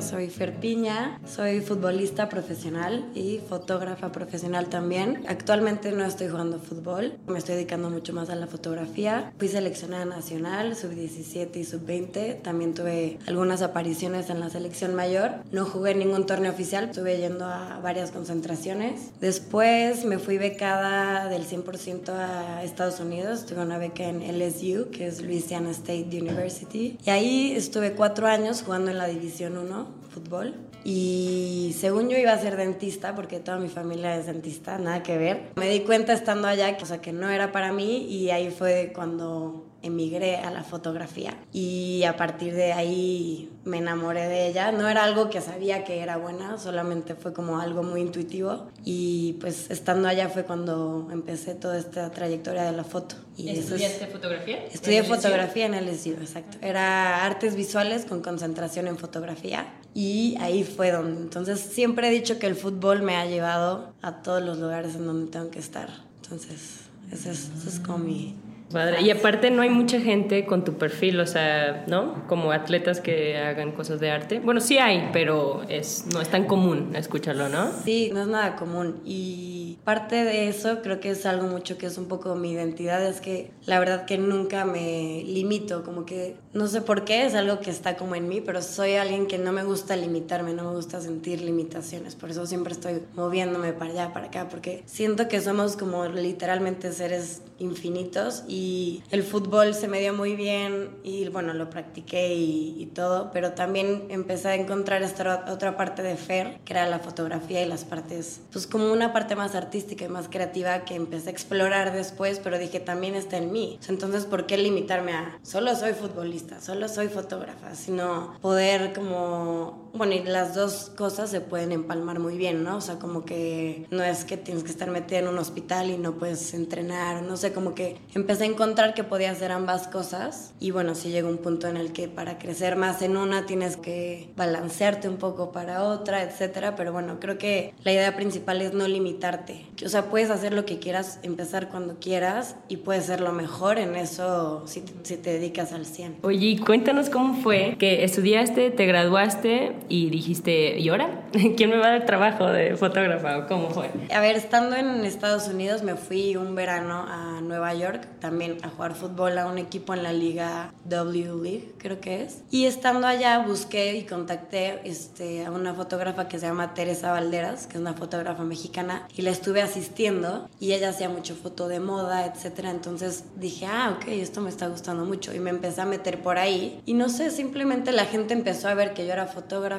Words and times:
Yo 0.00 0.06
soy 0.06 0.30
Fer 0.30 0.54
Piña, 0.54 1.20
soy 1.26 1.60
futbolista 1.60 2.30
profesional 2.30 3.04
y 3.14 3.38
fotógrafa 3.46 4.10
profesional 4.10 4.70
también. 4.70 5.24
Actualmente 5.28 5.92
no 5.92 6.06
estoy 6.06 6.28
jugando 6.28 6.58
fútbol, 6.58 7.18
me 7.26 7.38
estoy 7.38 7.56
dedicando 7.56 7.90
mucho 7.90 8.14
más 8.14 8.30
a 8.30 8.34
la 8.34 8.46
fotografía. 8.46 9.30
Fui 9.38 9.48
seleccionada 9.48 10.06
nacional, 10.06 10.74
sub-17 10.74 11.54
y 11.54 11.64
sub-20. 11.64 12.40
También 12.40 12.72
tuve 12.72 13.18
algunas 13.26 13.60
apariciones 13.60 14.30
en 14.30 14.40
la 14.40 14.48
selección 14.48 14.94
mayor. 14.94 15.32
No 15.52 15.66
jugué 15.66 15.94
ningún 15.94 16.24
torneo 16.24 16.50
oficial, 16.50 16.84
estuve 16.84 17.18
yendo 17.18 17.44
a 17.44 17.78
varias 17.82 18.10
concentraciones. 18.10 19.10
Después 19.20 20.06
me 20.06 20.18
fui 20.18 20.38
becada 20.38 21.28
del 21.28 21.44
100% 21.44 22.08
a 22.08 22.64
Estados 22.64 23.00
Unidos. 23.00 23.44
Tuve 23.44 23.60
una 23.60 23.76
beca 23.76 24.04
en 24.04 24.22
LSU, 24.22 24.88
que 24.90 25.08
es 25.08 25.20
Louisiana 25.20 25.72
State 25.72 26.08
University. 26.10 26.96
Y 27.04 27.10
ahí 27.10 27.52
estuve 27.52 27.92
cuatro 27.92 28.28
años 28.28 28.62
jugando 28.62 28.90
en 28.90 28.96
la 28.96 29.06
División 29.06 29.58
1 29.58 29.89
fútbol. 30.10 30.54
Y 30.84 31.74
según 31.78 32.08
yo 32.08 32.16
iba 32.16 32.32
a 32.32 32.38
ser 32.38 32.56
dentista, 32.56 33.14
porque 33.14 33.38
toda 33.38 33.58
mi 33.58 33.68
familia 33.68 34.16
es 34.16 34.26
dentista, 34.26 34.78
nada 34.78 35.02
que 35.02 35.18
ver. 35.18 35.50
Me 35.56 35.68
di 35.68 35.80
cuenta 35.80 36.12
estando 36.12 36.48
allá, 36.48 36.76
o 36.80 36.86
sea, 36.86 37.00
que 37.00 37.12
no 37.12 37.28
era 37.28 37.52
para 37.52 37.72
mí 37.72 38.06
y 38.06 38.30
ahí 38.30 38.50
fue 38.50 38.92
cuando 38.94 39.66
emigré 39.82 40.36
a 40.36 40.50
la 40.50 40.62
fotografía 40.62 41.36
y 41.52 42.02
a 42.04 42.16
partir 42.16 42.54
de 42.54 42.72
ahí 42.72 43.50
me 43.64 43.78
enamoré 43.78 44.28
de 44.28 44.48
ella. 44.48 44.72
No 44.72 44.88
era 44.88 45.04
algo 45.04 45.30
que 45.30 45.40
sabía 45.40 45.84
que 45.84 46.00
era 46.00 46.16
buena, 46.16 46.58
solamente 46.58 47.14
fue 47.14 47.32
como 47.32 47.60
algo 47.60 47.82
muy 47.82 48.00
intuitivo 48.00 48.68
y 48.84 49.34
pues 49.40 49.70
estando 49.70 50.08
allá 50.08 50.28
fue 50.28 50.44
cuando 50.44 51.08
empecé 51.10 51.54
toda 51.54 51.78
esta 51.78 52.10
trayectoria 52.10 52.62
de 52.64 52.72
la 52.72 52.84
foto. 52.84 53.16
Y 53.36 53.48
¿Estudiaste 53.50 54.06
fotografía? 54.06 54.64
Estudié 54.66 55.02
fotografía 55.02 55.66
en 55.66 55.74
el 55.74 55.88
exacto. 55.88 56.58
Era 56.60 57.24
artes 57.24 57.56
visuales 57.56 58.04
con 58.04 58.22
concentración 58.22 58.86
en 58.86 58.98
fotografía 58.98 59.66
y 59.94 60.36
ahí 60.40 60.64
fue 60.64 60.90
donde. 60.90 61.20
Entonces 61.20 61.60
siempre 61.60 62.08
he 62.08 62.10
dicho 62.10 62.38
que 62.38 62.46
el 62.46 62.54
fútbol 62.54 63.02
me 63.02 63.16
ha 63.16 63.26
llevado 63.26 63.92
a 64.02 64.22
todos 64.22 64.42
los 64.42 64.58
lugares 64.58 64.94
en 64.94 65.06
donde 65.06 65.30
tengo 65.30 65.50
que 65.50 65.58
estar. 65.58 65.88
Entonces, 66.22 66.80
eso 67.10 67.30
es, 67.30 67.50
eso 67.56 67.68
es 67.68 67.80
como 67.80 67.98
mi 67.98 68.36
Padre. 68.72 69.02
Y 69.02 69.10
aparte 69.10 69.50
no 69.50 69.62
hay 69.62 69.70
mucha 69.70 70.00
gente 70.00 70.46
con 70.46 70.64
tu 70.64 70.74
perfil, 70.74 71.18
o 71.18 71.26
sea, 71.26 71.84
¿no? 71.88 72.24
Como 72.28 72.52
atletas 72.52 73.00
que 73.00 73.36
hagan 73.36 73.72
cosas 73.72 73.98
de 73.98 74.10
arte. 74.10 74.38
Bueno, 74.38 74.60
sí 74.60 74.78
hay, 74.78 75.10
pero 75.12 75.62
es, 75.68 76.06
no 76.12 76.20
es 76.20 76.28
tan 76.28 76.44
común 76.44 76.94
escucharlo, 76.94 77.48
¿no? 77.48 77.72
Sí, 77.84 78.10
no 78.14 78.22
es 78.22 78.28
nada 78.28 78.54
común. 78.54 79.00
Y 79.04 79.59
parte 79.84 80.24
de 80.24 80.48
eso 80.48 80.82
creo 80.82 81.00
que 81.00 81.10
es 81.10 81.26
algo 81.26 81.46
mucho 81.46 81.78
que 81.78 81.86
es 81.86 81.98
un 81.98 82.06
poco 82.06 82.34
mi 82.34 82.52
identidad, 82.52 83.04
es 83.04 83.20
que 83.20 83.50
la 83.66 83.78
verdad 83.78 84.04
que 84.04 84.18
nunca 84.18 84.64
me 84.64 85.22
limito, 85.26 85.82
como 85.82 86.04
que 86.04 86.36
no 86.52 86.66
sé 86.66 86.80
por 86.80 87.04
qué, 87.04 87.24
es 87.24 87.34
algo 87.34 87.60
que 87.60 87.70
está 87.70 87.96
como 87.96 88.14
en 88.14 88.28
mí, 88.28 88.40
pero 88.40 88.62
soy 88.62 88.94
alguien 88.94 89.26
que 89.26 89.38
no 89.38 89.52
me 89.52 89.64
gusta 89.64 89.96
limitarme, 89.96 90.52
no 90.52 90.64
me 90.64 90.76
gusta 90.76 91.00
sentir 91.00 91.40
limitaciones, 91.40 92.14
por 92.14 92.30
eso 92.30 92.46
siempre 92.46 92.72
estoy 92.72 93.02
moviéndome 93.14 93.72
para 93.72 93.90
allá, 93.90 94.12
para 94.12 94.26
acá, 94.26 94.48
porque 94.48 94.82
siento 94.86 95.28
que 95.28 95.40
somos 95.40 95.76
como 95.76 96.06
literalmente 96.06 96.92
seres 96.92 97.42
infinitos 97.58 98.42
y 98.48 99.02
el 99.10 99.22
fútbol 99.22 99.74
se 99.74 99.86
me 99.86 100.00
dio 100.00 100.14
muy 100.14 100.34
bien 100.34 100.90
y 101.04 101.28
bueno, 101.28 101.52
lo 101.54 101.70
practiqué 101.70 102.34
y, 102.34 102.90
todo, 102.94 103.30
pero 103.32 103.52
también 103.52 104.06
empecé 104.08 104.48
a 104.48 104.54
encontrar 104.56 105.02
esta 105.02 105.44
otra 105.48 105.76
parte 105.76 106.02
de 106.02 106.16
Fer, 106.16 106.58
que 106.64 106.72
era 106.72 106.88
la 106.88 106.98
fotografía 106.98 107.62
y 107.62 107.68
las 107.68 107.84
partes, 107.84 108.40
pues 108.50 108.66
como 108.66 108.92
una 108.92 109.12
parte 109.12 109.36
más 109.36 109.54
artística 109.60 110.04
y 110.04 110.08
más 110.08 110.28
creativa 110.28 110.84
que 110.84 110.94
empecé 110.94 111.28
a 111.28 111.32
explorar 111.32 111.92
después, 111.92 112.40
pero 112.40 112.58
dije 112.58 112.80
también 112.80 113.14
está 113.14 113.36
en 113.36 113.52
mí. 113.52 113.78
Entonces, 113.88 114.24
¿por 114.24 114.46
qué 114.46 114.56
limitarme 114.56 115.12
a 115.12 115.38
solo 115.42 115.74
soy 115.76 115.92
futbolista, 115.92 116.60
solo 116.60 116.88
soy 116.88 117.08
fotógrafa, 117.08 117.74
sino 117.74 118.34
poder 118.40 118.92
como, 118.92 119.89
bueno, 119.92 120.14
y 120.14 120.22
las 120.22 120.54
dos 120.54 120.90
cosas 120.96 121.30
se 121.30 121.40
pueden 121.40 121.72
empalmar 121.72 122.18
muy 122.18 122.36
bien, 122.36 122.64
¿no? 122.64 122.76
O 122.76 122.80
sea, 122.80 122.98
como 122.98 123.24
que 123.24 123.86
no 123.90 124.02
es 124.02 124.24
que 124.24 124.36
tienes 124.36 124.62
que 124.64 124.70
estar 124.70 124.90
metida 124.90 125.18
en 125.18 125.28
un 125.28 125.38
hospital 125.38 125.90
y 125.90 125.98
no 125.98 126.14
puedes 126.14 126.54
entrenar, 126.54 127.22
no 127.22 127.36
sé, 127.36 127.52
como 127.52 127.74
que 127.74 127.96
empecé 128.14 128.44
a 128.44 128.46
encontrar 128.46 128.94
que 128.94 129.04
podía 129.04 129.30
hacer 129.30 129.52
ambas 129.52 129.88
cosas 129.88 130.54
y 130.60 130.70
bueno, 130.70 130.94
sí 130.94 131.10
llegó 131.10 131.28
un 131.28 131.38
punto 131.38 131.68
en 131.68 131.76
el 131.76 131.92
que 131.92 132.08
para 132.08 132.38
crecer 132.38 132.76
más 132.76 133.02
en 133.02 133.16
una 133.16 133.46
tienes 133.46 133.76
que 133.76 134.30
balancearte 134.36 135.08
un 135.08 135.16
poco 135.16 135.52
para 135.52 135.84
otra, 135.84 136.22
etcétera, 136.22 136.76
pero 136.76 136.92
bueno, 136.92 137.18
creo 137.20 137.38
que 137.38 137.74
la 137.82 137.92
idea 137.92 138.16
principal 138.16 138.62
es 138.62 138.72
no 138.72 138.86
limitarte. 138.86 139.66
O 139.84 139.88
sea, 139.88 140.10
puedes 140.10 140.30
hacer 140.30 140.52
lo 140.52 140.64
que 140.64 140.78
quieras, 140.78 141.18
empezar 141.22 141.68
cuando 141.68 141.98
quieras 141.98 142.56
y 142.68 142.78
puedes 142.78 143.04
ser 143.06 143.20
lo 143.20 143.32
mejor 143.32 143.78
en 143.78 143.96
eso 143.96 144.62
si 144.66 144.82
si 145.02 145.16
te 145.16 145.32
dedicas 145.32 145.72
al 145.72 145.86
100. 145.86 146.18
Oye, 146.22 146.58
cuéntanos 146.64 147.10
cómo 147.10 147.34
fue 147.42 147.76
que 147.78 148.04
estudiaste, 148.04 148.70
te 148.70 148.86
graduaste 148.86 149.72
y 149.88 150.10
dijiste, 150.10 150.78
¿y 150.78 150.88
ahora? 150.88 151.24
¿Quién 151.56 151.70
me 151.70 151.78
va 151.78 151.86
a 151.86 151.90
dar 151.90 152.06
trabajo 152.06 152.46
de 152.46 152.76
fotógrafa 152.76 153.46
cómo 153.46 153.70
fue? 153.70 153.90
A 154.12 154.20
ver, 154.20 154.36
estando 154.36 154.76
en 154.76 155.04
Estados 155.04 155.48
Unidos 155.48 155.82
me 155.82 155.94
fui 155.94 156.36
un 156.36 156.54
verano 156.54 157.04
a 157.08 157.40
Nueva 157.40 157.74
York 157.74 158.06
también 158.20 158.58
a 158.62 158.68
jugar 158.68 158.94
fútbol 158.94 159.38
a 159.38 159.46
un 159.46 159.58
equipo 159.58 159.94
en 159.94 160.02
la 160.02 160.12
liga 160.12 160.72
W 160.84 161.42
League, 161.42 161.72
creo 161.78 162.00
que 162.00 162.22
es. 162.22 162.42
Y 162.50 162.66
estando 162.66 163.06
allá 163.06 163.38
busqué 163.40 163.96
y 163.96 164.04
contacté 164.04 164.80
este, 164.84 165.44
a 165.44 165.50
una 165.50 165.74
fotógrafa 165.74 166.28
que 166.28 166.38
se 166.38 166.46
llama 166.46 166.74
Teresa 166.74 167.12
Valderas, 167.12 167.66
que 167.66 167.74
es 167.74 167.80
una 167.80 167.94
fotógrafa 167.94 168.44
mexicana, 168.44 169.06
y 169.16 169.22
la 169.22 169.30
estuve 169.30 169.62
asistiendo 169.62 170.48
y 170.58 170.72
ella 170.72 170.90
hacía 170.90 171.08
mucho 171.08 171.34
foto 171.34 171.68
de 171.68 171.80
moda, 171.80 172.26
etcétera. 172.26 172.70
Entonces 172.70 173.24
dije, 173.36 173.66
ah, 173.66 173.96
ok, 173.96 174.08
esto 174.08 174.40
me 174.40 174.50
está 174.50 174.68
gustando 174.68 175.04
mucho 175.04 175.34
y 175.34 175.40
me 175.40 175.50
empecé 175.50 175.80
a 175.80 175.86
meter 175.86 176.22
por 176.22 176.38
ahí. 176.38 176.80
Y 176.86 176.94
no 176.94 177.08
sé, 177.08 177.30
simplemente 177.30 177.92
la 177.92 178.04
gente 178.04 178.34
empezó 178.34 178.68
a 178.68 178.74
ver 178.74 178.94
que 178.94 179.06
yo 179.06 179.12
era 179.12 179.26
fotógrafa 179.26 179.69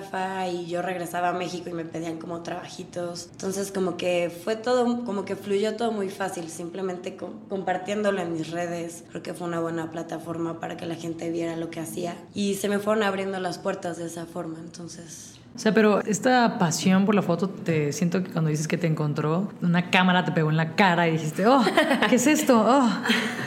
y 0.52 0.66
yo 0.68 0.82
regresaba 0.82 1.30
a 1.30 1.34
México 1.34 1.70
y 1.70 1.74
me 1.74 1.86
pedían 1.86 2.18
como 2.18 2.42
trabajitos. 2.42 3.30
Entonces 3.32 3.72
como 3.72 3.98
que 3.98 4.32
fue 4.44 4.56
todo, 4.56 5.04
como 5.04 5.26
que 5.26 5.36
fluyó 5.36 5.76
todo 5.76 5.92
muy 5.92 6.10
fácil, 6.10 6.50
simplemente 6.50 7.16
con 7.16 7.40
compartiéndolo 7.50 8.22
en 8.22 8.34
mis 8.34 8.52
redes. 8.52 9.04
Creo 9.10 9.24
que 9.24 9.34
fue 9.34 9.48
una 9.48 9.60
buena 9.60 9.92
plataforma 9.92 10.60
para 10.60 10.78
que 10.78 10.86
la 10.86 10.96
gente 10.96 11.30
viera 11.30 11.56
lo 11.56 11.70
que 11.70 11.80
hacía. 11.80 12.16
Y 12.34 12.56
se 12.56 12.70
me 12.70 12.80
fueron 12.80 13.04
abriendo 13.04 13.40
las 13.40 13.58
puertas 13.58 13.98
de 13.98 14.06
esa 14.06 14.26
forma, 14.26 14.60
entonces... 14.60 15.36
O 15.54 15.60
sea, 15.60 15.74
pero 15.74 16.00
esta 16.06 16.58
pasión 16.58 17.06
por 17.06 17.14
la 17.14 17.22
foto, 17.22 17.50
te 17.50 17.92
siento 17.92 18.24
que 18.24 18.32
cuando 18.32 18.50
dices 18.50 18.70
que 18.70 18.78
te 18.78 18.88
encontró, 18.88 19.52
una 19.62 19.92
cámara 19.92 20.24
te 20.24 20.32
pegó 20.32 20.50
en 20.50 20.56
la 20.56 20.76
cara 20.76 21.10
y 21.10 21.12
dijiste, 21.12 21.46
oh, 21.46 21.62
¿qué 22.10 22.16
es 22.16 22.26
esto? 22.26 22.64
Oh. 22.66 22.90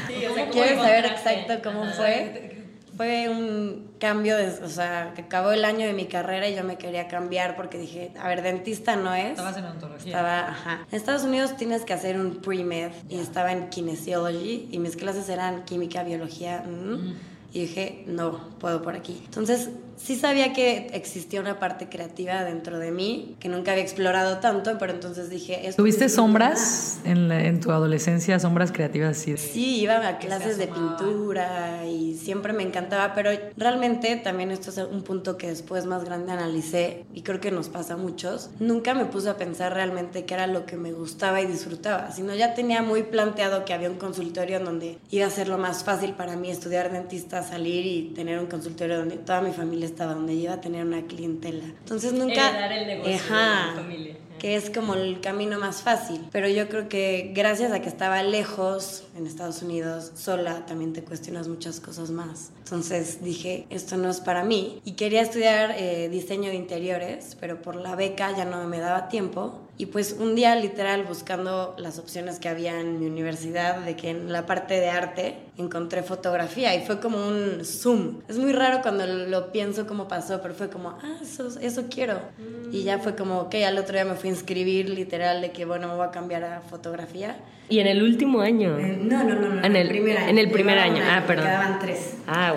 Sí, 0.07 0.27
o 0.27 0.35
sea, 0.35 0.51
¿Quieres 0.51 0.79
saber 0.79 1.07
exacto 1.07 1.55
cómo 1.63 1.85
fue? 1.93 2.54
Fue 2.97 3.29
un 3.29 3.95
cambio, 3.99 4.37
de, 4.37 4.49
o 4.49 4.69
sea, 4.69 5.13
que 5.15 5.23
acabó 5.23 5.53
el 5.53 5.65
año 5.65 5.87
de 5.87 5.93
mi 5.93 6.07
carrera 6.07 6.49
y 6.49 6.55
yo 6.55 6.65
me 6.65 6.77
quería 6.77 7.09
cambiar 7.09 7.57
porque 7.57 7.79
dije, 7.79 8.13
a 8.21 8.29
ver, 8.29 8.43
dentista 8.43 8.97
no 8.97 9.15
es. 9.15 9.31
Estabas 9.31 9.57
en 9.57 9.65
ontología. 9.65 10.07
Estaba, 10.07 10.49
ajá. 10.49 10.87
En 10.91 10.97
Estados 10.97 11.25
Unidos 11.25 11.57
tienes 11.57 11.83
que 11.83 11.93
hacer 11.93 12.19
un 12.19 12.37
pre-med 12.37 12.93
y 13.09 13.19
estaba 13.19 13.53
en 13.53 13.69
kinesiology 13.69 14.69
y 14.71 14.79
mis 14.79 14.97
clases 14.97 15.29
eran 15.29 15.65
química, 15.65 16.03
biología. 16.03 16.63
Mm, 16.63 17.15
y 17.53 17.61
dije, 17.61 18.05
no, 18.07 18.51
puedo 18.59 18.83
por 18.83 18.95
aquí. 18.95 19.23
Entonces 19.25 19.71
sí 19.97 20.17
sabía 20.17 20.53
que 20.53 20.89
existía 20.93 21.41
una 21.41 21.59
parte 21.59 21.89
creativa 21.89 22.45
dentro 22.45 22.79
de 22.79 22.91
mí 22.91 23.37
que 23.41 23.49
nunca 23.49 23.73
había 23.73 23.83
explorado 23.85 24.39
tanto, 24.39 24.77
pero 24.79 24.93
entonces 24.93 25.31
dije... 25.31 25.71
¿Tuviste 25.77 26.09
sombras 26.09 26.99
en, 27.05 27.29
la- 27.29 27.45
en 27.45 27.61
tu 27.61 27.71
adolescencia, 27.71 28.39
sombras 28.39 28.73
creativas 28.73 29.19
así? 29.19 29.33
de- 29.33 29.39
Sí, 29.39 29.81
iba 29.81 30.07
a 30.07 30.19
clases 30.19 30.59
de 30.59 30.67
pintura 30.67 31.87
y 31.87 32.15
siempre 32.15 32.53
me 32.53 32.63
encantaba, 32.63 33.15
pero 33.15 33.31
realmente 33.57 34.17
también 34.17 34.51
esto 34.51 34.71
es 34.71 34.79
un 34.79 35.03
punto 35.03 35.37
que 35.37 35.49
después 35.49 35.87
más 35.87 36.05
grande 36.05 36.33
analicé 36.33 37.05
y 37.15 37.23
creo 37.23 37.41
que 37.41 37.51
nos 37.51 37.69
pasa 37.69 37.95
a 37.95 37.97
muchos. 37.97 38.51
Nunca 38.61 38.95
me 38.95 39.05
puse 39.07 39.29
a 39.31 39.37
pensar 39.37 39.73
realmente 39.75 40.25
qué 40.25 40.35
era 40.35 40.47
lo 40.47 40.67
que 40.67 40.77
me 40.77 40.93
gustaba 40.93 41.41
y 41.41 41.47
disfrutaba, 41.47 42.11
sino 42.13 42.35
ya 42.35 42.55
tenía 42.55 42.83
muy 42.83 43.03
planteado 43.05 43.65
que 43.65 43.73
había 43.75 43.91
un 43.91 43.97
consultorio 43.99 44.59
en 44.59 44.65
donde 44.65 44.99
iba 45.11 45.27
a 45.27 45.31
ser 45.31 45.49
lo 45.49 45.59
más 45.59 45.85
fácil 45.85 46.13
para 46.15 46.37
mí 46.37 46.51
estudiar 46.51 46.91
dentista, 46.93 47.43
salir 47.43 47.87
y 47.87 48.13
tener 48.15 48.39
un 48.39 48.47
consultorio 48.47 48.99
donde 48.99 49.17
toda 49.17 49.41
mi 49.41 49.53
familia 49.53 49.84
estaba, 49.85 50.15
donde 50.15 50.35
iba 50.35 50.55
a 50.55 50.61
tener 50.61 50.85
una 50.85 51.03
clientela. 51.03 51.65
Entonces 51.65 52.13
nunca... 52.13 52.51
Heredar 52.51 52.73
el 52.73 52.87
negocio 52.87 53.13
de 53.13 53.19
Ajá 53.19 53.67
la 53.67 53.83
familia. 53.83 54.17
que 54.39 54.57
es 54.57 54.71
como 54.71 54.95
el 54.95 55.21
camino 55.21 55.59
más 55.59 55.83
fácil. 55.83 56.21
Pero 56.33 56.49
yo 56.49 56.69
creo 56.69 56.89
que 56.89 57.33
gracias 57.35 57.73
a 57.73 57.81
que 57.81 57.89
estaba 57.89 58.23
lejos 58.23 59.05
en 59.17 59.27
Estados 59.27 59.63
Unidos, 59.63 60.13
sola, 60.17 60.67
también 60.67 60.93
te 60.93 61.03
cuestionas 61.03 61.49
muchas 61.49 61.81
cosas 61.81 62.11
más. 62.11 62.51
Entonces 62.59 63.23
dije, 63.23 63.67
esto 63.71 63.97
no 63.97 64.11
es 64.11 64.21
para 64.21 64.45
mí. 64.45 64.81
Y 64.85 64.93
quería 64.93 65.23
estudiar 65.23 65.75
eh, 65.79 66.09
diseño 66.11 66.51
de 66.51 66.57
interiores, 66.57 67.37
pero 67.41 67.63
por 67.63 67.77
la 67.77 67.95
beca 67.97 68.37
ya 68.37 68.45
no 68.45 68.67
me 68.69 68.81
daba 68.81 69.09
tiempo. 69.09 69.61
Y 69.77 69.87
pues 69.87 70.17
un 70.21 70.37
día 70.37 70.55
literal 70.55 71.03
buscando 71.03 71.75
las 71.79 71.99
opciones 71.99 72.39
que 72.39 72.49
había 72.49 72.81
en 72.81 73.01
mi 73.01 73.07
universidad, 73.07 73.79
de 73.81 73.97
que 73.97 74.11
en 74.11 74.33
la 74.33 74.47
parte 74.47 74.75
de 74.75 74.89
arte 74.89 75.35
encontré 75.59 76.03
fotografía 76.05 76.75
y 76.77 76.87
fue 76.87 77.01
como 77.01 77.27
un 77.27 77.65
zoom. 77.65 78.21
Es 78.29 78.39
muy 78.39 78.53
raro 78.53 78.83
cuando 78.83 79.05
lo 79.07 79.51
pienso 79.51 79.87
cómo 79.89 80.07
pasó, 80.07 80.41
pero 80.43 80.55
fue 80.55 80.69
como, 80.71 80.91
ah, 80.91 81.17
eso, 81.21 81.49
eso 81.61 81.85
quiero. 81.91 82.19
Y 82.71 82.85
ya 82.85 82.99
fue 83.01 83.17
como, 83.17 83.41
ok, 83.41 83.55
al 83.67 83.77
otro 83.79 83.95
día 83.95 84.05
me 84.05 84.15
fui 84.15 84.31
a 84.31 84.33
inscribir 84.33 84.89
literal 84.91 85.41
de 85.41 85.51
que, 85.51 85.65
bueno, 85.65 85.89
me 85.89 85.95
voy 85.97 86.07
a 86.07 86.11
cambiar 86.13 86.45
a 86.45 86.61
fotografía. 86.61 87.37
Y 87.67 87.79
en 87.79 87.87
el 87.87 88.03
último 88.03 88.43
año. 88.43 88.77
no, 88.79 89.25
no, 89.25 89.35
no, 89.35 89.65
En 89.65 89.75
el- 89.75 89.91
en 89.91 90.39
el 90.39 90.51
primer 90.51 90.79
año. 90.79 91.03
Ah, 91.03 91.25
perdón. 91.27 91.47
Quedaban 91.47 91.79
tres. 91.79 92.17
Ah, 92.27 92.53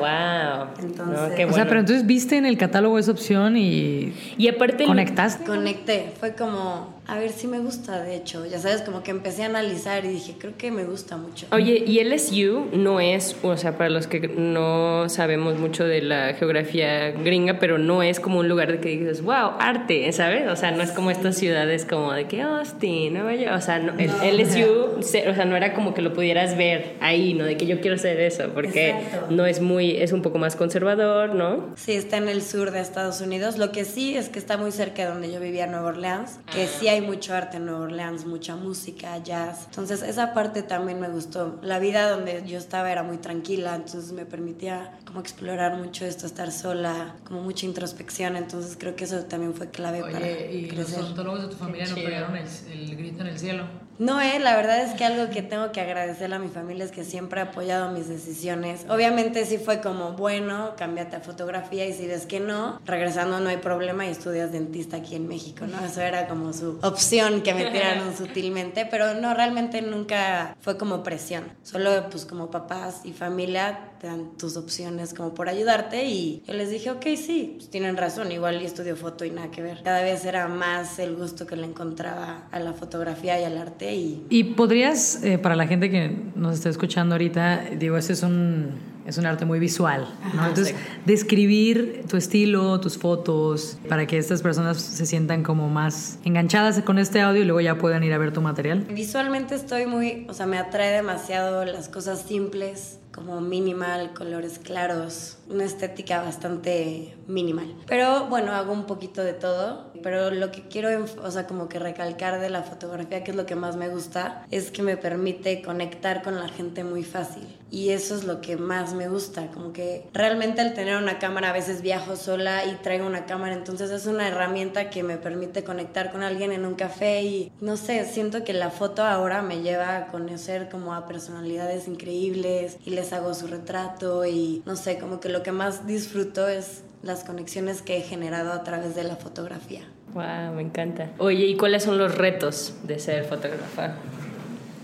wow. 0.75 0.85
Entonces- 0.85 1.33
qué 1.35 1.45
O 1.45 1.47
sea, 1.47 1.51
bueno. 1.51 1.65
pero 1.69 1.79
entonces 1.79 2.05
viste 2.05 2.35
en 2.35 2.45
el 2.45 2.57
catálogo 2.57 2.99
esa 2.99 3.11
opción 3.11 3.55
y 3.55 4.13
Y 4.37 4.49
aparte... 4.49 4.83
conectaste. 4.85 5.45
Conecté, 5.45 6.11
fue 6.19 6.35
como, 6.35 6.93
a 7.07 7.17
ver 7.17 7.31
si 7.31 7.47
me 7.47 7.59
gusta, 7.59 8.03
de 8.03 8.15
hecho. 8.15 8.45
Ya 8.45 8.59
sabes, 8.59 8.81
como 8.81 9.01
que 9.01 9.11
empecé 9.11 9.43
a 9.43 9.45
analizar 9.45 10.03
y 10.03 10.09
dije, 10.09 10.35
creo 10.37 10.57
que 10.57 10.71
me 10.71 10.83
gusta 10.83 11.15
mucho. 11.15 11.47
Oye, 11.51 11.83
y 11.87 12.03
LSU 12.03 12.67
no 12.73 12.99
es, 12.99 13.37
o 13.43 13.55
sea, 13.55 13.77
para 13.77 13.89
los 13.89 14.07
que 14.07 14.27
no 14.27 15.07
sabemos 15.07 15.57
mucho 15.57 15.85
de 15.85 16.01
la 16.01 16.33
geografía 16.33 17.11
gringa, 17.11 17.59
pero 17.59 17.77
no 17.77 18.03
es 18.03 18.19
como 18.19 18.39
un 18.39 18.49
lugar 18.49 18.73
de 18.73 18.79
que 18.81 18.89
dices, 18.89 19.21
wow, 19.21 19.51
arte, 19.59 20.11
¿sabes? 20.11 20.49
O 20.49 20.55
sea, 20.57 20.71
no 20.71 20.83
es 20.83 20.91
como 20.91 21.09
estas 21.09 21.37
ciudades 21.37 21.85
como 21.85 22.11
de 22.11 22.27
que 22.27 22.41
Austin, 22.41 23.13
Nueva 23.13 23.35
York, 23.35 23.55
o 23.55 23.61
sea, 23.61 23.79
no, 23.79 23.93
el 23.97 24.37
LSU, 24.37 24.97
o 24.99 25.01
sea, 25.01 25.45
no 25.45 25.55
era 25.55 25.73
como 25.73 25.93
que 25.93 26.01
lo 26.01 26.13
pudieras 26.13 26.57
ver 26.57 26.95
ahí, 26.99 27.33
¿no? 27.33 27.45
De 27.45 27.55
que 27.55 27.67
yo 27.67 27.79
quiero 27.79 27.95
hacer 27.95 28.19
eso, 28.19 28.49
porque 28.53 28.89
Exacto. 28.89 29.27
no 29.29 29.45
es 29.45 29.61
muy, 29.61 29.95
es 29.95 30.11
un 30.11 30.21
poco 30.21 30.39
más 30.39 30.57
conservador, 30.57 31.35
¿no? 31.35 31.73
Sí, 31.77 31.93
está 31.93 32.17
en 32.17 32.27
el 32.27 32.41
sur 32.41 32.71
de 32.71 32.81
Estados 32.81 33.21
Unidos. 33.21 33.57
Lo 33.57 33.71
que 33.71 33.85
sí 33.85 34.15
es 34.17 34.27
que 34.27 34.39
está 34.39 34.57
muy 34.57 34.73
cerca 34.73 35.03
de 35.03 35.09
donde 35.09 35.31
yo 35.31 35.39
vivía 35.39 35.67
Nueva 35.67 35.87
Orleans, 35.87 36.39
que 36.53 36.67
sí 36.67 36.89
hay 36.89 36.96
mucho 37.01 37.33
arte 37.33 37.57
en 37.57 37.65
Nueva 37.65 37.81
Orleans, 37.81 38.25
mucha 38.25 38.55
música, 38.55 39.17
jazz. 39.19 39.65
Entonces 39.65 40.01
esa 40.01 40.33
parte 40.33 40.63
también 40.63 40.99
me 40.99 41.09
gustó. 41.09 41.59
La 41.61 41.79
vida 41.79 42.09
donde 42.09 42.43
yo 42.45 42.57
estaba 42.57 42.91
era 42.91 43.03
muy 43.03 43.17
tranquila, 43.17 43.75
entonces 43.75 44.11
me 44.11 44.25
permitía 44.25 44.97
como 45.05 45.19
explorar 45.19 45.77
mucho 45.77 46.05
esto, 46.05 46.25
estar 46.25 46.51
sola, 46.51 47.15
como 47.25 47.41
mucha 47.41 47.65
introspección. 47.65 48.35
Entonces 48.35 48.77
creo 48.79 48.95
que 48.95 49.05
eso 49.05 49.23
también 49.25 49.53
fue 49.53 49.69
clave 49.69 50.01
para 50.01 50.19
crecer. 50.19 50.99
odontólogos 50.99 51.43
de 51.43 51.47
tu 51.49 51.55
familia 51.55 51.87
no 51.87 51.95
pegaron 51.95 52.35
el, 52.35 52.95
grito 52.95 53.21
en 53.21 53.27
el 53.27 53.39
cielo? 53.39 53.65
No, 53.99 54.21
eh, 54.21 54.39
la 54.39 54.55
verdad 54.55 54.81
es 54.81 54.93
que 54.93 55.05
algo 55.05 55.31
que 55.31 55.41
tengo 55.41 55.71
que 55.71 55.81
agradecerle 55.81 56.35
a 56.35 56.39
mi 56.39 56.49
familia 56.49 56.85
es 56.85 56.91
que 56.91 57.03
siempre 57.03 57.41
ha 57.41 57.45
apoyado 57.45 57.91
mis 57.91 58.07
decisiones. 58.07 58.85
Obviamente 58.89 59.45
sí 59.45 59.57
fue 59.57 59.81
como, 59.81 60.13
bueno, 60.13 60.73
cámbiate 60.77 61.15
a 61.15 61.19
fotografía 61.19 61.85
y 61.85 61.93
si 61.93 62.05
ves 62.05 62.27
que 62.27 62.39
no, 62.39 62.79
regresando 62.85 63.39
no 63.39 63.49
hay 63.49 63.57
problema 63.57 64.05
y 64.05 64.09
estudias 64.09 64.51
dentista 64.51 64.97
aquí 64.97 65.15
en 65.15 65.27
México, 65.27 65.65
¿no? 65.65 65.83
Eso 65.83 66.01
era 66.01 66.27
como 66.27 66.53
su 66.53 66.77
opción 66.83 67.41
que 67.41 67.55
me 67.55 67.71
tiraron 67.71 68.15
sutilmente, 68.17 68.85
pero 68.85 69.15
no, 69.15 69.33
realmente 69.33 69.81
nunca 69.81 70.55
fue 70.61 70.77
como 70.77 71.01
presión. 71.01 71.45
Solo 71.63 72.09
pues 72.11 72.25
como 72.25 72.51
papás 72.51 73.01
y 73.03 73.13
familia 73.13 73.93
te 73.99 74.07
dan 74.07 74.37
tus 74.37 74.57
opciones 74.57 75.13
como 75.15 75.33
por 75.33 75.49
ayudarte 75.49 76.05
y 76.05 76.43
yo 76.45 76.53
les 76.53 76.69
dije, 76.69 76.91
ok, 76.91 77.03
sí, 77.15 77.55
pues 77.57 77.69
tienen 77.69 77.97
razón, 77.97 78.31
igual 78.31 78.61
y 78.61 78.65
estudio 78.65 78.95
foto 78.95 79.25
y 79.25 79.31
nada 79.31 79.49
que 79.49 79.61
ver. 79.61 79.81
Cada 79.83 80.03
vez 80.03 80.23
era 80.25 80.47
más 80.47 80.99
el 80.99 81.15
gusto 81.15 81.47
que 81.47 81.55
le 81.55 81.65
encontraba 81.65 82.47
a 82.51 82.59
la 82.59 82.73
fotografía 82.73 83.39
y 83.41 83.43
al 83.43 83.57
arte 83.57 83.86
y 83.93 84.25
Y 84.29 84.43
podrías, 84.43 85.23
eh, 85.23 85.37
para 85.37 85.55
la 85.55 85.67
gente 85.67 85.89
que 85.89 86.15
nos 86.35 86.55
está 86.55 86.69
escuchando 86.69 87.15
ahorita, 87.15 87.65
digo, 87.77 87.97
ese 87.97 88.13
es 88.13 88.23
un, 88.23 88.71
es 89.07 89.17
un 89.17 89.25
arte 89.25 89.45
muy 89.45 89.59
visual, 89.59 90.07
¿no? 90.35 90.47
Entonces, 90.47 90.75
describir 91.05 92.03
tu 92.09 92.17
estilo, 92.17 92.79
tus 92.81 92.97
fotos, 92.97 93.77
para 93.87 94.05
que 94.05 94.17
estas 94.17 94.41
personas 94.41 94.81
se 94.81 95.05
sientan 95.05 95.43
como 95.43 95.69
más 95.69 96.19
enganchadas 96.25 96.81
con 96.81 96.99
este 96.99 97.21
audio 97.21 97.41
y 97.41 97.45
luego 97.45 97.61
ya 97.61 97.77
puedan 97.77 98.03
ir 98.03 98.13
a 98.13 98.17
ver 98.17 98.33
tu 98.33 98.41
material. 98.41 98.85
Visualmente 98.89 99.55
estoy 99.55 99.85
muy, 99.85 100.27
o 100.29 100.33
sea, 100.33 100.45
me 100.45 100.57
atrae 100.57 100.91
demasiado 100.91 101.63
las 101.63 101.87
cosas 101.87 102.21
simples, 102.21 102.99
como 103.13 103.41
minimal, 103.41 104.11
colores 104.13 104.59
claros, 104.59 105.37
una 105.49 105.63
estética 105.63 106.21
bastante 106.21 107.16
minimal. 107.27 107.75
Pero 107.87 108.27
bueno, 108.27 108.53
hago 108.53 108.73
un 108.73 108.85
poquito 108.85 109.23
de 109.23 109.33
todo, 109.33 109.91
pero 110.01 110.31
lo 110.31 110.51
que 110.51 110.67
quiero, 110.67 111.05
o 111.23 111.31
sea, 111.31 111.47
como 111.47 111.69
que 111.69 111.79
recalcar 111.79 112.39
de 112.39 112.49
la 112.49 112.63
fotografía, 112.63 113.23
que 113.23 113.31
es 113.31 113.37
lo 113.37 113.45
que 113.45 113.55
más 113.55 113.75
me 113.75 113.89
gusta, 113.89 114.45
es 114.51 114.71
que 114.71 114.81
me 114.81 114.97
permite 114.97 115.61
conectar 115.61 116.23
con 116.23 116.39
la 116.39 116.47
gente 116.47 116.83
muy 116.83 117.03
fácil. 117.03 117.57
Y 117.69 117.89
eso 117.89 118.15
es 118.15 118.23
lo 118.23 118.39
que 118.39 118.55
más 118.55 118.93
me 118.93 119.09
gusta, 119.09 119.47
como 119.47 119.73
que 119.73 120.07
realmente 120.13 120.61
al 120.61 120.73
tener 120.73 120.95
una 120.95 121.19
cámara 121.19 121.49
a 121.49 121.53
veces 121.53 121.81
viajo 121.81 122.15
sola 122.15 122.65
y 122.65 122.75
traigo 122.75 123.05
una 123.05 123.25
cámara, 123.25 123.53
entonces 123.53 123.91
es 123.91 124.05
una 124.05 124.27
herramienta 124.27 124.89
que 124.89 125.03
me 125.03 125.17
permite 125.17 125.65
conectar 125.65 126.11
con 126.11 126.23
alguien 126.23 126.53
en 126.53 126.65
un 126.65 126.75
café 126.75 127.23
y 127.23 127.51
no 127.59 127.75
sé, 127.75 128.05
siento 128.05 128.45
que 128.45 128.53
la 128.53 128.69
foto 128.69 129.03
ahora 129.03 129.41
me 129.41 129.61
lleva 129.61 129.97
a 129.97 130.07
conocer 130.07 130.69
como 130.69 130.93
a 130.93 131.07
personalidades 131.07 131.89
increíbles 131.89 132.77
y 132.85 132.91
les 132.91 133.11
hago 133.11 133.33
su 133.33 133.47
retrato 133.47 134.25
y 134.25 134.63
no 134.65 134.77
sé, 134.77 134.97
como 134.97 135.19
que 135.19 135.27
lo 135.27 135.43
que 135.43 135.51
más 135.51 135.85
disfruto 135.85 136.47
es 136.47 136.83
las 137.07 137.23
conexiones 137.23 137.81
que 137.81 137.97
he 137.97 138.01
generado 138.01 138.51
a 138.51 138.63
través 138.63 138.93
de 138.93 139.03
la 139.03 139.15
fotografía. 139.15 139.81
Wow, 140.13 140.53
me 140.55 140.61
encanta. 140.61 141.09
Oye, 141.17 141.45
¿y 141.45 141.57
cuáles 141.57 141.83
son 141.83 141.97
los 141.97 142.13
retos 142.15 142.75
de 142.83 142.99
ser 142.99 143.25
fotógrafa? 143.25 143.95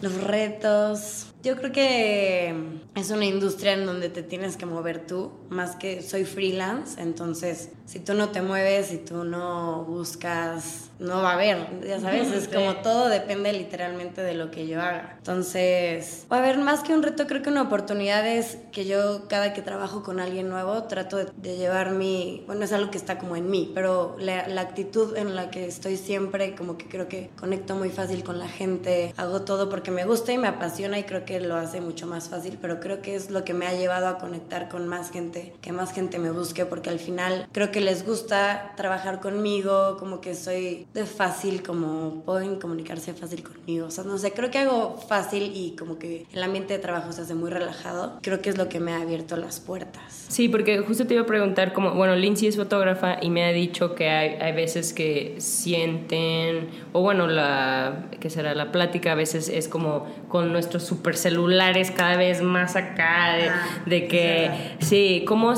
Los 0.01 0.23
retos. 0.23 1.27
Yo 1.43 1.55
creo 1.57 1.71
que 1.71 2.72
es 3.03 3.11
una 3.11 3.25
industria 3.25 3.73
en 3.73 3.85
donde 3.85 4.09
te 4.09 4.23
tienes 4.23 4.55
que 4.55 4.65
mover 4.65 5.05
tú, 5.05 5.31
más 5.49 5.75
que 5.75 6.01
soy 6.01 6.23
freelance, 6.23 7.01
entonces 7.01 7.69
si 7.85 7.99
tú 7.99 8.13
no 8.13 8.29
te 8.29 8.41
mueves, 8.41 8.87
si 8.87 8.97
tú 8.97 9.25
no 9.25 9.83
buscas, 9.83 10.89
no 10.99 11.21
va 11.21 11.31
a 11.31 11.33
haber, 11.33 11.81
ya 11.85 11.99
sabes, 11.99 12.31
es 12.31 12.47
como 12.53 12.77
todo 12.77 13.09
depende 13.09 13.51
literalmente 13.51 14.21
de 14.21 14.33
lo 14.33 14.51
que 14.51 14.67
yo 14.67 14.81
haga. 14.81 15.15
Entonces, 15.17 16.25
va 16.31 16.37
a 16.37 16.39
haber 16.39 16.59
más 16.59 16.79
que 16.79 16.93
un 16.93 17.03
reto, 17.03 17.27
creo 17.27 17.41
que 17.41 17.49
una 17.49 17.63
oportunidad 17.63 18.25
es 18.25 18.57
que 18.71 18.85
yo 18.85 19.27
cada 19.27 19.53
que 19.53 19.61
trabajo 19.61 20.01
con 20.01 20.21
alguien 20.21 20.47
nuevo 20.47 20.83
trato 20.83 21.17
de, 21.17 21.27
de 21.35 21.57
llevar 21.57 21.91
mi, 21.91 22.43
bueno, 22.47 22.63
es 22.63 22.71
algo 22.71 22.89
que 22.89 22.97
está 22.97 23.17
como 23.17 23.35
en 23.35 23.49
mí, 23.49 23.71
pero 23.75 24.15
la, 24.17 24.47
la 24.47 24.61
actitud 24.61 25.17
en 25.17 25.35
la 25.35 25.51
que 25.51 25.65
estoy 25.65 25.97
siempre, 25.97 26.55
como 26.55 26.77
que 26.77 26.87
creo 26.87 27.09
que 27.09 27.31
conecto 27.37 27.75
muy 27.75 27.89
fácil 27.89 28.23
con 28.23 28.39
la 28.39 28.47
gente, 28.47 29.13
hago 29.17 29.41
todo 29.41 29.69
porque 29.69 29.91
me 29.91 30.05
gusta 30.05 30.31
y 30.31 30.37
me 30.37 30.47
apasiona 30.47 30.97
y 30.99 31.03
creo 31.03 31.25
que 31.25 31.41
lo 31.41 31.55
hace 31.55 31.81
mucho 31.81 32.07
más 32.07 32.29
fácil, 32.29 32.57
pero 32.61 32.79
creo 32.79 32.92
que 33.01 33.15
es 33.15 33.31
lo 33.31 33.43
que 33.43 33.53
me 33.53 33.65
ha 33.65 33.73
llevado 33.73 34.07
a 34.07 34.17
conectar 34.17 34.69
con 34.69 34.87
más 34.87 35.11
gente, 35.11 35.53
que 35.61 35.71
más 35.71 35.93
gente 35.93 36.19
me 36.19 36.31
busque, 36.31 36.65
porque 36.65 36.89
al 36.89 36.99
final 36.99 37.47
creo 37.51 37.71
que 37.71 37.81
les 37.81 38.05
gusta 38.05 38.73
trabajar 38.75 39.19
conmigo, 39.19 39.97
como 39.97 40.21
que 40.21 40.35
soy 40.35 40.87
de 40.93 41.05
fácil, 41.05 41.63
como 41.63 42.23
pueden 42.25 42.59
comunicarse 42.59 43.13
fácil 43.13 43.43
conmigo, 43.43 43.87
o 43.87 43.91
sea, 43.91 44.03
no 44.03 44.17
sé, 44.17 44.31
creo 44.31 44.51
que 44.51 44.59
hago 44.59 44.97
fácil 44.97 45.51
y 45.55 45.75
como 45.77 45.97
que 45.97 46.25
el 46.33 46.43
ambiente 46.43 46.73
de 46.73 46.79
trabajo 46.79 47.11
se 47.11 47.21
hace 47.21 47.35
muy 47.35 47.49
relajado, 47.49 48.19
creo 48.21 48.41
que 48.41 48.49
es 48.49 48.57
lo 48.57 48.69
que 48.69 48.79
me 48.79 48.93
ha 48.93 49.01
abierto 49.01 49.35
las 49.37 49.59
puertas. 49.59 50.25
Sí, 50.29 50.49
porque 50.49 50.79
justo 50.79 51.05
te 51.07 51.13
iba 51.13 51.23
a 51.23 51.27
preguntar, 51.27 51.73
como, 51.73 51.93
bueno, 51.93 52.15
Lindsay 52.15 52.47
es 52.47 52.55
fotógrafa 52.55 53.17
y 53.21 53.29
me 53.29 53.45
ha 53.45 53.51
dicho 53.51 53.95
que 53.95 54.09
hay, 54.09 54.29
hay 54.41 54.53
veces 54.53 54.93
que 54.93 55.35
sienten, 55.37 56.69
o 56.91 57.01
bueno, 57.01 57.27
la, 57.27 58.09
que 58.19 58.29
será 58.29 58.55
la 58.55 58.71
plática 58.71 59.11
a 59.11 59.15
veces 59.15 59.49
es 59.49 59.67
como 59.67 60.05
con 60.27 60.51
nuestros 60.51 60.83
super 60.83 61.15
celulares 61.15 61.91
cada 61.91 62.17
vez 62.17 62.41
más 62.41 62.75
acá, 62.91 63.33
de, 63.35 63.49
Ah, 63.49 63.65
de 63.85 64.07
que, 64.07 64.51
sí, 64.79 65.23
¿cómo, 65.27 65.53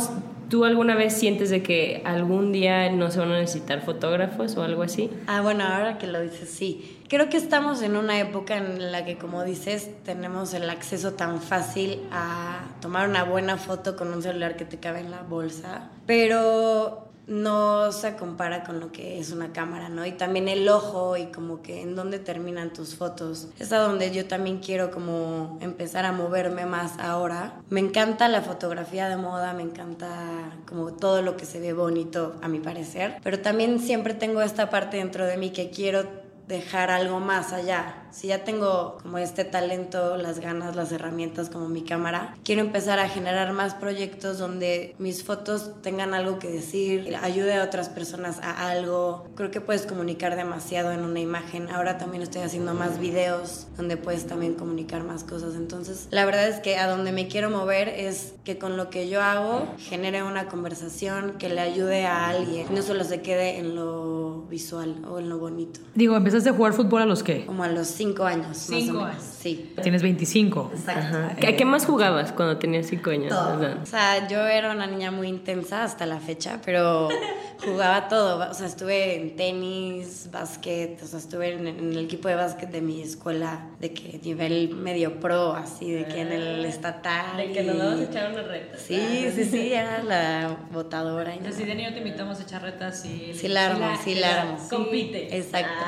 ¿Tú 0.49 0.63
alguna 0.63 0.95
vez 0.95 1.13
sientes 1.13 1.49
de 1.49 1.63
que 1.63 2.03
algún 2.05 2.51
día 2.51 2.91
no 2.91 3.09
se 3.09 3.19
van 3.19 3.31
a 3.31 3.39
necesitar 3.39 3.81
fotógrafos 3.81 4.55
o 4.57 4.63
algo 4.63 4.83
así? 4.83 5.09
Ah, 5.25 5.41
bueno, 5.41 5.63
ahora 5.63 5.97
que 5.97 6.05
lo 6.05 6.21
dices, 6.21 6.49
sí. 6.49 6.99
Creo 7.09 7.29
que 7.29 7.37
estamos 7.37 7.81
en 7.81 7.95
una 7.95 8.19
época 8.19 8.57
en 8.57 8.91
la 8.91 9.05
que, 9.05 9.17
como 9.17 9.43
dices, 9.43 9.89
tenemos 10.03 10.53
el 10.53 10.69
acceso 10.69 11.13
tan 11.13 11.41
fácil 11.41 11.99
a 12.11 12.59
tomar 12.79 13.09
una 13.09 13.23
buena 13.23 13.57
foto 13.57 13.95
con 13.95 14.13
un 14.13 14.21
celular 14.21 14.55
que 14.55 14.65
te 14.65 14.77
cabe 14.77 14.99
en 14.99 15.09
la 15.11 15.23
bolsa, 15.23 15.89
pero 16.05 17.09
no 17.27 17.91
se 17.91 18.15
compara 18.15 18.63
con 18.63 18.79
lo 18.79 18.91
que 18.91 19.19
es 19.19 19.31
una 19.31 19.51
cámara, 19.51 19.89
¿no? 19.89 20.05
Y 20.05 20.11
también 20.11 20.47
el 20.47 20.67
ojo 20.69 21.17
y 21.17 21.27
como 21.27 21.61
que 21.61 21.81
en 21.81 21.95
dónde 21.95 22.19
terminan 22.19 22.73
tus 22.73 22.95
fotos. 22.95 23.49
Es 23.59 23.71
a 23.71 23.79
donde 23.79 24.11
yo 24.11 24.25
también 24.27 24.59
quiero 24.59 24.91
como 24.91 25.57
empezar 25.61 26.05
a 26.05 26.11
moverme 26.11 26.65
más 26.65 26.99
ahora. 26.99 27.61
Me 27.69 27.79
encanta 27.79 28.27
la 28.27 28.41
fotografía 28.41 29.09
de 29.09 29.17
moda, 29.17 29.53
me 29.53 29.63
encanta 29.63 30.53
como 30.67 30.93
todo 30.93 31.21
lo 31.21 31.37
que 31.37 31.45
se 31.45 31.59
ve 31.59 31.73
bonito 31.73 32.35
a 32.41 32.47
mi 32.47 32.59
parecer, 32.59 33.19
pero 33.23 33.39
también 33.39 33.79
siempre 33.79 34.13
tengo 34.13 34.41
esta 34.41 34.69
parte 34.69 34.97
dentro 34.97 35.25
de 35.25 35.37
mí 35.37 35.51
que 35.51 35.69
quiero 35.69 36.03
dejar 36.47 36.91
algo 36.91 37.19
más 37.19 37.53
allá. 37.53 38.04
Si 38.15 38.27
ya 38.27 38.45
tengo 38.45 38.97
como 39.01 39.17
este 39.17 39.43
talento, 39.43 40.15
las 40.15 40.39
ganas, 40.39 40.73
las 40.77 40.89
herramientas 40.93 41.49
como 41.49 41.67
mi 41.67 41.81
cámara, 41.81 42.33
quiero 42.45 42.61
empezar 42.61 42.97
a 42.97 43.09
generar 43.09 43.51
más 43.51 43.73
proyectos 43.73 44.37
donde 44.37 44.95
mis 44.99 45.25
fotos 45.25 45.73
tengan 45.81 46.13
algo 46.13 46.39
que 46.39 46.47
decir, 46.47 47.13
ayude 47.21 47.55
a 47.55 47.63
otras 47.65 47.89
personas 47.89 48.39
a 48.39 48.69
algo. 48.69 49.27
Creo 49.35 49.51
que 49.51 49.59
puedes 49.59 49.85
comunicar 49.85 50.37
demasiado 50.37 50.93
en 50.93 51.01
una 51.01 51.19
imagen. 51.19 51.67
Ahora 51.69 51.97
también 51.97 52.23
estoy 52.23 52.43
haciendo 52.43 52.73
más 52.73 53.01
videos 53.01 53.67
donde 53.75 53.97
puedes 53.97 54.25
también 54.25 54.53
comunicar 54.53 55.03
más 55.03 55.25
cosas. 55.25 55.55
Entonces, 55.55 56.07
la 56.09 56.23
verdad 56.23 56.47
es 56.47 56.61
que 56.61 56.77
a 56.77 56.87
donde 56.87 57.11
me 57.11 57.27
quiero 57.27 57.49
mover 57.49 57.89
es 57.89 58.33
que 58.45 58.57
con 58.57 58.77
lo 58.77 58.89
que 58.89 59.09
yo 59.09 59.21
hago 59.21 59.67
genere 59.77 60.23
una 60.23 60.47
conversación 60.47 61.33
que 61.37 61.49
le 61.49 61.59
ayude 61.59 62.05
a 62.05 62.29
alguien, 62.29 62.67
no 62.73 62.81
solo 62.81 63.03
se 63.03 63.21
quede 63.21 63.57
en 63.57 63.75
lo 63.75 64.43
visual 64.49 65.03
o 65.09 65.19
en 65.19 65.27
lo 65.27 65.37
bonito. 65.37 65.81
Digo, 65.95 66.15
¿empezaste 66.15 66.51
a 66.51 66.53
jugar 66.53 66.71
fútbol 66.71 67.01
a 67.01 67.05
los 67.05 67.21
qué? 67.21 67.45
Como 67.45 67.63
a 67.63 67.67
los 67.67 67.87
cinco 67.87 68.04
años. 68.25 68.57
Cinco 68.57 68.99
más 68.99 69.05
o 69.05 69.07
menos. 69.07 69.23
Sí. 69.23 69.73
Tienes 69.81 70.01
25. 70.01 70.71
Exacto. 70.73 71.47
¿A 71.47 71.51
qué 71.53 71.65
más 71.65 71.85
jugabas 71.85 72.31
cuando 72.31 72.57
tenías 72.57 72.87
cinco 72.87 73.09
años? 73.11 73.29
Todo. 73.29 73.81
O 73.81 73.85
sea, 73.85 74.27
yo 74.27 74.45
era 74.45 74.71
una 74.71 74.87
niña 74.87 75.11
muy 75.11 75.27
intensa 75.27 75.83
hasta 75.83 76.05
la 76.05 76.19
fecha, 76.19 76.59
pero 76.63 77.09
jugaba 77.65 78.07
todo. 78.07 78.49
O 78.49 78.53
sea, 78.53 78.67
estuve 78.67 79.15
en 79.15 79.35
tenis, 79.35 80.29
básquet, 80.31 81.01
o 81.01 81.07
sea, 81.07 81.19
estuve 81.19 81.53
en, 81.53 81.67
el 81.67 81.97
equipo 81.97 82.27
de 82.27 82.35
básquet 82.35 82.69
de 82.69 82.81
mi 82.81 83.01
escuela, 83.01 83.67
de 83.79 83.93
que 83.93 84.19
nivel 84.23 84.75
medio 84.75 85.19
pro, 85.19 85.53
así, 85.53 85.91
de 85.91 86.05
que 86.05 86.21
en 86.21 86.31
el 86.31 86.65
estatal. 86.65 87.37
De 87.37 87.51
que 87.51 87.63
nos 87.63 87.77
vamos 87.77 87.99
a 87.99 88.03
echar 88.03 88.31
una 88.31 88.43
reta. 88.43 88.77
Sí, 88.77 89.29
sí, 89.35 89.45
sí, 89.45 89.73
era 89.73 90.03
la 90.03 90.57
botadora. 90.71 91.35
Y 91.35 91.45
así 91.47 91.63
de 91.65 91.75
niño 91.75 91.91
te 91.93 91.99
invitamos 91.99 92.39
a 92.39 92.43
echar 92.43 92.61
retas 92.61 93.05
y... 93.05 93.33
Sí, 93.33 93.47
la 93.47 93.67
armo, 93.67 93.87
sí, 94.03 94.15
la 94.15 94.41
armo. 94.41 94.57
Compite. 94.69 95.37
Exacto. 95.37 95.85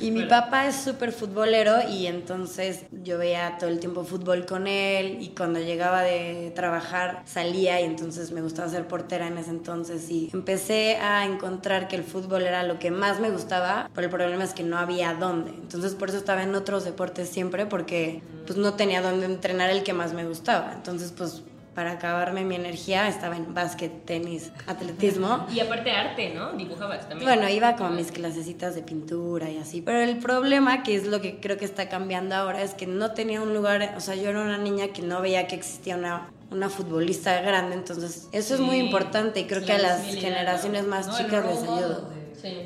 Y 0.00 0.10
mi 0.10 0.24
papá 0.24 0.66
es 0.66 0.76
súper 0.76 1.12
futbolero 1.12 1.88
y 1.88 2.06
entonces 2.06 2.84
yo 2.90 3.18
veía 3.18 3.56
todo 3.58 3.70
el 3.70 3.80
tiempo 3.80 4.04
fútbol 4.04 4.46
con 4.46 4.66
él 4.66 5.18
y 5.20 5.28
cuando 5.28 5.58
llegaba 5.58 6.02
de 6.02 6.52
trabajar 6.54 7.22
salía 7.24 7.80
y 7.80 7.84
entonces 7.84 8.30
me 8.32 8.42
gustaba 8.42 8.68
ser 8.68 8.86
portera 8.88 9.26
en 9.26 9.38
ese 9.38 9.50
entonces 9.50 10.10
y 10.10 10.30
empecé 10.32 10.96
a 10.96 11.24
encontrar 11.24 11.88
que 11.88 11.96
el 11.96 12.04
fútbol 12.04 12.42
era 12.42 12.62
lo 12.62 12.78
que 12.78 12.90
más 12.90 13.20
me 13.20 13.30
gustaba, 13.30 13.90
pero 13.94 14.06
el 14.06 14.10
problema 14.10 14.44
es 14.44 14.54
que 14.54 14.62
no 14.62 14.78
había 14.78 15.14
dónde. 15.14 15.50
Entonces 15.50 15.94
por 15.94 16.08
eso 16.08 16.18
estaba 16.18 16.42
en 16.42 16.54
otros 16.54 16.84
deportes 16.84 17.28
siempre 17.28 17.66
porque 17.66 18.22
pues 18.46 18.58
no 18.58 18.74
tenía 18.74 19.02
dónde 19.02 19.26
entrenar 19.26 19.70
el 19.70 19.82
que 19.82 19.92
más 19.92 20.12
me 20.12 20.26
gustaba. 20.26 20.72
Entonces 20.74 21.12
pues 21.16 21.42
para 21.80 21.92
acabarme 21.92 22.44
mi 22.44 22.56
energía 22.56 23.08
estaba 23.08 23.38
en 23.38 23.54
básquet, 23.54 24.04
tenis, 24.04 24.52
atletismo. 24.66 25.46
Y 25.50 25.60
aparte 25.60 25.90
arte, 25.90 26.34
¿no? 26.34 26.52
Dibujabas 26.52 27.08
también. 27.08 27.26
Bueno, 27.26 27.48
iba 27.48 27.74
como 27.74 27.88
a 27.88 27.92
mis 27.92 28.12
clasecitas 28.12 28.74
de 28.74 28.82
pintura 28.82 29.48
y 29.48 29.56
así. 29.56 29.80
Pero 29.80 30.00
el 30.00 30.18
problema, 30.18 30.82
que 30.82 30.94
es 30.94 31.06
lo 31.06 31.22
que 31.22 31.40
creo 31.40 31.56
que 31.56 31.64
está 31.64 31.88
cambiando 31.88 32.34
ahora, 32.34 32.60
es 32.60 32.74
que 32.74 32.86
no 32.86 33.12
tenía 33.12 33.40
un 33.40 33.54
lugar, 33.54 33.94
o 33.96 34.00
sea, 34.00 34.14
yo 34.14 34.28
era 34.28 34.42
una 34.42 34.58
niña 34.58 34.88
que 34.88 35.00
no 35.00 35.22
veía 35.22 35.46
que 35.46 35.56
existía 35.56 35.96
una 35.96 36.28
una 36.50 36.68
futbolista 36.68 37.40
grande, 37.42 37.76
entonces 37.76 38.28
eso 38.32 38.54
es 38.54 38.60
muy 38.60 38.78
importante 38.78 39.38
y 39.38 39.44
creo 39.44 39.64
que 39.64 39.72
a 39.72 39.78
las 39.78 40.04
generaciones 40.16 40.84
más 40.84 41.16
chicas 41.16 41.46
les 41.46 41.62
ayuda. 41.62 42.00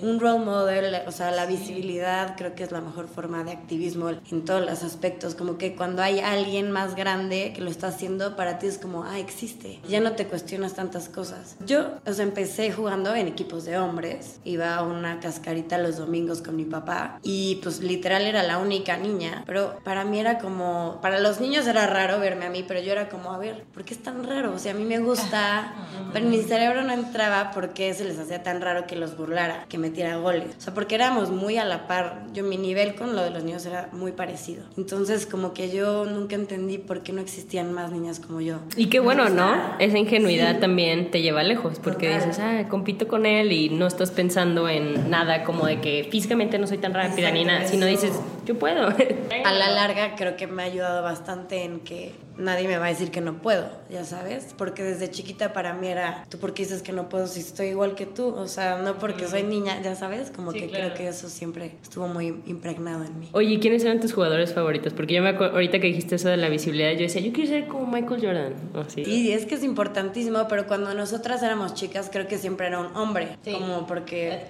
Un 0.03 0.21
role 0.21 0.45
model, 0.45 1.03
o 1.07 1.13
sea, 1.13 1.31
la 1.31 1.47
visibilidad 1.47 2.37
creo 2.37 2.55
que 2.55 2.65
es 2.65 2.73
la 2.73 2.81
mejor 2.81 3.09
forma 3.09 3.45
de 3.45 3.53
activismo 3.53 4.11
en 4.11 4.45
todos 4.45 4.65
los 4.65 4.83
aspectos. 4.83 5.35
Como 5.35 5.59
que 5.59 5.75
cuando 5.75 6.03
hay 6.03 6.21
alguien 6.21 6.71
más 6.71 6.95
grande 6.95 7.53
que 7.55 7.61
lo 7.61 7.71
está 7.71 7.89
haciendo, 7.89 8.37
para 8.37 8.59
ti 8.59 8.67
es 8.67 8.79
como, 8.79 9.05
ah, 9.05 9.19
existe. 9.19 9.81
Ya 9.89 10.01
no 10.01 10.13
te 10.13 10.27
cuestionas 10.27 10.75
tantas 10.75 11.09
cosas. 11.09 11.57
Yo, 11.67 11.93
o 12.07 12.13
sea, 12.13 12.25
empecé 12.25 12.73
jugando 12.73 13.15
en 13.15 13.29
equipos 13.29 13.65
de 13.65 13.79
hombres. 13.79 14.41
Iba 14.45 14.77
a 14.77 14.83
una 14.83 15.21
cascarita 15.21 15.79
los 15.79 15.97
domingos 15.97 16.43
con 16.43 16.57
mi 16.57 16.65
papá 16.65 17.19
y 17.23 17.57
pues 17.63 17.81
literal 17.81 18.23
era 18.23 18.43
la 18.43 18.59
única 18.59 18.97
niña. 18.97 19.43
Pero 19.47 19.79
para 19.85 20.05
mí 20.05 20.19
era 20.19 20.39
como, 20.39 20.99
para 21.03 21.21
los 21.21 21.41
niños 21.41 21.67
era 21.67 21.87
raro 21.87 22.19
verme 22.19 22.47
a 22.47 22.51
mí, 22.51 22.65
pero 22.67 22.81
yo 22.81 22.93
era 22.93 23.09
como, 23.09 23.33
a 23.33 23.39
ver, 23.39 23.65
¿por 23.73 23.85
qué 23.85 23.95
es 23.95 24.03
tan 24.03 24.25
raro? 24.25 24.53
O 24.55 24.59
sea, 24.59 24.73
a 24.73 24.75
mí 24.75 24.85
me 24.85 24.99
gusta, 24.99 25.75
pero 26.13 26.27
mi 26.27 26.43
cerebro 26.43 26.83
no 26.83 26.93
entraba 26.93 27.51
porque 27.53 27.93
se 27.95 28.05
les 28.05 28.19
hacía 28.19 28.43
tan 28.43 28.61
raro 28.61 28.87
que 28.87 28.97
los 28.97 29.17
burlara 29.17 29.64
que 29.69 29.79
metiera 29.79 30.17
goles. 30.17 30.55
O 30.59 30.61
sea, 30.61 30.75
porque 30.75 30.95
éramos 30.95 31.31
muy 31.31 31.57
a 31.59 31.65
la 31.65 31.87
par. 31.87 32.27
Yo, 32.33 32.45
mi 32.45 32.57
nivel 32.57 32.95
con 32.95 33.15
lo 33.15 33.23
de 33.23 33.31
los 33.31 33.45
niños 33.45 33.67
era 33.67 33.89
muy 33.93 34.13
parecido. 34.13 34.65
Entonces, 34.77 35.27
como 35.27 35.53
que 35.53 35.71
yo 35.71 36.05
nunca 36.05 36.35
entendí 36.35 36.79
por 36.79 37.03
qué 37.03 37.13
no 37.13 37.21
existían 37.21 37.73
más 37.73 37.91
niñas 37.93 38.21
como 38.21 38.41
yo. 38.41 38.59
Y 38.77 38.87
qué 38.87 39.01
bueno, 39.01 39.29
¿no? 39.29 39.55
Esa 39.79 39.99
ingenuidad 39.99 40.61
también 40.61 41.11
te 41.11 41.23
lleva 41.23 41.43
lejos, 41.43 41.79
porque 41.83 42.15
dices, 42.15 42.39
ah, 42.39 42.67
compito 42.69 43.09
con 43.09 43.27
él 43.27 43.53
y 43.53 43.69
no 43.69 43.87
estás 43.87 44.11
pensando 44.11 44.69
en 44.69 45.11
nada 45.11 45.45
como 45.45 45.67
de 45.67 45.81
que 45.81 46.09
físicamente 46.11 46.59
no 46.59 46.67
soy 46.67 46.79
tan 46.79 46.95
rápida 46.95 47.31
ni 47.31 47.45
nada, 47.45 47.67
sino 47.67 47.87
dices, 47.87 48.21
yo 48.47 48.59
puedo. 48.59 48.89
a 49.45 49.53
la 49.53 49.71
larga 49.71 50.15
creo 50.17 50.37
que 50.37 50.47
me 50.47 50.63
ha 50.63 50.67
ayudado 50.67 51.03
bastante 51.03 51.65
en 51.65 51.81
que 51.81 52.13
nadie 52.37 52.69
me 52.69 52.79
va 52.79 52.87
a 52.87 52.89
decir 52.89 53.11
que 53.11 53.21
no 53.21 53.41
puedo, 53.41 53.69
ya 53.91 54.05
sabes, 54.05 54.55
porque 54.57 54.83
desde 54.83 55.11
chiquita 55.11 55.53
para 55.53 55.75
mí 55.75 55.89
era, 55.89 56.25
¿tú 56.29 56.39
por 56.39 56.55
qué 56.55 56.65
dices 56.65 56.83
que 56.83 56.93
no 56.93 57.09
puedo 57.09 57.27
si 57.27 57.41
estoy 57.41 57.69
igual 57.69 57.95
que 57.95 58.07
tú? 58.07 58.29
O 58.29 58.49
sea, 58.49 58.79
no 58.79 58.99
porque 58.99 59.27
soy 59.27 59.43
niña, 59.43 59.81
ya 59.83 59.95
sabes, 59.95 60.31
como 60.31 60.53
que 60.53 60.71
creo 60.71 60.95
que 60.95 61.09
eso 61.09 61.29
siempre 61.29 61.77
estuvo 61.83 62.09
muy 62.09 62.43
impregnado 62.47 63.05
en 63.05 63.19
mí. 63.19 63.29
Oye, 63.33 63.59
¿quiénes 63.61 63.85
eran 63.85 64.01
tus 64.01 64.13
jugadores 64.13 64.53
favoritos? 64.53 64.93
Porque 64.93 65.15
yo 65.15 65.23
me 65.23 65.31
acuerdo, 65.31 65.55
ahorita 65.55 65.81
que 65.81 65.87
dijiste 65.87 66.17
eso 66.17 66.29
de 66.29 66.37
la 66.37 66.49
visibilidad, 66.49 66.93
yo 66.93 67.01
decía, 67.01 67.21
yo 67.21 67.33
quiero 67.33 67.51
ser 67.51 67.69
como 67.69 67.87
Michael 67.87 68.21
Jordan. 68.21 68.55
Así. 68.75 69.05
Sí, 69.05 69.33
es 69.33 69.47
que 69.47 69.55
es 69.55 69.65
importantísimo, 69.65 70.47
pero 70.49 70.67
cuando 70.67 70.95
nosotras 70.95 71.43
éramos 71.43 71.75
chicas, 71.75 72.09
creo 72.13 72.27
que 72.27 72.39
siempre 72.39 72.67
era 72.67 72.81
un 72.81 72.97
hombre, 72.97 73.37
como 73.45 73.87
porque 73.87 74.47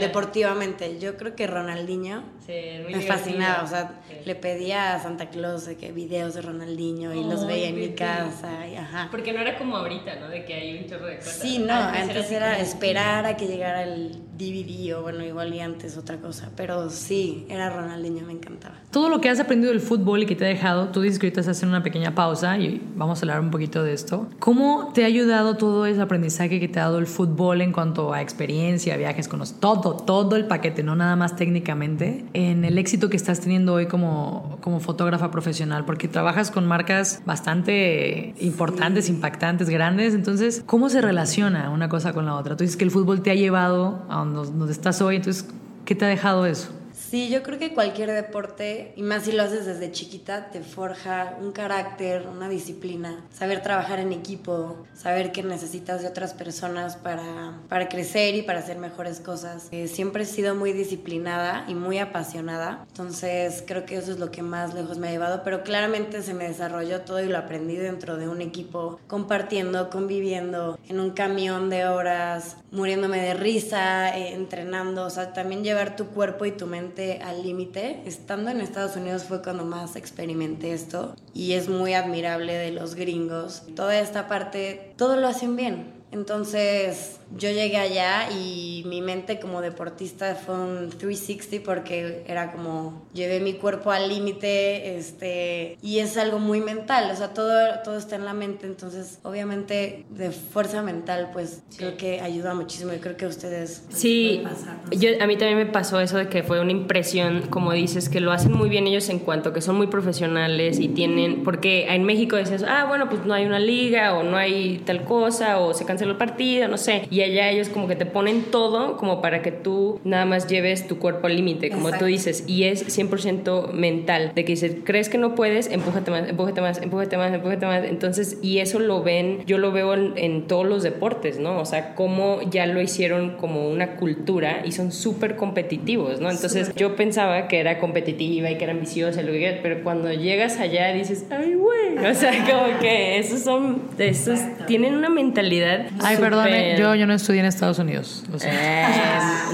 deportivamente, 0.00 0.98
yo 0.98 1.16
creo 1.16 1.34
que 1.36 1.46
Ronaldinho 1.46 2.22
me 2.48 3.00
fascinaba, 3.02 3.62
o 3.62 3.66
sea, 3.66 4.00
le 4.24 4.34
pedía 4.34 4.94
a 4.94 5.02
Santa 5.02 5.30
Claus 5.30 5.68
que 5.78 5.92
videos 5.92 6.34
de 6.34 6.42
Ronaldinho 6.42 7.11
y 7.14 7.24
los 7.24 7.46
veía 7.46 7.68
en 7.68 7.76
mi 7.76 7.88
casa. 7.90 8.66
Y, 8.66 8.76
ajá. 8.76 9.08
Porque 9.10 9.32
no 9.32 9.40
era 9.40 9.58
como 9.58 9.76
ahorita, 9.76 10.16
¿no? 10.16 10.28
De 10.28 10.44
que 10.44 10.54
hay 10.54 10.78
un 10.78 10.88
chorro 10.88 11.06
de 11.06 11.16
cosas. 11.16 11.34
Sí, 11.34 11.58
no, 11.58 11.74
antes, 11.74 12.30
era, 12.30 12.58
esperar 12.58 13.26
a 13.26 13.36
que 13.36 13.46
llegara 13.46 13.82
el 13.82 14.20
DVD 14.42 14.96
o 14.96 15.02
bueno, 15.02 15.24
igual 15.24 15.54
y 15.54 15.60
antes 15.60 15.96
otra 15.96 16.16
cosa. 16.16 16.50
Pero 16.56 16.90
sí, 16.90 17.46
era 17.48 17.70
Ronaldinho, 17.70 18.26
me 18.26 18.32
encantaba. 18.32 18.74
Todo 18.90 19.08
lo 19.08 19.20
que 19.20 19.28
has 19.28 19.40
aprendido 19.40 19.72
del 19.72 19.80
fútbol 19.80 20.22
y 20.22 20.26
que 20.26 20.36
te 20.36 20.44
ha 20.44 20.48
dejado, 20.48 20.88
tú 20.88 21.02
dices 21.02 21.18
que 21.18 21.26
ahorita 21.26 21.40
estás 21.40 21.56
haciendo 21.56 21.76
una 21.76 21.84
pequeña 21.84 22.14
pausa 22.14 22.58
y 22.58 22.82
vamos 22.96 23.18
a 23.18 23.22
hablar 23.22 23.40
un 23.40 23.50
poquito 23.50 23.82
de 23.82 23.92
esto. 23.92 24.28
¿Cómo 24.38 24.90
te 24.94 25.04
ha 25.04 25.06
ayudado 25.06 25.56
todo 25.56 25.86
ese 25.86 26.00
aprendizaje 26.00 26.60
que 26.60 26.68
te 26.68 26.80
ha 26.80 26.84
dado 26.84 26.98
el 26.98 27.06
fútbol 27.06 27.60
en 27.60 27.72
cuanto 27.72 28.12
a 28.12 28.20
experiencia, 28.20 28.96
viajes, 28.96 29.28
con 29.28 29.42
todo, 29.60 29.96
todo 29.96 30.36
el 30.36 30.46
paquete, 30.46 30.82
no 30.82 30.94
nada 30.94 31.16
más 31.16 31.36
técnicamente, 31.36 32.24
en 32.32 32.64
el 32.64 32.78
éxito 32.78 33.08
que 33.08 33.16
estás 33.16 33.40
teniendo 33.40 33.74
hoy 33.74 33.86
como, 33.86 34.58
como 34.60 34.80
fotógrafa 34.80 35.30
profesional? 35.30 35.84
Porque 35.84 36.08
trabajas 36.08 36.50
con 36.50 36.66
marcas 36.66 37.22
bastante 37.24 38.34
importantes, 38.40 39.08
impactantes, 39.08 39.68
grandes. 39.68 40.14
Entonces, 40.14 40.62
¿cómo 40.66 40.88
se 40.88 41.00
relaciona 41.00 41.70
una 41.70 41.88
cosa 41.88 42.12
con 42.12 42.26
la 42.26 42.36
otra? 42.36 42.56
Tú 42.56 42.64
dices 42.64 42.76
que 42.76 42.84
el 42.84 42.90
fútbol 42.90 43.22
te 43.22 43.30
ha 43.30 43.34
llevado 43.34 44.04
a 44.08 44.18
donde 44.18 44.31
estás 44.70 45.00
hoy. 45.00 45.16
Entonces, 45.16 45.46
¿qué 45.84 45.94
te 45.94 46.04
ha 46.04 46.08
dejado 46.08 46.46
eso? 46.46 46.68
Sí, 47.12 47.28
yo 47.28 47.42
creo 47.42 47.58
que 47.58 47.74
cualquier 47.74 48.10
deporte, 48.10 48.94
y 48.96 49.02
más 49.02 49.24
si 49.24 49.32
lo 49.32 49.42
haces 49.42 49.66
desde 49.66 49.92
chiquita, 49.92 50.50
te 50.50 50.62
forja 50.62 51.36
un 51.42 51.52
carácter, 51.52 52.26
una 52.26 52.48
disciplina, 52.48 53.22
saber 53.30 53.62
trabajar 53.62 53.98
en 53.98 54.12
equipo, 54.12 54.86
saber 54.94 55.30
que 55.30 55.42
necesitas 55.42 56.00
de 56.00 56.08
otras 56.08 56.32
personas 56.32 56.96
para, 56.96 57.58
para 57.68 57.90
crecer 57.90 58.34
y 58.34 58.40
para 58.40 58.60
hacer 58.60 58.78
mejores 58.78 59.20
cosas. 59.20 59.68
Eh, 59.72 59.88
siempre 59.88 60.22
he 60.22 60.26
sido 60.26 60.54
muy 60.54 60.72
disciplinada 60.72 61.66
y 61.68 61.74
muy 61.74 61.98
apasionada, 61.98 62.86
entonces 62.88 63.62
creo 63.66 63.84
que 63.84 63.96
eso 63.96 64.12
es 64.12 64.18
lo 64.18 64.30
que 64.30 64.40
más 64.40 64.72
lejos 64.72 64.96
me 64.96 65.08
ha 65.08 65.10
llevado, 65.10 65.42
pero 65.44 65.64
claramente 65.64 66.22
se 66.22 66.32
me 66.32 66.48
desarrolló 66.48 67.02
todo 67.02 67.20
y 67.22 67.28
lo 67.28 67.36
aprendí 67.36 67.76
dentro 67.76 68.16
de 68.16 68.26
un 68.26 68.40
equipo, 68.40 68.98
compartiendo, 69.06 69.90
conviviendo, 69.90 70.78
en 70.88 70.98
un 70.98 71.10
camión 71.10 71.68
de 71.68 71.86
horas, 71.86 72.56
muriéndome 72.72 73.20
de 73.20 73.34
risa, 73.34 74.16
eh, 74.16 74.32
entrenando, 74.32 75.04
o 75.04 75.10
sea, 75.10 75.32
también 75.32 75.62
llevar 75.62 75.94
tu 75.94 76.06
cuerpo 76.08 76.46
y 76.46 76.52
tu 76.52 76.66
mente 76.66 77.20
al 77.22 77.42
límite. 77.42 78.02
Estando 78.06 78.50
en 78.50 78.60
Estados 78.60 78.96
Unidos 78.96 79.24
fue 79.24 79.42
cuando 79.42 79.64
más 79.64 79.94
experimenté 79.94 80.72
esto 80.72 81.14
y 81.34 81.52
es 81.52 81.68
muy 81.68 81.94
admirable 81.94 82.54
de 82.54 82.72
los 82.72 82.94
gringos. 82.94 83.62
Toda 83.76 84.00
esta 84.00 84.26
parte, 84.26 84.94
todo 84.96 85.16
lo 85.16 85.28
hacen 85.28 85.54
bien. 85.54 85.92
Entonces 86.10 87.20
yo 87.36 87.50
llegué 87.50 87.78
allá 87.78 88.30
y 88.30 88.84
mi 88.86 89.00
mente 89.00 89.40
como 89.40 89.60
deportista 89.60 90.34
fue 90.34 90.54
un 90.54 90.90
360 90.90 91.64
porque 91.64 92.24
era 92.26 92.52
como 92.52 93.06
llevé 93.14 93.40
mi 93.40 93.54
cuerpo 93.54 93.90
al 93.90 94.08
límite 94.08 94.96
este, 94.96 95.78
y 95.82 95.98
es 95.98 96.16
algo 96.16 96.38
muy 96.38 96.60
mental, 96.60 97.10
o 97.10 97.16
sea, 97.16 97.34
todo, 97.34 97.52
todo 97.84 97.96
está 97.96 98.16
en 98.16 98.24
la 98.24 98.34
mente, 98.34 98.66
entonces 98.66 99.18
obviamente 99.22 100.04
de 100.10 100.30
fuerza 100.30 100.82
mental 100.82 101.30
pues 101.32 101.62
creo 101.76 101.96
que 101.96 102.20
ayuda 102.20 102.54
muchísimo 102.54 102.92
y 102.92 102.98
creo 102.98 103.16
que 103.16 103.26
ustedes... 103.26 103.84
Sí, 103.90 104.42
yo, 104.90 105.10
a 105.20 105.26
mí 105.26 105.36
también 105.36 105.58
me 105.58 105.66
pasó 105.66 106.00
eso 106.00 106.18
de 106.18 106.28
que 106.28 106.42
fue 106.42 106.60
una 106.60 106.72
impresión, 106.72 107.42
como 107.48 107.72
dices, 107.72 108.08
que 108.08 108.20
lo 108.20 108.32
hacen 108.32 108.52
muy 108.52 108.68
bien 108.68 108.86
ellos 108.86 109.08
en 109.08 109.18
cuanto 109.18 109.52
que 109.52 109.60
son 109.60 109.76
muy 109.76 109.86
profesionales 109.86 110.78
y 110.78 110.88
tienen, 110.88 111.44
porque 111.44 111.86
en 111.88 112.04
México 112.04 112.36
dices, 112.36 112.64
ah, 112.66 112.84
bueno, 112.86 113.08
pues 113.08 113.24
no 113.24 113.34
hay 113.34 113.46
una 113.46 113.58
liga 113.58 114.14
o 114.14 114.22
no 114.22 114.36
hay 114.36 114.82
tal 114.84 115.04
cosa 115.04 115.58
o 115.58 115.74
se 115.74 115.84
canceló 115.84 116.12
el 116.12 116.16
partido, 116.18 116.68
no 116.68 116.78
sé, 116.78 117.06
y 117.10 117.21
allá 117.24 117.50
ellos 117.50 117.68
como 117.68 117.88
que 117.88 117.96
te 117.96 118.06
ponen 118.06 118.42
todo 118.50 118.96
como 118.96 119.20
para 119.20 119.42
que 119.42 119.52
tú 119.52 120.00
nada 120.04 120.24
más 120.24 120.46
lleves 120.46 120.86
tu 120.86 120.98
cuerpo 120.98 121.26
al 121.26 121.36
límite, 121.36 121.70
como 121.70 121.90
tú 121.92 122.06
dices, 122.06 122.44
y 122.46 122.64
es 122.64 122.86
100% 122.96 123.72
mental, 123.72 124.32
de 124.34 124.44
que 124.44 124.52
dices, 124.52 124.76
crees 124.84 125.08
que 125.08 125.18
no 125.18 125.34
puedes, 125.34 125.70
empújate 125.70 126.10
más, 126.10 126.28
empújate 126.28 126.60
más, 126.60 126.82
empújate 126.82 127.16
más, 127.16 127.32
empújate 127.32 127.66
más, 127.66 127.84
entonces, 127.84 128.38
y 128.42 128.58
eso 128.58 128.78
lo 128.78 129.02
ven, 129.02 129.42
yo 129.46 129.58
lo 129.58 129.72
veo 129.72 129.94
en, 129.94 130.42
todos 130.46 130.66
los 130.66 130.82
deportes, 130.82 131.38
¿no? 131.38 131.60
O 131.60 131.64
sea, 131.64 131.94
cómo 131.94 132.40
ya 132.50 132.66
lo 132.66 132.80
hicieron 132.80 133.36
como 133.36 133.68
una 133.68 133.96
cultura 133.96 134.62
y 134.64 134.72
son 134.72 134.90
súper 134.90 135.36
competitivos, 135.36 136.20
¿no? 136.20 136.30
Entonces, 136.30 136.74
yo 136.74 136.96
pensaba 136.96 137.48
que 137.48 137.60
era 137.60 137.78
competitiva 137.78 138.50
y 138.50 138.56
que 138.56 138.64
era 138.64 138.72
ambiciosa, 138.72 139.22
pero 139.62 139.82
cuando 139.82 140.12
llegas 140.12 140.58
allá 140.58 140.92
dices, 140.92 141.26
ay, 141.30 141.54
güey, 141.54 141.98
o 142.04 142.14
sea, 142.14 142.32
como 142.44 142.78
que 142.80 143.18
esos 143.18 143.40
son, 143.40 143.82
esos 143.98 144.40
tienen 144.66 144.94
una 144.94 145.08
mentalidad. 145.08 145.86
Ay, 146.02 146.16
perdón, 146.16 146.48
yo, 146.78 146.94
yo 146.94 147.01
no 147.06 147.14
estudié 147.14 147.40
en 147.40 147.46
Estados 147.46 147.78
Unidos. 147.78 148.24
Eh, 148.44 148.84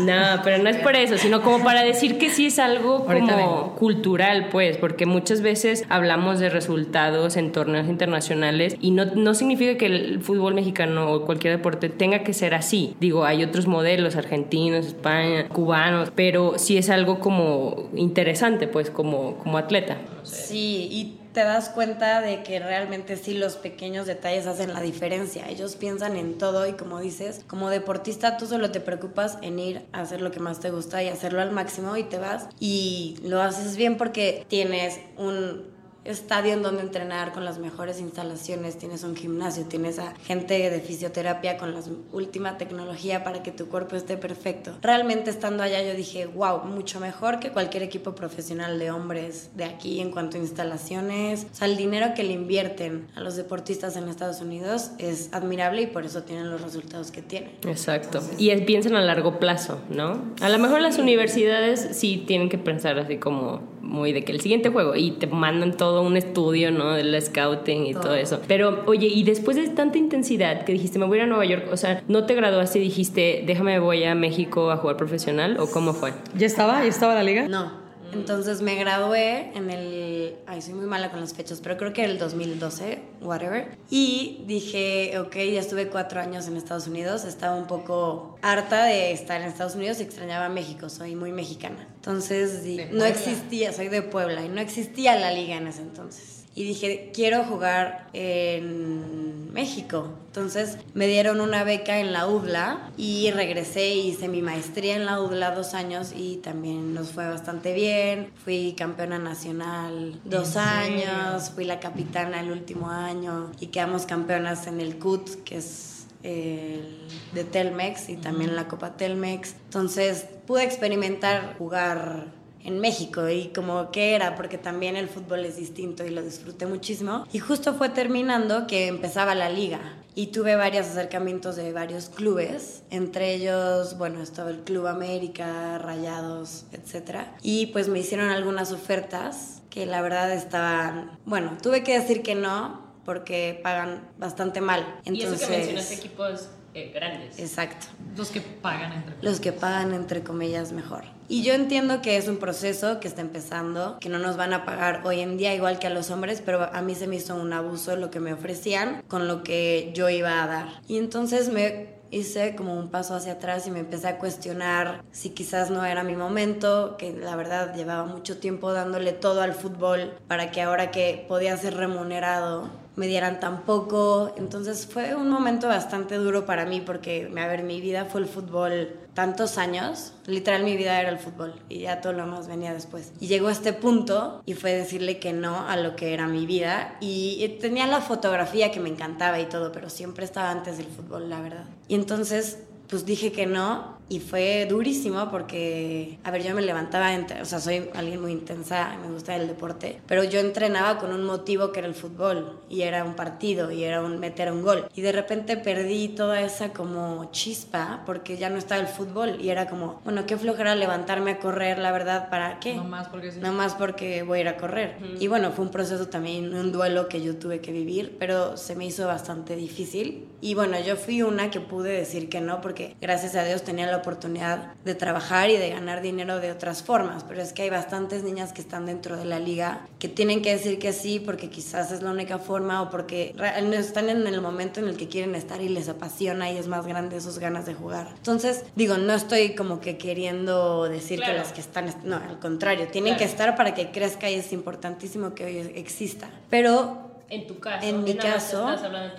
no, 0.00 0.42
pero 0.42 0.62
no 0.62 0.68
es 0.68 0.76
por 0.78 0.96
eso, 0.96 1.18
sino 1.18 1.42
como 1.42 1.64
para 1.64 1.82
decir 1.82 2.18
que 2.18 2.30
sí 2.30 2.46
es 2.46 2.58
algo 2.58 3.04
como 3.04 3.74
cultural, 3.76 4.48
pues, 4.50 4.76
porque 4.76 5.06
muchas 5.06 5.42
veces 5.42 5.84
hablamos 5.88 6.38
de 6.38 6.50
resultados 6.50 7.36
en 7.36 7.52
torneos 7.52 7.88
internacionales 7.88 8.76
y 8.80 8.90
no, 8.90 9.04
no 9.06 9.34
significa 9.34 9.76
que 9.76 9.86
el 9.86 10.20
fútbol 10.20 10.54
mexicano 10.54 11.12
o 11.12 11.24
cualquier 11.24 11.56
deporte 11.56 11.88
tenga 11.88 12.20
que 12.20 12.32
ser 12.32 12.54
así. 12.54 12.94
Digo, 13.00 13.24
hay 13.24 13.42
otros 13.42 13.66
modelos, 13.66 14.16
argentinos, 14.16 14.86
España, 14.86 15.48
cubanos, 15.48 16.12
pero 16.14 16.54
sí 16.58 16.76
es 16.76 16.90
algo 16.90 17.20
como 17.20 17.88
interesante, 17.94 18.66
pues, 18.66 18.90
como, 18.90 19.36
como 19.38 19.58
atleta. 19.58 19.98
Sí, 20.22 20.88
y 20.90 21.18
te 21.32 21.40
das 21.40 21.68
cuenta 21.68 22.20
de 22.20 22.42
que 22.42 22.58
realmente 22.58 23.16
sí 23.16 23.34
los 23.34 23.56
pequeños 23.56 24.06
detalles 24.06 24.46
hacen 24.46 24.74
la 24.74 24.80
diferencia. 24.80 25.48
Ellos 25.48 25.76
piensan 25.76 26.16
en 26.16 26.38
todo 26.38 26.66
y 26.66 26.72
como 26.72 27.00
dices, 27.00 27.42
como 27.46 27.70
deportista 27.70 28.36
tú 28.36 28.46
solo 28.46 28.70
te 28.70 28.80
preocupas 28.80 29.38
en 29.42 29.58
ir 29.58 29.86
a 29.92 30.00
hacer 30.00 30.20
lo 30.20 30.30
que 30.30 30.40
más 30.40 30.60
te 30.60 30.70
gusta 30.70 31.02
y 31.02 31.08
hacerlo 31.08 31.40
al 31.40 31.52
máximo 31.52 31.96
y 31.96 32.04
te 32.04 32.18
vas 32.18 32.48
y 32.58 33.18
lo 33.22 33.42
haces 33.42 33.76
bien 33.76 33.96
porque 33.96 34.44
tienes 34.48 35.00
un 35.16 35.77
estadio 36.10 36.52
en 36.52 36.62
donde 36.62 36.82
entrenar 36.82 37.32
con 37.32 37.44
las 37.44 37.58
mejores 37.58 38.00
instalaciones, 38.00 38.78
tienes 38.78 39.04
un 39.04 39.16
gimnasio, 39.16 39.64
tienes 39.64 39.98
a 39.98 40.14
gente 40.24 40.70
de 40.70 40.80
fisioterapia 40.80 41.56
con 41.56 41.74
la 41.74 41.80
última 42.12 42.58
tecnología 42.58 43.24
para 43.24 43.42
que 43.42 43.52
tu 43.52 43.68
cuerpo 43.68 43.96
esté 43.96 44.16
perfecto. 44.16 44.72
Realmente 44.82 45.30
estando 45.30 45.62
allá 45.62 45.82
yo 45.82 45.94
dije, 45.94 46.26
wow, 46.26 46.64
mucho 46.64 47.00
mejor 47.00 47.40
que 47.40 47.50
cualquier 47.50 47.82
equipo 47.82 48.14
profesional 48.14 48.78
de 48.78 48.90
hombres 48.90 49.50
de 49.56 49.64
aquí 49.64 50.00
en 50.00 50.10
cuanto 50.10 50.36
a 50.36 50.40
instalaciones. 50.40 51.46
O 51.52 51.54
sea, 51.54 51.68
el 51.68 51.76
dinero 51.76 52.08
que 52.14 52.22
le 52.22 52.32
invierten 52.32 53.08
a 53.14 53.20
los 53.20 53.36
deportistas 53.36 53.96
en 53.96 54.08
Estados 54.08 54.40
Unidos 54.40 54.90
es 54.98 55.28
admirable 55.32 55.82
y 55.82 55.86
por 55.86 56.04
eso 56.04 56.22
tienen 56.22 56.50
los 56.50 56.60
resultados 56.60 57.10
que 57.10 57.22
tienen. 57.22 57.50
Exacto. 57.66 58.20
y 58.36 58.48
piensan 58.62 58.96
a 58.96 59.00
largo 59.00 59.38
plazo, 59.38 59.80
¿no? 59.88 60.22
A 60.40 60.48
lo 60.48 60.58
mejor 60.58 60.80
las 60.80 60.98
universidades 60.98 61.88
sí 61.92 62.24
tienen 62.26 62.48
que 62.48 62.58
pensar 62.58 62.98
así 62.98 63.18
como 63.18 63.62
muy 63.80 64.12
de 64.12 64.24
que 64.24 64.32
el 64.32 64.40
siguiente 64.40 64.68
juego 64.68 64.94
y 64.94 65.12
te 65.12 65.26
mandan 65.26 65.76
todo 65.76 65.97
un 66.02 66.16
estudio, 66.16 66.70
¿no? 66.70 66.94
Del 66.94 67.20
scouting 67.20 67.86
y 67.86 67.94
todo. 67.94 68.14
eso. 68.14 68.40
Pero, 68.46 68.82
oye, 68.86 69.06
y 69.06 69.22
después 69.22 69.56
de 69.56 69.68
tanta 69.68 69.98
intensidad 69.98 70.64
que 70.64 70.72
dijiste, 70.72 70.98
me 70.98 71.06
voy 71.06 71.20
a 71.20 71.26
Nueva 71.26 71.44
York, 71.44 71.66
o 71.70 71.76
sea, 71.76 72.02
¿no 72.08 72.24
te 72.26 72.34
graduaste 72.34 72.78
y 72.78 72.82
dijiste, 72.82 73.44
déjame, 73.46 73.78
voy 73.78 74.04
a 74.04 74.14
México 74.14 74.70
a 74.70 74.76
jugar 74.76 74.96
profesional 74.96 75.56
o 75.60 75.70
cómo 75.70 75.92
fue? 75.92 76.12
¿Ya 76.36 76.46
estaba? 76.46 76.82
¿Ya 76.82 76.88
estaba 76.88 77.14
la 77.14 77.22
liga? 77.22 77.48
No. 77.48 77.77
Entonces 78.12 78.62
me 78.62 78.74
gradué 78.76 79.52
en 79.54 79.70
el, 79.70 80.36
ay, 80.46 80.62
soy 80.62 80.74
muy 80.74 80.86
mala 80.86 81.10
con 81.10 81.20
las 81.20 81.34
fechas, 81.34 81.60
pero 81.62 81.76
creo 81.76 81.92
que 81.92 82.04
el 82.04 82.18
2012, 82.18 83.00
whatever. 83.20 83.76
Y 83.90 84.44
dije, 84.46 85.18
ok, 85.18 85.34
ya 85.36 85.60
estuve 85.60 85.88
cuatro 85.88 86.20
años 86.20 86.46
en 86.48 86.56
Estados 86.56 86.86
Unidos, 86.86 87.24
estaba 87.24 87.56
un 87.56 87.66
poco 87.66 88.38
harta 88.42 88.84
de 88.84 89.12
estar 89.12 89.40
en 89.40 89.48
Estados 89.48 89.74
Unidos 89.74 90.00
y 90.00 90.04
extrañaba 90.04 90.48
México, 90.48 90.88
soy 90.88 91.14
muy 91.14 91.32
mexicana. 91.32 91.86
Entonces 91.96 92.64
no 92.92 93.04
existía, 93.04 93.72
soy 93.72 93.88
de 93.88 94.02
Puebla 94.02 94.44
y 94.44 94.48
no 94.48 94.60
existía 94.60 95.16
la 95.16 95.32
liga 95.32 95.56
en 95.56 95.66
ese 95.66 95.82
entonces 95.82 96.37
y 96.58 96.64
dije, 96.64 97.12
quiero 97.14 97.44
jugar 97.44 98.08
en 98.12 99.52
México. 99.52 100.08
Entonces 100.26 100.78
me 100.92 101.06
dieron 101.06 101.40
una 101.40 101.62
beca 101.62 102.00
en 102.00 102.12
la 102.12 102.26
UDLA 102.26 102.90
y 102.96 103.30
regresé 103.30 103.94
y 103.94 104.08
hice 104.08 104.26
mi 104.26 104.42
maestría 104.42 104.96
en 104.96 105.06
la 105.06 105.20
UDLA 105.20 105.52
dos 105.52 105.74
años 105.74 106.10
y 106.16 106.38
también 106.38 106.94
nos 106.94 107.12
fue 107.12 107.28
bastante 107.28 107.74
bien. 107.74 108.32
Fui 108.44 108.74
campeona 108.76 109.20
nacional 109.20 110.20
dos 110.24 110.56
años, 110.56 111.52
fui 111.54 111.62
la 111.62 111.78
capitana 111.78 112.40
el 112.40 112.50
último 112.50 112.90
año 112.90 113.52
y 113.60 113.68
quedamos 113.68 114.04
campeonas 114.04 114.66
en 114.66 114.80
el 114.80 114.98
CUT, 114.98 115.44
que 115.44 115.58
es 115.58 116.08
el 116.24 117.06
de 117.34 117.44
Telmex 117.44 118.08
y 118.08 118.16
también 118.16 118.56
la 118.56 118.66
Copa 118.66 118.96
Telmex. 118.96 119.54
Entonces 119.66 120.26
pude 120.44 120.64
experimentar 120.64 121.54
jugar 121.56 122.36
en 122.68 122.80
México 122.80 123.28
y 123.28 123.48
como 123.48 123.90
que 123.90 124.14
era, 124.14 124.36
porque 124.36 124.58
también 124.58 124.94
el 124.96 125.08
fútbol 125.08 125.44
es 125.44 125.56
distinto 125.56 126.04
y 126.04 126.10
lo 126.10 126.22
disfruté 126.22 126.66
muchísimo. 126.66 127.26
Y 127.32 127.38
justo 127.38 127.74
fue 127.74 127.88
terminando 127.88 128.66
que 128.66 128.86
empezaba 128.86 129.34
la 129.34 129.48
liga 129.48 129.96
y 130.14 130.28
tuve 130.28 130.54
varios 130.54 130.86
acercamientos 130.86 131.56
de 131.56 131.72
varios 131.72 132.08
clubes, 132.10 132.82
entre 132.90 133.34
ellos, 133.34 133.96
bueno, 133.98 134.22
estaba 134.22 134.50
el 134.50 134.60
Club 134.60 134.86
América, 134.86 135.78
Rayados, 135.78 136.66
etc. 136.72 137.20
Y 137.42 137.66
pues 137.66 137.88
me 137.88 138.00
hicieron 138.00 138.30
algunas 138.30 138.72
ofertas 138.72 139.62
que 139.70 139.86
la 139.86 140.02
verdad 140.02 140.32
estaban, 140.32 141.18
bueno, 141.24 141.56
tuve 141.62 141.82
que 141.82 141.98
decir 141.98 142.22
que 142.22 142.34
no 142.34 142.86
porque 143.04 143.58
pagan 143.62 144.06
bastante 144.18 144.60
mal. 144.60 145.00
Entonces, 145.06 145.40
y 145.40 145.44
eso 145.44 145.50
que 145.50 145.56
mencionaste 145.56 145.94
equipos 145.94 146.48
eh, 146.82 146.92
grandes. 146.94 147.38
Exacto. 147.38 147.86
Los 148.16 148.30
que 148.30 148.40
pagan 148.40 148.92
entre 148.92 149.16
Los 149.22 149.40
que 149.40 149.52
pagan 149.52 149.94
entre 149.94 150.22
comillas 150.22 150.72
mejor. 150.72 151.04
Y 151.28 151.42
yo 151.42 151.52
entiendo 151.52 152.00
que 152.00 152.16
es 152.16 152.26
un 152.26 152.38
proceso 152.38 153.00
que 153.00 153.08
está 153.08 153.20
empezando, 153.20 153.98
que 154.00 154.08
no 154.08 154.18
nos 154.18 154.36
van 154.36 154.54
a 154.54 154.64
pagar 154.64 155.02
hoy 155.04 155.20
en 155.20 155.36
día 155.36 155.54
igual 155.54 155.78
que 155.78 155.86
a 155.86 155.90
los 155.90 156.10
hombres, 156.10 156.42
pero 156.44 156.70
a 156.72 156.80
mí 156.80 156.94
se 156.94 157.06
me 157.06 157.16
hizo 157.16 157.34
un 157.34 157.52
abuso 157.52 157.96
lo 157.96 158.10
que 158.10 158.18
me 158.18 158.32
ofrecían 158.32 159.02
con 159.08 159.28
lo 159.28 159.42
que 159.42 159.92
yo 159.94 160.08
iba 160.08 160.42
a 160.42 160.46
dar. 160.46 160.68
Y 160.88 160.96
entonces 160.96 161.50
me 161.50 161.98
hice 162.10 162.56
como 162.56 162.78
un 162.78 162.88
paso 162.88 163.14
hacia 163.14 163.32
atrás 163.32 163.66
y 163.66 163.70
me 163.70 163.80
empecé 163.80 164.08
a 164.08 164.18
cuestionar 164.18 165.02
si 165.12 165.30
quizás 165.30 165.70
no 165.70 165.84
era 165.84 166.02
mi 166.02 166.16
momento, 166.16 166.96
que 166.96 167.12
la 167.12 167.36
verdad 167.36 167.74
llevaba 167.74 168.04
mucho 168.04 168.38
tiempo 168.38 168.72
dándole 168.72 169.12
todo 169.12 169.42
al 169.42 169.54
fútbol 169.54 170.14
para 170.26 170.50
que 170.50 170.62
ahora 170.62 170.90
que 170.90 171.24
podía 171.28 171.56
ser 171.56 171.76
remunerado 171.76 172.70
me 172.98 173.06
dieran 173.06 173.40
tan 173.40 173.62
poco. 173.62 174.34
Entonces 174.36 174.86
fue 174.86 175.14
un 175.14 175.30
momento 175.30 175.68
bastante 175.68 176.16
duro 176.16 176.44
para 176.44 176.66
mí 176.66 176.80
porque, 176.80 177.30
a 177.34 177.46
ver, 177.46 177.62
mi 177.62 177.80
vida 177.80 178.04
fue 178.04 178.20
el 178.20 178.26
fútbol 178.26 178.96
tantos 179.14 179.56
años. 179.56 180.12
Literal 180.26 180.64
mi 180.64 180.76
vida 180.76 181.00
era 181.00 181.08
el 181.08 181.18
fútbol 181.18 181.54
y 181.68 181.80
ya 181.80 182.00
todo 182.00 182.12
lo 182.12 182.26
más 182.26 182.48
venía 182.48 182.74
después. 182.74 183.12
Y 183.20 183.28
llegó 183.28 183.48
a 183.48 183.52
este 183.52 183.72
punto 183.72 184.42
y 184.46 184.54
fue 184.54 184.72
decirle 184.72 185.18
que 185.18 185.32
no 185.32 185.68
a 185.68 185.76
lo 185.76 185.94
que 185.94 186.12
era 186.12 186.26
mi 186.26 186.44
vida. 186.44 186.96
Y 187.00 187.56
tenía 187.60 187.86
la 187.86 188.00
fotografía 188.00 188.72
que 188.72 188.80
me 188.80 188.88
encantaba 188.88 189.38
y 189.38 189.46
todo, 189.46 189.70
pero 189.70 189.88
siempre 189.88 190.24
estaba 190.24 190.50
antes 190.50 190.76
del 190.78 190.88
fútbol, 190.88 191.30
la 191.30 191.40
verdad. 191.40 191.64
Y 191.86 191.94
entonces 191.94 192.58
pues 192.88 193.04
dije 193.04 193.32
que 193.32 193.46
no 193.46 193.97
y 194.08 194.20
fue 194.20 194.66
durísimo 194.68 195.30
porque, 195.30 196.18
a 196.24 196.30
ver, 196.30 196.42
yo 196.42 196.54
me 196.54 196.62
levantaba, 196.62 197.10
o 197.40 197.44
sea, 197.44 197.60
soy 197.60 197.90
alguien 197.94 198.20
muy 198.20 198.32
intensa, 198.32 198.96
me 199.02 199.12
gusta 199.12 199.36
el 199.36 199.48
deporte, 199.48 200.00
pero 200.06 200.24
yo 200.24 200.40
entrenaba 200.40 200.98
con 200.98 201.12
un 201.12 201.24
motivo 201.24 201.72
que 201.72 201.80
era 201.80 201.88
el 201.88 201.94
fútbol 201.94 202.60
y 202.68 202.82
era 202.82 203.04
un 203.04 203.14
partido 203.14 203.70
y 203.70 203.84
era 203.84 204.02
un 204.02 204.18
meter 204.18 204.50
un 204.52 204.62
gol. 204.62 204.88
Y 204.94 205.02
de 205.02 205.12
repente 205.12 205.56
perdí 205.56 206.08
toda 206.08 206.40
esa 206.40 206.72
como 206.72 207.30
chispa 207.32 208.02
porque 208.06 208.36
ya 208.36 208.48
no 208.50 208.58
estaba 208.58 208.80
el 208.80 208.86
fútbol 208.86 209.38
y 209.40 209.50
era 209.50 209.68
como, 209.68 210.00
bueno, 210.04 210.26
qué 210.26 210.36
flojera 210.36 210.74
levantarme 210.74 211.32
a 211.32 211.38
correr, 211.38 211.78
la 211.78 211.92
verdad, 211.92 212.30
¿para 212.30 212.60
qué? 212.60 212.74
No 212.74 212.84
más 212.84 213.08
porque 213.08 213.32
sí. 213.32 213.40
No 213.40 213.52
más 213.52 213.74
porque 213.74 214.22
voy 214.22 214.38
a 214.38 214.40
ir 214.42 214.48
a 214.48 214.56
correr. 214.56 214.96
Y 215.20 215.26
bueno, 215.28 215.52
fue 215.52 215.64
un 215.64 215.70
proceso 215.70 216.08
también, 216.08 216.54
un 216.54 216.72
duelo 216.72 217.08
que 217.08 217.22
yo 217.22 217.36
tuve 217.36 217.60
que 217.60 217.72
vivir, 217.72 218.16
pero 218.18 218.56
se 218.56 218.74
me 218.74 218.86
hizo 218.86 219.06
bastante 219.06 219.56
difícil. 219.56 220.26
Y 220.40 220.54
bueno, 220.54 220.78
yo 220.80 220.96
fui 220.96 221.22
una 221.22 221.50
que 221.50 221.60
pude 221.60 221.90
decir 221.90 222.28
que 222.28 222.40
no 222.40 222.60
porque 222.60 222.96
gracias 223.00 223.34
a 223.34 223.44
Dios 223.44 223.62
tenía 223.62 223.86
la 223.86 223.97
oportunidad 223.98 224.74
de 224.84 224.94
trabajar 224.94 225.50
y 225.50 225.56
de 225.56 225.70
ganar 225.70 226.02
dinero 226.02 226.40
de 226.40 226.50
otras 226.50 226.82
formas, 226.82 227.24
pero 227.24 227.42
es 227.42 227.52
que 227.52 227.62
hay 227.62 227.70
bastantes 227.70 228.22
niñas 228.22 228.52
que 228.52 228.60
están 228.60 228.86
dentro 228.86 229.16
de 229.16 229.24
la 229.24 229.38
liga 229.38 229.86
que 229.98 230.08
tienen 230.08 230.42
que 230.42 230.50
decir 230.50 230.78
que 230.78 230.92
sí 230.92 231.20
porque 231.20 231.50
quizás 231.50 231.92
es 231.92 232.02
la 232.02 232.10
única 232.10 232.38
forma 232.38 232.82
o 232.82 232.90
porque 232.90 233.34
están 233.72 234.08
en 234.08 234.26
el 234.26 234.40
momento 234.40 234.80
en 234.80 234.88
el 234.88 234.96
que 234.96 235.08
quieren 235.08 235.34
estar 235.34 235.60
y 235.60 235.68
les 235.68 235.88
apasiona 235.88 236.50
y 236.50 236.56
es 236.56 236.66
más 236.66 236.86
grande 236.86 237.20
sus 237.20 237.38
ganas 237.38 237.66
de 237.66 237.74
jugar. 237.74 238.08
Entonces, 238.16 238.64
digo, 238.74 238.96
no 238.96 239.14
estoy 239.14 239.54
como 239.54 239.80
que 239.80 239.98
queriendo 239.98 240.88
decir 240.88 241.20
que 241.20 241.32
las 241.32 241.52
que 241.52 241.60
están, 241.60 241.94
no, 242.04 242.16
al 242.16 242.38
contrario, 242.38 242.88
tienen 242.88 243.16
que 243.16 243.24
estar 243.24 243.56
para 243.56 243.74
que 243.74 243.90
crezca 243.90 244.30
y 244.30 244.34
es 244.34 244.52
importantísimo 244.52 245.34
que 245.34 245.44
hoy 245.44 245.58
exista. 245.74 246.28
Pero 246.50 247.08
en 247.30 247.46
tu 247.46 247.58
caso, 247.58 247.86
en 247.86 248.04
mi 248.04 248.14
caso, 248.14 248.68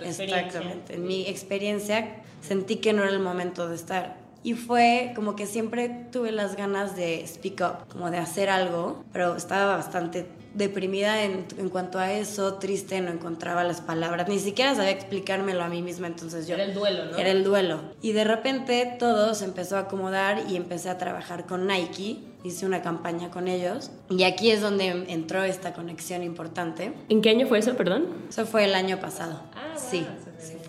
exactamente, 0.04 0.94
en 0.94 1.06
mi 1.06 1.26
experiencia 1.26 2.16
sentí 2.40 2.76
que 2.76 2.92
no 2.92 3.02
era 3.02 3.12
el 3.12 3.20
momento 3.20 3.68
de 3.68 3.76
estar 3.76 4.16
y 4.42 4.54
fue 4.54 5.12
como 5.14 5.36
que 5.36 5.46
siempre 5.46 5.88
tuve 6.10 6.32
las 6.32 6.56
ganas 6.56 6.96
de 6.96 7.24
speak 7.26 7.60
up, 7.60 7.92
como 7.92 8.10
de 8.10 8.18
hacer 8.18 8.48
algo, 8.48 9.04
pero 9.12 9.36
estaba 9.36 9.76
bastante 9.76 10.26
deprimida 10.54 11.22
en, 11.22 11.46
en, 11.58 11.68
cuanto 11.68 11.98
a 11.98 12.12
eso, 12.12 12.54
triste, 12.54 13.00
no 13.00 13.12
encontraba 13.12 13.62
las 13.62 13.80
palabras, 13.80 14.28
ni 14.28 14.38
siquiera 14.38 14.74
sabía 14.74 14.90
explicármelo 14.90 15.62
a 15.62 15.68
mí 15.68 15.80
misma, 15.80 16.08
entonces 16.08 16.48
yo... 16.48 16.54
Era 16.54 16.64
el 16.64 16.74
duelo, 16.74 17.04
¿no? 17.04 17.16
Era 17.16 17.30
el 17.30 17.44
duelo. 17.44 17.80
Y 18.02 18.12
de 18.12 18.24
repente 18.24 18.96
todo 18.98 19.34
se 19.34 19.44
empezó 19.44 19.76
a 19.76 19.80
acomodar 19.80 20.42
y 20.48 20.56
empecé 20.56 20.88
a 20.88 20.98
trabajar 20.98 21.46
con 21.46 21.68
Nike, 21.68 22.18
hice 22.42 22.66
una 22.66 22.82
campaña 22.82 23.30
con 23.30 23.46
ellos 23.46 23.92
y 24.08 24.24
aquí 24.24 24.50
es 24.50 24.60
donde 24.60 24.88
entró 25.08 25.44
esta 25.44 25.72
conexión 25.72 26.24
importante. 26.24 26.94
¿En 27.08 27.22
qué 27.22 27.30
año 27.30 27.46
fue 27.46 27.58
eso, 27.58 27.76
perdón? 27.76 28.06
Eso 28.28 28.44
fue 28.46 28.64
el 28.64 28.74
año 28.74 28.98
pasado. 28.98 29.42
Ah, 29.54 29.76
sí 29.76 30.04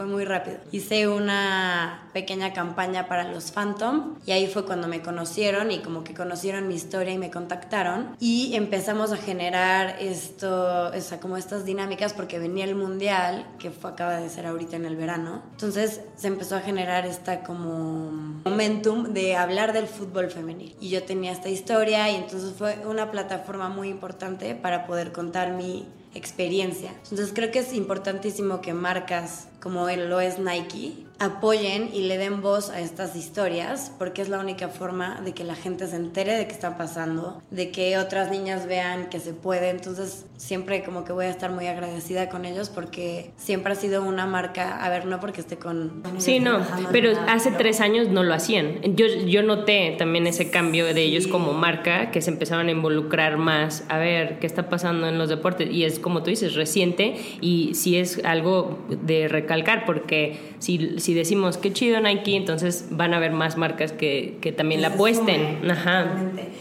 fue 0.02 0.10
muy 0.10 0.26
rápido. 0.26 0.58
Hice 0.72 1.08
una 1.08 2.10
pequeña 2.12 2.54
campaña 2.54 3.08
para 3.08 3.32
los 3.32 3.52
Phantom 3.52 4.16
y 4.26 4.32
ahí 4.32 4.48
fue 4.48 4.66
cuando 4.66 4.88
me 4.88 5.04
conocieron 5.04 5.70
y 5.70 5.80
como 5.80 6.04
que 6.04 6.16
conocieron 6.16 6.68
mi 6.68 6.74
historia 6.74 7.14
y 7.14 7.20
me 7.20 7.30
contactaron 7.30 8.16
y 8.20 8.56
empezamos 8.56 9.12
a 9.12 9.18
generar 9.18 9.98
esto, 10.00 10.90
o 10.90 11.02
sea, 11.02 11.20
como 11.20 11.38
estas 11.38 11.66
dinámicas 11.66 12.14
porque 12.14 12.40
venía 12.40 12.66
el 12.66 12.74
mundial 12.74 13.46
que 13.60 13.70
fue, 13.70 13.92
acaba 13.92 14.18
de 14.18 14.28
ser 14.30 14.48
ahorita 14.48 14.76
en 14.76 14.86
el 14.86 14.96
verano. 14.96 15.44
Entonces 15.52 16.02
se 16.16 16.28
empezó 16.28 16.56
a 16.56 16.62
generar 16.62 17.06
esta 17.06 17.44
como 17.44 18.10
momentum 18.44 19.14
de 19.14 19.36
hablar 19.36 19.72
del 19.72 19.86
fútbol 19.86 20.32
femenil 20.32 20.76
y 20.82 20.90
yo 20.90 21.04
tenía 21.04 21.32
esta 21.32 21.50
historia 21.50 22.10
y 22.10 22.16
entonces 22.16 22.56
fue 22.58 22.80
una 22.88 23.12
plataforma 23.12 23.70
muy 23.70 23.90
importante 23.90 24.56
para 24.56 24.88
poder 24.88 25.12
contar 25.12 25.52
mi 25.52 25.86
experiencia. 26.14 26.92
Entonces 27.04 27.32
creo 27.34 27.52
que 27.52 27.60
es 27.60 27.74
importantísimo 27.74 28.62
que 28.62 28.74
marcas 28.74 29.48
como 29.62 29.88
lo 29.90 30.20
es 30.20 30.40
Nike 30.40 31.06
apoyen 31.22 31.92
y 31.94 32.08
le 32.08 32.18
den 32.18 32.42
voz 32.42 32.72
a 32.72 32.82
estas 32.82 33.16
historias 33.16 33.94
porque 34.00 34.24
es 34.24 34.30
la 34.30 34.40
única 34.40 34.70
forma 34.70 35.22
de 35.24 35.34
que 35.34 35.44
la 35.44 35.54
gente 35.54 35.86
se 35.88 35.96
entere 35.96 36.34
de 36.34 36.48
qué 36.48 36.52
está 36.52 36.78
pasando, 36.78 37.40
de 37.52 37.70
que 37.70 38.00
otras 38.00 38.32
niñas 38.32 38.66
vean 38.66 39.08
que 39.10 39.20
se 39.20 39.34
puede. 39.34 39.70
Entonces 39.70 40.26
siempre 40.38 40.84
como 40.84 41.06
que 41.06 41.14
voy 41.14 41.26
a 41.26 41.30
estar 41.30 41.52
muy 41.52 41.68
agradecida 41.68 42.28
con 42.28 42.46
ellos 42.46 42.70
porque 42.70 43.30
siempre 43.38 43.74
ha 43.74 43.76
sido 43.76 44.04
una 44.04 44.26
marca, 44.26 44.84
a 44.84 44.90
ver, 44.90 45.06
no 45.06 45.20
porque 45.20 45.42
esté 45.42 45.58
con... 45.58 46.02
Sí, 46.18 46.40
no, 46.40 46.66
pero 46.92 47.12
hace 47.28 47.52
tres 47.52 47.82
años 47.82 48.08
no 48.08 48.24
lo 48.24 48.34
hacían. 48.34 48.82
Yo, 48.96 49.06
yo 49.06 49.44
noté 49.44 49.96
también 50.00 50.26
ese 50.26 50.50
cambio 50.50 50.92
de 50.92 51.04
ellos 51.04 51.28
como 51.28 51.54
marca, 51.54 52.10
que 52.10 52.24
se 52.24 52.32
empezaron 52.32 52.68
a 52.68 52.72
involucrar 52.72 53.38
más, 53.38 53.84
a 53.90 54.00
ver 54.00 54.40
qué 54.40 54.48
está 54.48 54.70
pasando 54.70 55.08
en 55.08 55.20
los 55.20 55.30
deportes. 55.30 55.70
Y 55.72 55.84
es 55.84 56.00
como 56.00 56.24
tú 56.24 56.32
dices, 56.32 56.56
reciente 56.56 57.16
y 57.42 57.76
sí 57.76 57.98
es 57.98 58.26
algo 58.26 58.80
de 58.90 59.28
recalcar 59.28 59.86
porque 59.86 60.40
si, 60.58 61.00
si 61.00 61.11
decimos 61.14 61.58
qué 61.58 61.74
chido 61.74 62.00
Nike, 62.00 62.36
entonces 62.36 62.86
van 62.90 63.14
a 63.14 63.18
haber 63.18 63.32
más 63.32 63.58
marcas 63.58 63.92
que, 63.92 64.38
que 64.42 64.52
también 64.52 64.82
la 64.82 64.90
apuesten. 64.90 65.70
Ajá. 65.70 66.08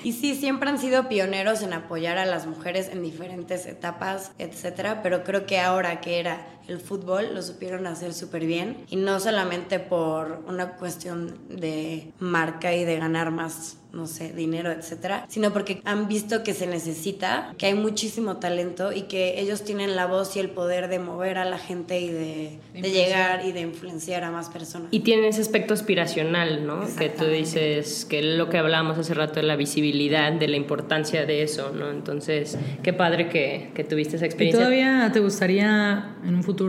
Y 0.04 0.12
sí, 0.12 0.34
siempre 0.34 0.68
han 0.70 0.78
sido 0.78 1.08
pioneros 1.08 1.62
en 1.62 1.72
apoyar 1.72 2.18
a 2.18 2.26
las 2.26 2.46
mujeres 2.46 2.90
en 2.92 3.02
diferentes 3.02 3.66
etapas, 3.66 4.32
etcétera, 4.38 5.02
pero 5.02 5.24
creo 5.24 5.46
que 5.46 5.58
ahora 5.58 6.00
que 6.00 6.20
era 6.20 6.46
el 6.68 6.80
fútbol 6.80 7.34
lo 7.34 7.42
supieron 7.42 7.86
hacer 7.86 8.12
súper 8.14 8.46
bien 8.46 8.84
y 8.88 8.96
no 8.96 9.20
solamente 9.20 9.78
por 9.78 10.42
una 10.46 10.76
cuestión 10.76 11.38
de 11.48 12.12
marca 12.18 12.74
y 12.74 12.84
de 12.84 12.98
ganar 12.98 13.30
más 13.30 13.76
no 13.92 14.06
sé, 14.06 14.32
dinero, 14.32 14.70
etcétera, 14.70 15.26
sino 15.28 15.52
porque 15.52 15.80
han 15.84 16.08
visto 16.08 16.42
que 16.42 16.54
se 16.54 16.66
necesita, 16.66 17.54
que 17.58 17.66
hay 17.66 17.74
muchísimo 17.74 18.36
talento 18.36 18.92
y 18.92 19.02
que 19.02 19.40
ellos 19.40 19.64
tienen 19.64 19.96
la 19.96 20.06
voz 20.06 20.36
y 20.36 20.40
el 20.40 20.50
poder 20.50 20.88
de 20.88 20.98
mover 20.98 21.38
a 21.38 21.44
la 21.44 21.58
gente 21.58 22.00
y 22.00 22.08
de, 22.08 22.58
de, 22.72 22.90
llegar 22.90 23.44
y 23.44 23.52
de 23.52 23.60
influenciar 23.60 24.24
a 24.24 24.30
más 24.30 24.48
personas. 24.48 24.88
Y 24.90 25.00
tienen 25.00 25.24
ese 25.24 25.40
aspecto 25.40 25.74
aspiracional, 25.74 26.66
¿no? 26.66 26.82
Que 26.96 27.08
tú 27.08 27.24
dices 27.24 28.04
que 28.04 28.22
lo 28.22 28.48
que 28.48 28.58
hablábamos 28.58 28.98
hace 28.98 29.14
rato 29.14 29.34
de 29.34 29.42
la 29.42 29.56
visibilidad, 29.56 30.32
de 30.32 30.48
la 30.48 30.56
importancia 30.56 31.26
de 31.26 31.42
eso, 31.42 31.72
¿no? 31.72 31.90
Entonces, 31.90 32.58
qué 32.82 32.92
padre 32.92 33.28
que, 33.28 33.70
que 33.74 33.84
tuviste 33.84 34.16
esa 34.16 34.26
experiencia. 34.26 34.60
¿Y 34.60 34.62
todavía 34.62 35.10
te 35.12 35.20
gustaría 35.20 36.16
en 36.24 36.34
un 36.34 36.42
futuro 36.42 36.59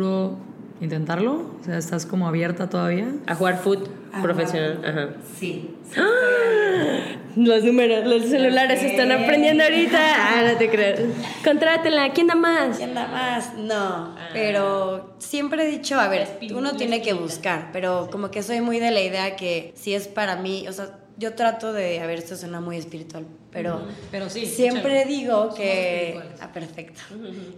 intentarlo? 0.81 1.51
O 1.61 1.63
sea, 1.63 1.77
¿estás 1.77 2.05
como 2.05 2.27
abierta 2.27 2.69
todavía? 2.69 3.07
A 3.27 3.35
jugar 3.35 3.59
foot 3.59 3.87
profesional. 4.21 4.81
Ajá. 4.83 5.09
Sí. 5.37 5.75
¡Ah! 5.95 7.17
Los 7.35 7.63
números, 7.63 8.05
los 8.05 8.25
celulares 8.25 8.81
se 8.81 8.87
están 8.87 9.11
aprendiendo 9.11 9.63
ahorita. 9.63 9.99
Ah, 10.31 10.43
no 10.49 10.57
te 10.57 10.69
creo. 10.69 10.95
Contrátela, 11.43 12.11
¿quién 12.13 12.27
da 12.27 12.35
más? 12.35 12.77
¿Quién 12.77 12.93
da 12.93 13.07
más? 13.07 13.53
No, 13.57 13.75
ah. 13.75 14.29
pero 14.33 15.15
siempre 15.19 15.63
he 15.63 15.67
dicho, 15.71 15.99
a 15.99 16.07
ver, 16.07 16.27
uno 16.53 16.75
tiene 16.75 17.01
que 17.01 17.13
buscar, 17.13 17.69
pero 17.73 18.09
como 18.11 18.31
que 18.31 18.43
soy 18.43 18.61
muy 18.61 18.79
de 18.79 18.91
la 18.91 19.01
idea 19.01 19.35
que 19.35 19.73
si 19.75 19.93
es 19.93 20.07
para 20.07 20.37
mí, 20.37 20.67
o 20.67 20.73
sea, 20.73 20.99
yo 21.17 21.33
trato 21.33 21.73
de, 21.73 21.99
a 21.99 22.05
ver, 22.05 22.19
esto 22.19 22.35
suena 22.35 22.59
muy 22.61 22.77
espiritual, 22.77 23.25
pero, 23.51 23.81
pero 24.11 24.29
sí, 24.29 24.45
siempre 24.45 25.05
digo 25.05 25.53
que... 25.53 26.19
Ah, 26.39 26.51
perfecto. 26.51 27.01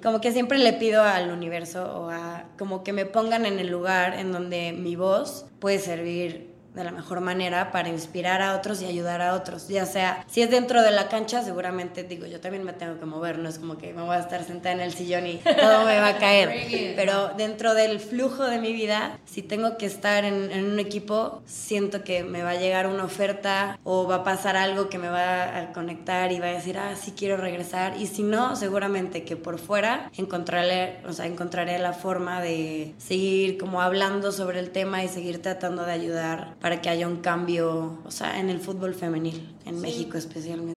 Como 0.02 0.22
que 0.22 0.32
siempre 0.32 0.58
le 0.58 0.74
pido 0.74 1.04
al 1.04 1.32
universo 1.32 1.84
o 1.84 2.10
a... 2.10 2.46
como 2.58 2.84
que 2.84 2.94
me 2.94 3.06
pongan 3.06 3.46
en 3.46 3.60
el 3.60 3.68
lugar 3.68 4.16
en 4.20 4.32
donde 4.32 4.74
mi 4.74 4.96
voz 4.96 5.46
puede 5.60 5.80
servir 5.80 6.53
de 6.74 6.84
la 6.84 6.92
mejor 6.92 7.22
manera 7.22 7.72
para 7.72 7.90
inspirar 7.90 8.42
a 8.42 8.56
otros 8.56 8.82
y 8.82 8.86
ayudar 8.86 9.22
a 9.22 9.36
otros. 9.36 9.68
Ya 9.68 9.86
sea, 9.86 10.26
si 10.30 10.42
es 10.42 10.50
dentro 10.50 10.82
de 10.82 10.92
la 10.92 11.08
cancha, 11.08 11.44
seguramente 11.44 12.04
digo, 12.04 12.26
yo 12.26 12.40
también 12.40 12.64
me 12.64 12.74
tengo 12.74 13.00
que 13.00 13.06
mover, 13.06 13.40
no 13.40 13.50
es 13.50 13.60
como 13.60 13.78
que 13.78 13.94
me 13.94 14.02
voy 14.02 14.16
a 14.16 14.20
estar 14.20 14.44
sentada 14.44 14.76
en 14.76 14.82
el 14.82 14.94
sillón 14.94 15.28
y 15.28 15.38
todo 15.38 15.86
me 15.86 16.00
va 16.00 16.10
a 16.10 16.18
caer. 16.18 16.94
Pero 16.96 17.30
dentro 17.38 17.74
del 17.74 18.00
flujo 18.00 18.46
de 18.46 18.60
mi 18.60 18.74
vida, 18.74 19.20
si 19.26 19.42
tengo 19.42 19.78
que 19.78 19.86
estar 19.86 20.26
en, 20.26 20.64
un 20.64 20.80
equipo, 20.80 21.42
siento 21.46 22.04
que 22.04 22.24
me 22.24 22.42
va 22.42 22.52
a 22.52 22.56
llegar 22.56 22.88
una 22.88 23.04
oferta 23.04 23.80
o 23.84 24.08
va 24.08 24.16
a 24.16 24.24
pasar 24.24 24.56
algo 24.56 24.90
que 24.90 24.98
me 24.98 25.10
va 25.10 25.58
a 25.58 25.74
conectar 25.74 26.32
y 26.32 26.40
va 26.40 26.48
a 26.48 26.54
decir, 26.54 26.78
ah, 26.78 26.96
sí 26.96 27.14
quiero 27.16 27.38
regresar. 27.38 27.98
Y 27.98 28.08
si 28.08 28.24
no, 28.24 28.56
seguramente 28.56 29.24
que 29.24 29.36
por 29.36 29.60
fuera 29.60 30.10
encontraré, 30.18 31.00
o 31.08 31.14
sea, 31.14 31.26
encontraré 31.26 31.78
la 31.80 31.94
forma 31.94 32.42
de 32.42 32.94
seguir 32.98 33.58
como 33.58 33.82
hablando 33.82 34.32
sobre 34.32 34.60
el 34.60 34.72
tema 34.72 35.04
y 35.04 35.08
seguir 35.08 35.42
tratando 35.42 35.86
de 35.86 35.92
ayudar 35.92 36.56
para 36.64 36.82
que 36.82 36.90
haya 36.90 37.10
un 37.10 37.18
cambio, 37.18 38.00
o 38.06 38.10
sea, 38.10 38.40
en 38.40 38.50
el 38.50 38.62
fútbol 38.62 38.94
femenil, 38.96 39.50
en 39.66 39.76
sí. 39.76 39.82
México 39.82 40.18
especialmente. 40.18 40.74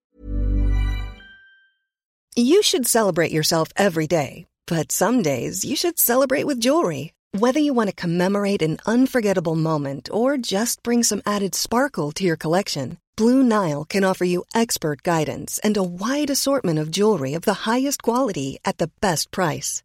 You 2.35 2.61
should 2.61 2.89
celebrate 2.89 3.31
yourself 3.31 3.69
every 3.77 4.09
day, 4.09 4.47
but 4.67 4.91
some 4.91 5.23
days 5.23 5.65
you 5.65 5.77
should 5.77 5.97
celebrate 5.97 6.45
with 6.45 6.59
jewelry. 6.59 7.13
Whether 7.39 7.61
you 7.61 7.73
want 7.73 7.89
to 7.89 7.95
commemorate 7.95 8.63
an 8.63 8.79
unforgettable 8.85 9.55
moment 9.55 10.09
or 10.13 10.37
just 10.37 10.83
bring 10.83 11.05
some 11.05 11.23
added 11.25 11.55
sparkle 11.55 12.11
to 12.13 12.25
your 12.25 12.37
collection, 12.37 12.99
Blue 13.17 13.45
Nile 13.45 13.85
can 13.85 14.03
offer 14.03 14.25
you 14.25 14.45
expert 14.57 15.05
guidance 15.05 15.61
and 15.63 15.77
a 15.77 15.85
wide 15.85 16.31
assortment 16.31 16.81
of 16.81 16.91
jewelry 16.91 17.35
of 17.35 17.43
the 17.43 17.71
highest 17.71 18.03
quality 18.03 18.59
at 18.65 18.79
the 18.79 18.91
best 19.01 19.31
price. 19.31 19.85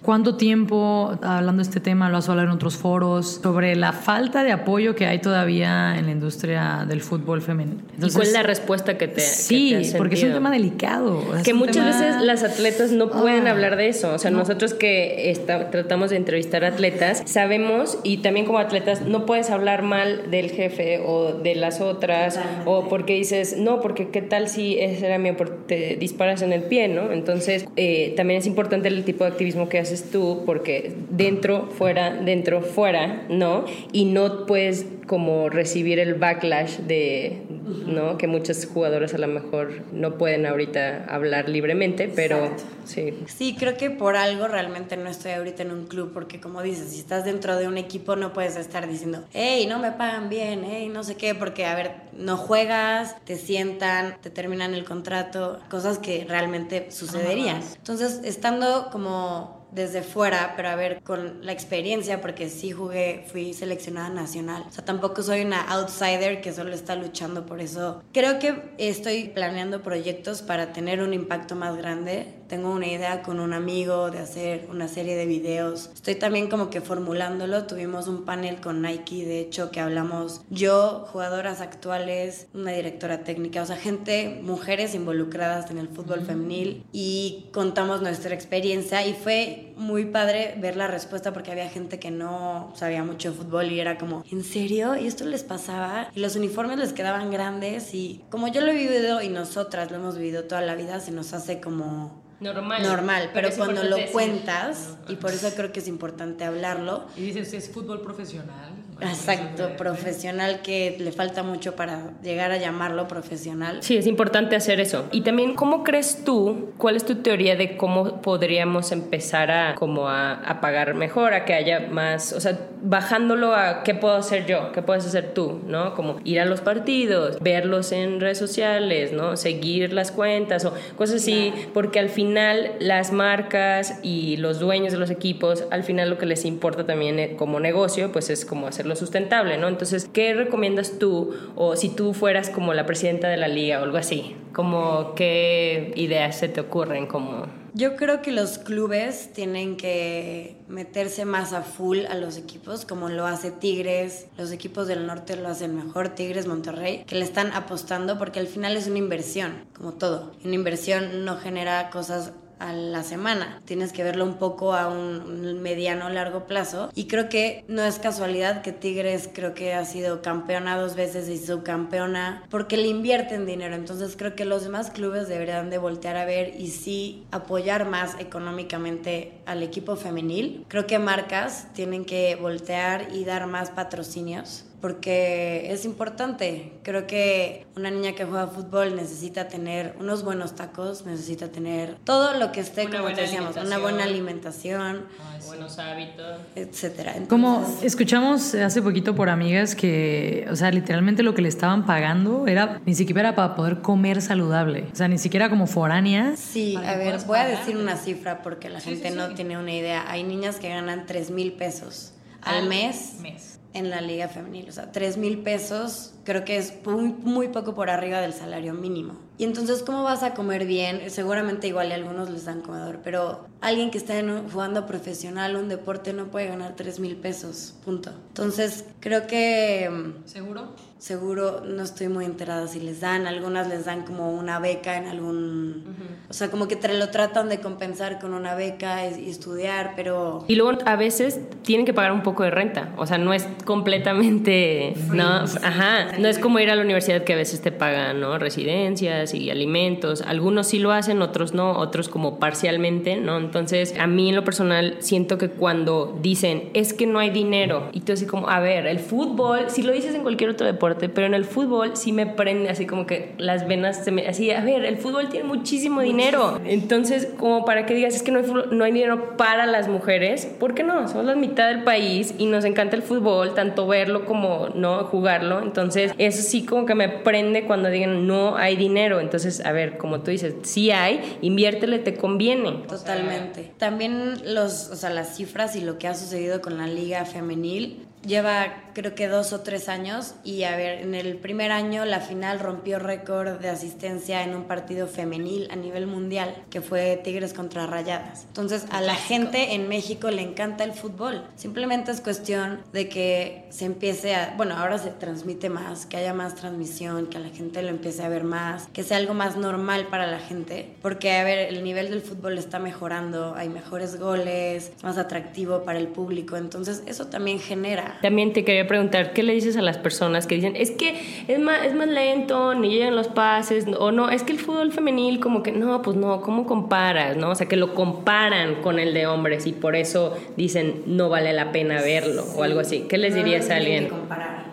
¿Cuánto 0.00 0.36
tiempo, 0.36 1.18
hablando 1.20 1.62
de 1.62 1.68
este 1.68 1.80
tema, 1.80 2.08
lo 2.08 2.16
has 2.16 2.28
hablado 2.30 2.48
en 2.48 2.54
otros 2.54 2.78
foros, 2.78 3.40
sobre 3.42 3.76
la 3.76 3.92
falta 3.92 4.42
de 4.42 4.50
apoyo 4.50 4.94
que 4.94 5.04
hay 5.04 5.18
todavía 5.18 5.98
en 5.98 6.06
la 6.06 6.12
industria 6.12 6.86
del 6.88 7.02
fútbol 7.02 7.42
femenino? 7.42 7.82
¿Y 7.98 8.10
cuál 8.10 8.26
es 8.26 8.32
la 8.32 8.42
respuesta 8.42 8.96
que 8.96 9.08
te 9.08 9.20
Sí, 9.20 9.76
que 9.78 9.98
porque 9.98 10.14
es 10.14 10.22
un 10.22 10.32
tema 10.32 10.50
delicado. 10.50 11.22
que 11.44 11.52
muchas 11.52 11.84
veces 11.84 12.22
las 12.22 12.42
atletas 12.42 12.92
no 12.92 13.10
pueden 13.10 13.46
ah, 13.46 13.50
hablar 13.50 13.76
de 13.76 13.88
eso. 13.88 14.14
O 14.14 14.18
sea, 14.18 14.30
nosotros 14.30 14.72
que 14.72 15.38
tratamos 15.70 16.08
de 16.08 16.16
entrevistar 16.16 16.64
atletas, 16.64 17.22
sabemos, 17.26 17.98
y 18.02 18.18
también 18.18 18.46
como 18.46 18.60
atletas, 18.60 19.02
no 19.02 19.26
puedes 19.26 19.50
hablar 19.50 19.82
mal 19.82 20.30
del 20.30 20.50
jefe 20.50 21.02
o 21.04 21.34
de 21.34 21.54
las 21.54 21.82
otras, 21.82 22.40
o 22.64 22.88
porque 22.88 23.12
dices, 23.12 23.58
no, 23.58 23.82
porque 23.82 24.08
qué 24.08 24.22
tal 24.22 24.48
si 24.48 24.78
ese 24.78 25.04
era 25.04 25.18
mi 25.18 25.28
te 25.66 25.96
disparas 25.96 26.40
en 26.40 26.54
el 26.54 26.62
pie, 26.62 26.88
¿no? 26.88 27.12
Entonces, 27.12 27.66
eh, 27.76 28.14
también 28.16 28.38
es 28.38 28.46
importante 28.46 28.88
el 28.88 29.04
tipo 29.04 29.24
de 29.24 29.30
activismo 29.30 29.57
que 29.68 29.78
haces 29.78 30.10
tú, 30.10 30.42
porque 30.46 30.94
dentro, 31.10 31.68
fuera, 31.70 32.14
dentro, 32.14 32.62
fuera, 32.62 33.24
¿no? 33.28 33.64
Y 33.92 34.04
no 34.04 34.46
puedes 34.46 34.86
como 35.08 35.48
recibir 35.48 35.98
el 35.98 36.14
backlash 36.14 36.76
de, 36.80 37.42
¿no? 37.86 38.16
Que 38.18 38.28
muchos 38.28 38.66
jugadores 38.66 39.14
a 39.14 39.18
lo 39.18 39.26
mejor 39.26 39.82
no 39.92 40.18
pueden 40.18 40.46
ahorita 40.46 41.06
hablar 41.08 41.48
libremente, 41.48 42.12
pero 42.14 42.50
sí. 42.84 43.14
Sí, 43.26 43.56
creo 43.58 43.76
que 43.76 43.90
por 43.90 44.16
algo 44.16 44.46
realmente 44.46 44.96
no 44.96 45.08
estoy 45.08 45.32
ahorita 45.32 45.62
en 45.62 45.72
un 45.72 45.86
club, 45.86 46.12
porque 46.12 46.40
como 46.40 46.62
dices, 46.62 46.90
si 46.90 47.00
estás 47.00 47.24
dentro 47.24 47.56
de 47.56 47.66
un 47.66 47.78
equipo 47.78 48.14
no 48.14 48.32
puedes 48.32 48.56
estar 48.56 48.86
diciendo, 48.88 49.24
hey, 49.32 49.66
no 49.68 49.78
me 49.78 49.92
pagan 49.92 50.28
bien, 50.28 50.62
hey, 50.64 50.88
no 50.92 51.02
sé 51.02 51.16
qué, 51.16 51.34
porque 51.34 51.64
a 51.64 51.74
ver, 51.74 51.92
no 52.12 52.36
juegas, 52.36 53.16
te 53.24 53.36
sientan, 53.36 54.16
te 54.20 54.30
terminan 54.30 54.74
el 54.74 54.84
contrato, 54.84 55.58
cosas 55.70 55.98
que 55.98 56.26
realmente 56.28 56.90
sucederían. 56.90 57.62
Entonces, 57.76 58.20
estando 58.24 58.88
como 58.92 59.47
desde 59.70 60.02
fuera, 60.02 60.54
pero 60.56 60.68
a 60.68 60.76
ver, 60.76 61.02
con 61.02 61.44
la 61.44 61.52
experiencia, 61.52 62.20
porque 62.20 62.48
sí 62.48 62.70
jugué, 62.70 63.24
fui 63.30 63.52
seleccionada 63.52 64.08
nacional. 64.08 64.64
O 64.68 64.72
sea, 64.72 64.84
tampoco 64.84 65.22
soy 65.22 65.42
una 65.42 65.60
outsider 65.62 66.40
que 66.40 66.52
solo 66.52 66.72
está 66.72 66.96
luchando 66.96 67.46
por 67.46 67.60
eso. 67.60 68.02
Creo 68.12 68.38
que 68.38 68.74
estoy 68.78 69.28
planeando 69.28 69.82
proyectos 69.82 70.42
para 70.42 70.72
tener 70.72 71.00
un 71.02 71.12
impacto 71.14 71.54
más 71.54 71.76
grande. 71.76 72.34
Tengo 72.48 72.70
una 72.70 72.86
idea 72.86 73.22
con 73.22 73.40
un 73.40 73.52
amigo 73.52 74.10
de 74.10 74.20
hacer 74.20 74.68
una 74.70 74.88
serie 74.88 75.16
de 75.16 75.26
videos. 75.26 75.90
Estoy 75.94 76.14
también 76.14 76.48
como 76.48 76.70
que 76.70 76.80
formulándolo. 76.80 77.64
Tuvimos 77.66 78.08
un 78.08 78.24
panel 78.24 78.60
con 78.60 78.80
Nike, 78.80 79.26
de 79.26 79.40
hecho, 79.40 79.70
que 79.70 79.80
hablamos 79.80 80.42
yo, 80.48 81.06
jugadoras 81.12 81.60
actuales, 81.60 82.46
una 82.54 82.72
directora 82.72 83.22
técnica, 83.24 83.62
o 83.62 83.66
sea, 83.66 83.76
gente, 83.76 84.40
mujeres 84.42 84.94
involucradas 84.94 85.70
en 85.70 85.78
el 85.78 85.88
fútbol 85.88 86.22
femenil 86.22 86.84
y 86.92 87.48
contamos 87.52 88.00
nuestra 88.00 88.34
experiencia 88.34 89.06
y 89.06 89.12
fue 89.12 89.74
muy 89.76 90.06
padre 90.06 90.54
ver 90.58 90.76
la 90.76 90.88
respuesta 90.88 91.32
porque 91.32 91.52
había 91.52 91.68
gente 91.68 91.98
que 91.98 92.10
no 92.10 92.72
sabía 92.74 93.04
mucho 93.04 93.30
de 93.30 93.36
fútbol 93.36 93.70
y 93.70 93.80
era 93.80 93.98
como, 93.98 94.24
¿en 94.30 94.42
serio? 94.42 94.96
¿Y 94.96 95.06
esto 95.06 95.24
les 95.26 95.44
pasaba? 95.44 96.10
Y 96.14 96.20
los 96.20 96.34
uniformes 96.36 96.78
les 96.78 96.92
quedaban 96.92 97.30
grandes 97.30 97.94
y 97.94 98.24
como 98.30 98.48
yo 98.48 98.60
lo 98.62 98.72
he 98.72 98.74
vivido 98.74 99.22
y 99.22 99.28
nosotras 99.28 99.90
lo 99.90 99.98
hemos 99.98 100.16
vivido 100.16 100.44
toda 100.44 100.62
la 100.62 100.74
vida, 100.74 101.00
se 101.00 101.12
nos 101.12 101.32
hace 101.32 101.60
como 101.60 102.26
normal. 102.40 102.82
Normal, 102.82 103.30
pero, 103.32 103.50
cuando 103.56 103.82
lo 103.84 103.96
cuentas, 104.12 104.96
y 105.08 105.16
por 105.16 105.30
eso 105.30 105.50
creo 105.56 105.72
que 105.72 105.80
es 105.80 105.88
importante 105.88 106.44
hablarlo. 106.44 107.06
Y 107.16 107.22
dices, 107.22 107.52
es 107.54 107.70
fútbol 107.70 108.00
profesional. 108.00 108.72
Exacto, 109.00 109.76
profesional 109.76 110.60
que 110.60 110.96
le 110.98 111.12
falta 111.12 111.42
mucho 111.42 111.76
para 111.76 112.10
llegar 112.22 112.50
a 112.50 112.56
llamarlo 112.56 113.06
profesional. 113.06 113.78
Sí, 113.80 113.96
es 113.96 114.06
importante 114.06 114.56
hacer 114.56 114.80
eso. 114.80 115.06
Y 115.12 115.20
también, 115.20 115.54
¿cómo 115.54 115.84
crees 115.84 116.24
tú, 116.24 116.72
cuál 116.78 116.96
es 116.96 117.04
tu 117.04 117.16
teoría 117.16 117.54
de 117.54 117.76
cómo 117.76 118.20
podríamos 118.20 118.90
empezar 118.90 119.50
a, 119.50 119.74
como 119.76 120.08
a, 120.08 120.32
a 120.32 120.60
pagar 120.60 120.94
mejor, 120.94 121.32
a 121.32 121.44
que 121.44 121.54
haya 121.54 121.86
más, 121.88 122.32
o 122.32 122.40
sea, 122.40 122.58
bajándolo 122.82 123.54
a 123.54 123.84
qué 123.84 123.94
puedo 123.94 124.16
hacer 124.16 124.46
yo, 124.46 124.72
qué 124.72 124.82
puedes 124.82 125.06
hacer 125.06 125.32
tú, 125.32 125.60
¿no? 125.66 125.94
Como 125.94 126.18
ir 126.24 126.40
a 126.40 126.44
los 126.44 126.60
partidos, 126.60 127.38
verlos 127.40 127.92
en 127.92 128.20
redes 128.20 128.38
sociales, 128.38 129.12
¿no? 129.12 129.36
Seguir 129.36 129.92
las 129.92 130.10
cuentas 130.10 130.64
o 130.64 130.74
cosas 130.96 131.22
así, 131.22 131.52
porque 131.72 132.00
al 132.00 132.08
final 132.08 132.27
las 132.34 133.12
marcas 133.12 134.00
y 134.02 134.36
los 134.36 134.58
dueños 134.58 134.92
de 134.92 134.98
los 134.98 135.10
equipos, 135.10 135.64
al 135.70 135.82
final 135.84 136.10
lo 136.10 136.18
que 136.18 136.26
les 136.26 136.44
importa 136.44 136.86
también 136.86 137.18
eh, 137.18 137.36
como 137.36 137.60
negocio, 137.60 138.12
pues 138.12 138.30
es 138.30 138.44
como 138.44 138.66
hacer 138.66 138.86
lo 138.86 138.96
sustentable, 138.96 139.58
¿no? 139.58 139.68
Entonces, 139.68 140.08
¿qué 140.12 140.34
recomiendas 140.34 140.98
tú? 140.98 141.34
O 141.56 141.76
si 141.76 141.88
tú 141.88 142.14
fueras 142.14 142.50
como 142.50 142.74
la 142.74 142.86
presidenta 142.86 143.28
de 143.28 143.36
la 143.36 143.48
liga 143.48 143.80
o 143.80 143.84
algo 143.84 143.98
así, 143.98 144.36
como 144.52 145.14
qué 145.14 145.92
ideas 145.96 146.38
se 146.38 146.48
te 146.48 146.60
ocurren 146.60 147.06
como... 147.06 147.46
Yo 147.78 147.94
creo 147.94 148.22
que 148.22 148.32
los 148.32 148.58
clubes 148.58 149.32
tienen 149.32 149.76
que 149.76 150.56
meterse 150.66 151.24
más 151.24 151.52
a 151.52 151.62
full 151.62 152.06
a 152.06 152.16
los 152.16 152.36
equipos, 152.36 152.84
como 152.84 153.08
lo 153.08 153.24
hace 153.24 153.52
Tigres, 153.52 154.26
los 154.36 154.50
equipos 154.50 154.88
del 154.88 155.06
norte 155.06 155.36
lo 155.36 155.46
hacen 155.46 155.76
mejor, 155.76 156.08
Tigres, 156.08 156.48
Monterrey, 156.48 157.04
que 157.06 157.14
le 157.14 157.24
están 157.24 157.52
apostando 157.52 158.18
porque 158.18 158.40
al 158.40 158.48
final 158.48 158.76
es 158.76 158.88
una 158.88 158.98
inversión, 158.98 159.64
como 159.74 159.92
todo. 159.92 160.32
Una 160.44 160.56
inversión 160.56 161.24
no 161.24 161.36
genera 161.36 161.90
cosas 161.90 162.32
a 162.58 162.72
la 162.72 163.02
semana. 163.02 163.60
Tienes 163.64 163.92
que 163.92 164.04
verlo 164.04 164.24
un 164.24 164.34
poco 164.34 164.74
a 164.74 164.88
un 164.88 165.60
mediano 165.62 166.08
largo 166.08 166.46
plazo. 166.46 166.90
Y 166.94 167.06
creo 167.06 167.28
que 167.28 167.64
no 167.68 167.82
es 167.84 167.98
casualidad 167.98 168.62
que 168.62 168.72
Tigres 168.72 169.28
creo 169.32 169.54
que 169.54 169.74
ha 169.74 169.84
sido 169.84 170.22
campeona 170.22 170.78
dos 170.78 170.94
veces 170.94 171.28
y 171.28 171.38
subcampeona 171.38 172.42
porque 172.50 172.76
le 172.76 172.88
invierten 172.88 173.46
dinero. 173.46 173.74
Entonces 173.74 174.16
creo 174.16 174.34
que 174.34 174.44
los 174.44 174.64
demás 174.64 174.90
clubes 174.90 175.28
deberían 175.28 175.70
de 175.70 175.78
voltear 175.78 176.16
a 176.16 176.24
ver 176.24 176.54
y 176.58 176.68
sí 176.68 177.26
apoyar 177.30 177.88
más 177.88 178.16
económicamente 178.18 179.32
al 179.46 179.62
equipo 179.62 179.96
femenil. 179.96 180.64
Creo 180.68 180.86
que 180.86 180.98
marcas 180.98 181.68
tienen 181.74 182.04
que 182.04 182.36
voltear 182.36 183.08
y 183.12 183.24
dar 183.24 183.46
más 183.46 183.70
patrocinios 183.70 184.64
porque 184.80 185.72
es 185.72 185.84
importante. 185.84 186.72
Creo 186.82 187.06
que 187.06 187.66
una 187.76 187.90
niña 187.90 188.12
que 188.12 188.24
juega 188.24 188.46
fútbol 188.46 188.94
necesita 188.96 189.48
tener 189.48 189.96
unos 189.98 190.22
buenos 190.22 190.54
tacos, 190.54 191.04
necesita 191.04 191.48
tener 191.48 191.96
todo 192.04 192.34
lo 192.34 192.52
que 192.52 192.60
esté, 192.60 192.88
como 192.88 193.08
decíamos, 193.08 193.56
una 193.56 193.78
buena 193.78 194.04
alimentación, 194.04 195.06
buenos 195.46 195.78
hábitos, 195.78 196.40
etcétera. 196.54 197.14
como 197.28 197.66
escuchamos 197.82 198.54
hace 198.54 198.82
poquito 198.82 199.14
por 199.14 199.28
amigas 199.28 199.74
que, 199.74 200.46
o 200.50 200.56
sea, 200.56 200.70
literalmente 200.70 201.22
lo 201.22 201.34
que 201.34 201.42
le 201.42 201.48
estaban 201.48 201.86
pagando 201.86 202.46
era 202.46 202.80
ni 202.86 202.94
siquiera 202.94 203.34
para 203.34 203.54
poder 203.54 203.80
comer 203.80 204.22
saludable, 204.22 204.86
o 204.92 204.96
sea, 204.96 205.08
ni 205.08 205.18
siquiera 205.18 205.50
como 205.50 205.66
foránea. 205.66 206.36
Sí, 206.36 206.76
a 206.76 206.96
ver, 206.96 207.18
voy 207.26 207.38
a 207.38 207.46
decir 207.46 207.76
una 207.76 207.96
cifra 207.96 208.42
porque 208.42 208.68
la 208.68 208.80
gente 208.80 209.10
no 209.10 209.34
tiene 209.34 209.58
una 209.58 209.72
idea. 209.72 210.04
Hay 210.08 210.22
niñas 210.22 210.56
que 210.56 210.68
ganan 210.68 211.06
3 211.06 211.30
mil 211.30 211.52
pesos 211.52 212.12
al, 212.42 212.68
mes, 212.68 213.14
mes 213.20 213.57
en 213.74 213.90
la 213.90 214.00
liga 214.00 214.28
femenil. 214.28 214.68
O 214.68 214.72
sea, 214.72 214.92
3 214.92 215.16
mil 215.16 215.38
pesos 215.38 216.14
creo 216.24 216.44
que 216.44 216.56
es 216.56 216.74
muy, 216.84 217.48
poco 217.48 217.74
por 217.74 217.90
arriba 217.90 218.20
del 218.20 218.32
salario 218.32 218.74
mínimo. 218.74 219.14
Y 219.38 219.44
entonces, 219.44 219.82
¿cómo 219.82 220.02
vas 220.02 220.22
a 220.22 220.34
comer 220.34 220.66
bien? 220.66 221.10
Seguramente 221.10 221.68
igual 221.68 221.92
a 221.92 221.94
algunos 221.94 222.28
les 222.28 222.44
dan 222.44 222.60
comedor, 222.60 223.00
pero 223.02 223.46
alguien 223.60 223.90
que 223.90 223.98
está 223.98 224.14
jugando 224.52 224.86
profesional 224.86 225.56
un 225.56 225.68
deporte 225.68 226.12
no 226.12 226.30
puede 226.30 226.48
ganar 226.48 226.74
3 226.76 227.00
mil 227.00 227.16
pesos, 227.16 227.74
punto. 227.84 228.10
Entonces, 228.28 228.84
creo 229.00 229.26
que... 229.26 229.88
Mm, 229.88 230.28
¿Seguro? 230.28 230.74
Seguro, 230.98 231.62
no 231.64 231.84
estoy 231.84 232.08
muy 232.08 232.24
enterada 232.24 232.66
si 232.66 232.80
les 232.80 233.00
dan, 233.00 233.28
algunas 233.28 233.68
les 233.68 233.84
dan 233.84 234.02
como 234.02 234.32
una 234.32 234.58
beca 234.58 234.96
en 234.96 235.06
algún... 235.06 235.84
O 236.28 236.34
sea, 236.34 236.50
como 236.50 236.66
que 236.66 236.74
te 236.74 236.92
lo 236.92 237.08
tratan 237.10 237.48
de 237.48 237.60
compensar 237.60 238.18
con 238.18 238.34
una 238.34 238.56
beca 238.56 239.08
y, 239.08 239.30
estudiar, 239.30 239.92
pero... 239.94 240.44
Y 240.48 240.56
luego 240.56 240.76
a 240.84 240.96
veces 240.96 241.40
tienen 241.62 241.86
que 241.86 241.94
pagar 241.94 242.10
un 242.10 242.24
poco 242.24 242.42
de 242.42 242.50
renta, 242.50 242.92
o 242.96 243.06
sea, 243.06 243.16
no 243.16 243.32
es 243.32 243.46
completamente... 243.64 244.94
no, 245.12 245.24
ajá, 245.24 246.18
no 246.18 246.26
es 246.26 246.40
como 246.40 246.58
ir 246.58 246.68
a 246.68 246.74
la 246.74 246.82
universidad 246.82 247.22
que 247.22 247.34
a 247.34 247.36
veces 247.36 247.60
te 247.60 247.70
pagan, 247.70 248.20
¿no? 248.20 248.36
Residencias 248.36 249.34
y 249.34 249.50
alimentos, 249.50 250.22
algunos 250.22 250.66
sí 250.66 250.80
lo 250.80 250.90
hacen, 250.90 251.22
otros 251.22 251.54
no, 251.54 251.78
otros 251.78 252.08
como 252.08 252.40
parcialmente, 252.40 253.16
¿no? 253.16 253.38
Entonces, 253.38 253.94
a 254.00 254.08
mí 254.08 254.30
en 254.30 254.34
lo 254.34 254.42
personal 254.42 254.96
siento 254.98 255.38
que 255.38 255.48
cuando 255.48 256.18
dicen, 256.20 256.70
es 256.74 256.92
que 256.92 257.06
no 257.06 257.20
hay 257.20 257.30
dinero, 257.30 257.88
y 257.92 258.00
tú 258.00 258.14
así 258.14 258.26
como, 258.26 258.48
a 258.48 258.58
ver, 258.58 258.88
el 258.88 258.98
fútbol, 258.98 259.70
si 259.70 259.82
lo 259.82 259.92
dices 259.92 260.12
en 260.16 260.22
cualquier 260.22 260.50
otro 260.50 260.66
deporte, 260.66 260.87
pero 260.96 261.26
en 261.26 261.34
el 261.34 261.44
fútbol 261.44 261.96
sí 261.96 262.12
me 262.12 262.26
prende 262.26 262.70
así 262.70 262.86
como 262.86 263.06
que 263.06 263.34
las 263.38 263.66
venas 263.66 264.04
se 264.04 264.10
me... 264.10 264.26
Así, 264.26 264.50
a 264.50 264.60
ver, 264.60 264.84
el 264.84 264.98
fútbol 264.98 265.28
tiene 265.28 265.46
muchísimo 265.46 266.00
dinero. 266.00 266.60
Entonces, 266.64 267.28
como 267.36 267.64
para 267.64 267.86
que 267.86 267.94
digas, 267.94 268.14
es 268.14 268.22
que 268.22 268.32
no 268.32 268.40
hay, 268.40 268.46
no 268.70 268.84
hay 268.84 268.92
dinero 268.92 269.36
para 269.36 269.66
las 269.66 269.88
mujeres, 269.88 270.46
¿por 270.46 270.74
qué 270.74 270.82
no? 270.82 271.08
Somos 271.08 271.26
la 271.26 271.34
mitad 271.34 271.68
del 271.68 271.84
país 271.84 272.34
y 272.38 272.46
nos 272.46 272.64
encanta 272.64 272.96
el 272.96 273.02
fútbol, 273.02 273.54
tanto 273.54 273.86
verlo 273.86 274.24
como 274.24 274.68
no 274.74 275.04
jugarlo. 275.04 275.60
Entonces, 275.60 276.12
eso 276.18 276.42
sí 276.42 276.64
como 276.64 276.86
que 276.86 276.94
me 276.94 277.08
prende 277.08 277.64
cuando 277.64 277.88
digan, 277.90 278.26
no 278.26 278.56
hay 278.56 278.76
dinero. 278.76 279.20
Entonces, 279.20 279.64
a 279.64 279.72
ver, 279.72 279.98
como 279.98 280.20
tú 280.20 280.30
dices, 280.30 280.54
sí 280.62 280.90
hay, 280.90 281.38
inviértele, 281.42 281.98
te 281.98 282.14
conviene. 282.14 282.84
Totalmente. 282.88 283.72
También 283.78 284.34
los, 284.54 284.90
o 284.90 284.96
sea, 284.96 285.10
las 285.10 285.36
cifras 285.36 285.76
y 285.76 285.80
lo 285.80 285.98
que 285.98 286.08
ha 286.08 286.14
sucedido 286.14 286.60
con 286.60 286.78
la 286.78 286.86
liga 286.86 287.24
femenil 287.24 288.04
lleva 288.26 288.84
creo 288.94 289.14
que 289.14 289.28
dos 289.28 289.52
o 289.52 289.60
tres 289.60 289.88
años 289.88 290.34
y 290.42 290.64
a 290.64 290.76
ver, 290.76 291.02
en 291.02 291.14
el 291.14 291.36
primer 291.36 291.70
año 291.70 292.04
la 292.04 292.20
final 292.20 292.58
rompió 292.58 292.98
récord 292.98 293.60
de 293.60 293.68
asistencia 293.68 294.42
en 294.42 294.56
un 294.56 294.64
partido 294.64 295.06
femenil 295.06 295.68
a 295.70 295.76
nivel 295.76 296.08
mundial, 296.08 296.64
que 296.68 296.80
fue 296.80 297.20
Tigres 297.22 297.52
contra 297.52 297.86
Rayadas. 297.86 298.44
Entonces 298.48 298.86
a 298.90 299.00
la 299.00 299.14
gente 299.14 299.74
en 299.74 299.88
México 299.88 300.30
le 300.30 300.42
encanta 300.42 300.82
el 300.82 300.92
fútbol. 300.94 301.44
Simplemente 301.54 302.10
es 302.10 302.20
cuestión 302.20 302.80
de 302.92 303.08
que 303.08 303.66
se 303.70 303.84
empiece 303.84 304.34
a, 304.34 304.54
bueno, 304.56 304.76
ahora 304.76 304.98
se 304.98 305.10
transmite 305.10 305.68
más, 305.68 306.06
que 306.06 306.16
haya 306.16 306.34
más 306.34 306.56
transmisión, 306.56 307.28
que 307.28 307.38
la 307.38 307.50
gente 307.50 307.82
lo 307.82 307.90
empiece 307.90 308.24
a 308.24 308.28
ver 308.28 308.42
más, 308.42 308.88
que 308.92 309.04
sea 309.04 309.18
algo 309.18 309.34
más 309.34 309.56
normal 309.56 310.08
para 310.10 310.26
la 310.26 310.40
gente, 310.40 310.96
porque 311.02 311.36
a 311.36 311.44
ver, 311.44 311.58
el 311.68 311.84
nivel 311.84 312.10
del 312.10 312.20
fútbol 312.20 312.58
está 312.58 312.80
mejorando, 312.80 313.54
hay 313.54 313.68
mejores 313.68 314.18
goles, 314.18 314.90
es 314.96 315.04
más 315.04 315.18
atractivo 315.18 315.84
para 315.84 315.98
el 315.98 316.08
público, 316.08 316.56
entonces 316.56 317.04
eso 317.06 317.28
también 317.28 317.60
genera. 317.60 318.07
También 318.22 318.52
te 318.52 318.64
quería 318.64 318.86
preguntar, 318.86 319.32
¿qué 319.32 319.42
le 319.42 319.52
dices 319.52 319.76
a 319.76 319.82
las 319.82 319.98
personas 319.98 320.46
que 320.46 320.54
dicen, 320.54 320.76
es 320.76 320.90
que 320.90 321.44
es 321.48 321.58
más, 321.58 321.84
es 321.84 321.94
más 321.94 322.08
lento, 322.08 322.74
ni 322.74 322.90
llegan 322.90 323.16
los 323.16 323.28
pases, 323.28 323.86
o 323.98 324.12
no, 324.12 324.30
es 324.30 324.42
que 324.42 324.52
el 324.52 324.58
fútbol 324.58 324.92
femenil 324.92 325.40
como 325.40 325.62
que 325.62 325.72
no, 325.72 326.02
pues 326.02 326.16
no, 326.16 326.40
¿cómo 326.40 326.66
comparas? 326.66 327.36
¿no? 327.36 327.50
O 327.50 327.54
sea, 327.54 327.68
que 327.68 327.76
lo 327.76 327.94
comparan 327.94 328.76
con 328.82 328.98
el 328.98 329.14
de 329.14 329.26
hombres 329.26 329.66
y 329.66 329.72
por 329.72 329.96
eso 329.96 330.36
dicen 330.56 331.02
no 331.06 331.28
vale 331.28 331.52
la 331.52 331.72
pena 331.72 332.00
verlo 332.00 332.44
o 332.56 332.62
algo 332.62 332.80
así. 332.80 333.06
¿Qué 333.08 333.18
les 333.18 333.34
dirías 333.34 333.70
a 333.70 333.76
alguien? 333.76 334.04
Que 334.04 334.10
comparar. 334.10 334.64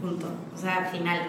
Punto. 0.00 0.26
O 0.54 0.58
sea, 0.58 0.84
al 0.84 0.86
final 0.86 1.20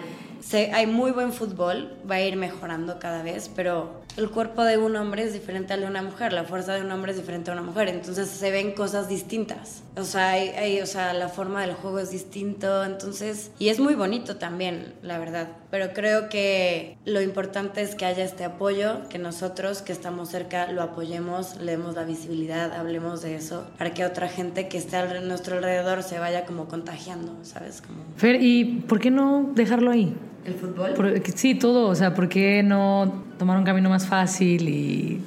hay 0.72 0.86
muy 0.86 1.10
buen 1.10 1.32
fútbol, 1.32 1.92
va 2.08 2.16
a 2.16 2.20
ir 2.20 2.36
mejorando 2.36 2.98
cada 2.98 3.22
vez, 3.22 3.50
pero 3.54 4.05
el 4.16 4.30
cuerpo 4.30 4.64
de 4.64 4.78
un 4.78 4.96
hombre 4.96 5.24
es 5.24 5.32
diferente 5.32 5.74
al 5.74 5.80
de 5.80 5.86
una 5.86 6.02
mujer, 6.02 6.32
la 6.32 6.44
fuerza 6.44 6.74
de 6.74 6.80
un 6.80 6.90
hombre 6.90 7.12
es 7.12 7.18
diferente 7.18 7.50
a 7.50 7.54
una 7.54 7.62
mujer, 7.62 7.88
entonces 7.88 8.28
se 8.28 8.50
ven 8.50 8.72
cosas 8.72 9.08
distintas. 9.08 9.82
O 9.96 10.04
sea, 10.04 10.30
hay, 10.30 10.80
o 10.80 10.86
sea, 10.86 11.12
la 11.12 11.28
forma 11.28 11.60
del 11.60 11.74
juego 11.74 11.98
es 11.98 12.10
distinto, 12.10 12.84
entonces, 12.84 13.50
y 13.58 13.68
es 13.68 13.78
muy 13.78 13.94
bonito 13.94 14.36
también, 14.36 14.94
la 15.02 15.18
verdad. 15.18 15.48
Pero 15.70 15.92
creo 15.92 16.28
que 16.28 16.96
lo 17.04 17.20
importante 17.20 17.82
es 17.82 17.94
que 17.94 18.04
haya 18.04 18.24
este 18.24 18.44
apoyo, 18.44 19.08
que 19.08 19.18
nosotros 19.18 19.82
que 19.82 19.92
estamos 19.92 20.28
cerca 20.28 20.70
lo 20.70 20.82
apoyemos, 20.82 21.56
le 21.60 21.72
demos 21.72 21.94
la 21.94 22.04
visibilidad, 22.04 22.72
hablemos 22.72 23.22
de 23.22 23.34
eso, 23.34 23.66
para 23.78 23.92
que 23.92 24.04
otra 24.04 24.28
gente 24.28 24.68
que 24.68 24.78
esté 24.78 24.96
a 24.96 25.20
nuestro 25.20 25.56
alrededor 25.56 26.02
se 26.02 26.18
vaya 26.18 26.44
como 26.44 26.66
contagiando, 26.66 27.36
¿sabes? 27.42 27.82
Como... 27.82 27.98
Fer, 28.16 28.40
¿y 28.40 28.82
por 28.86 29.00
qué 29.00 29.10
no 29.10 29.50
dejarlo 29.54 29.90
ahí? 29.90 30.14
¿El 30.44 30.54
fútbol? 30.54 31.22
sí, 31.34 31.56
todo. 31.56 31.88
O 31.88 31.94
sea, 31.94 32.14
¿por 32.14 32.28
qué 32.28 32.62
no 32.62 33.24
tomar 33.38 33.58
un 33.58 33.64
camino 33.64 33.90
más 33.90 34.06
fácil 34.06 34.68
y 34.68 35.20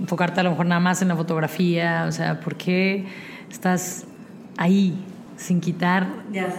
enfocarte 0.00 0.40
a 0.40 0.44
lo 0.44 0.50
mejor 0.50 0.66
nada 0.66 0.80
más 0.80 1.02
en 1.02 1.08
la 1.08 1.16
fotografía? 1.16 2.04
O 2.08 2.12
sea, 2.12 2.38
¿por 2.40 2.54
qué 2.54 3.04
estás 3.50 4.04
ahí 4.56 4.94
sin 5.40 5.60
quitar 5.60 6.06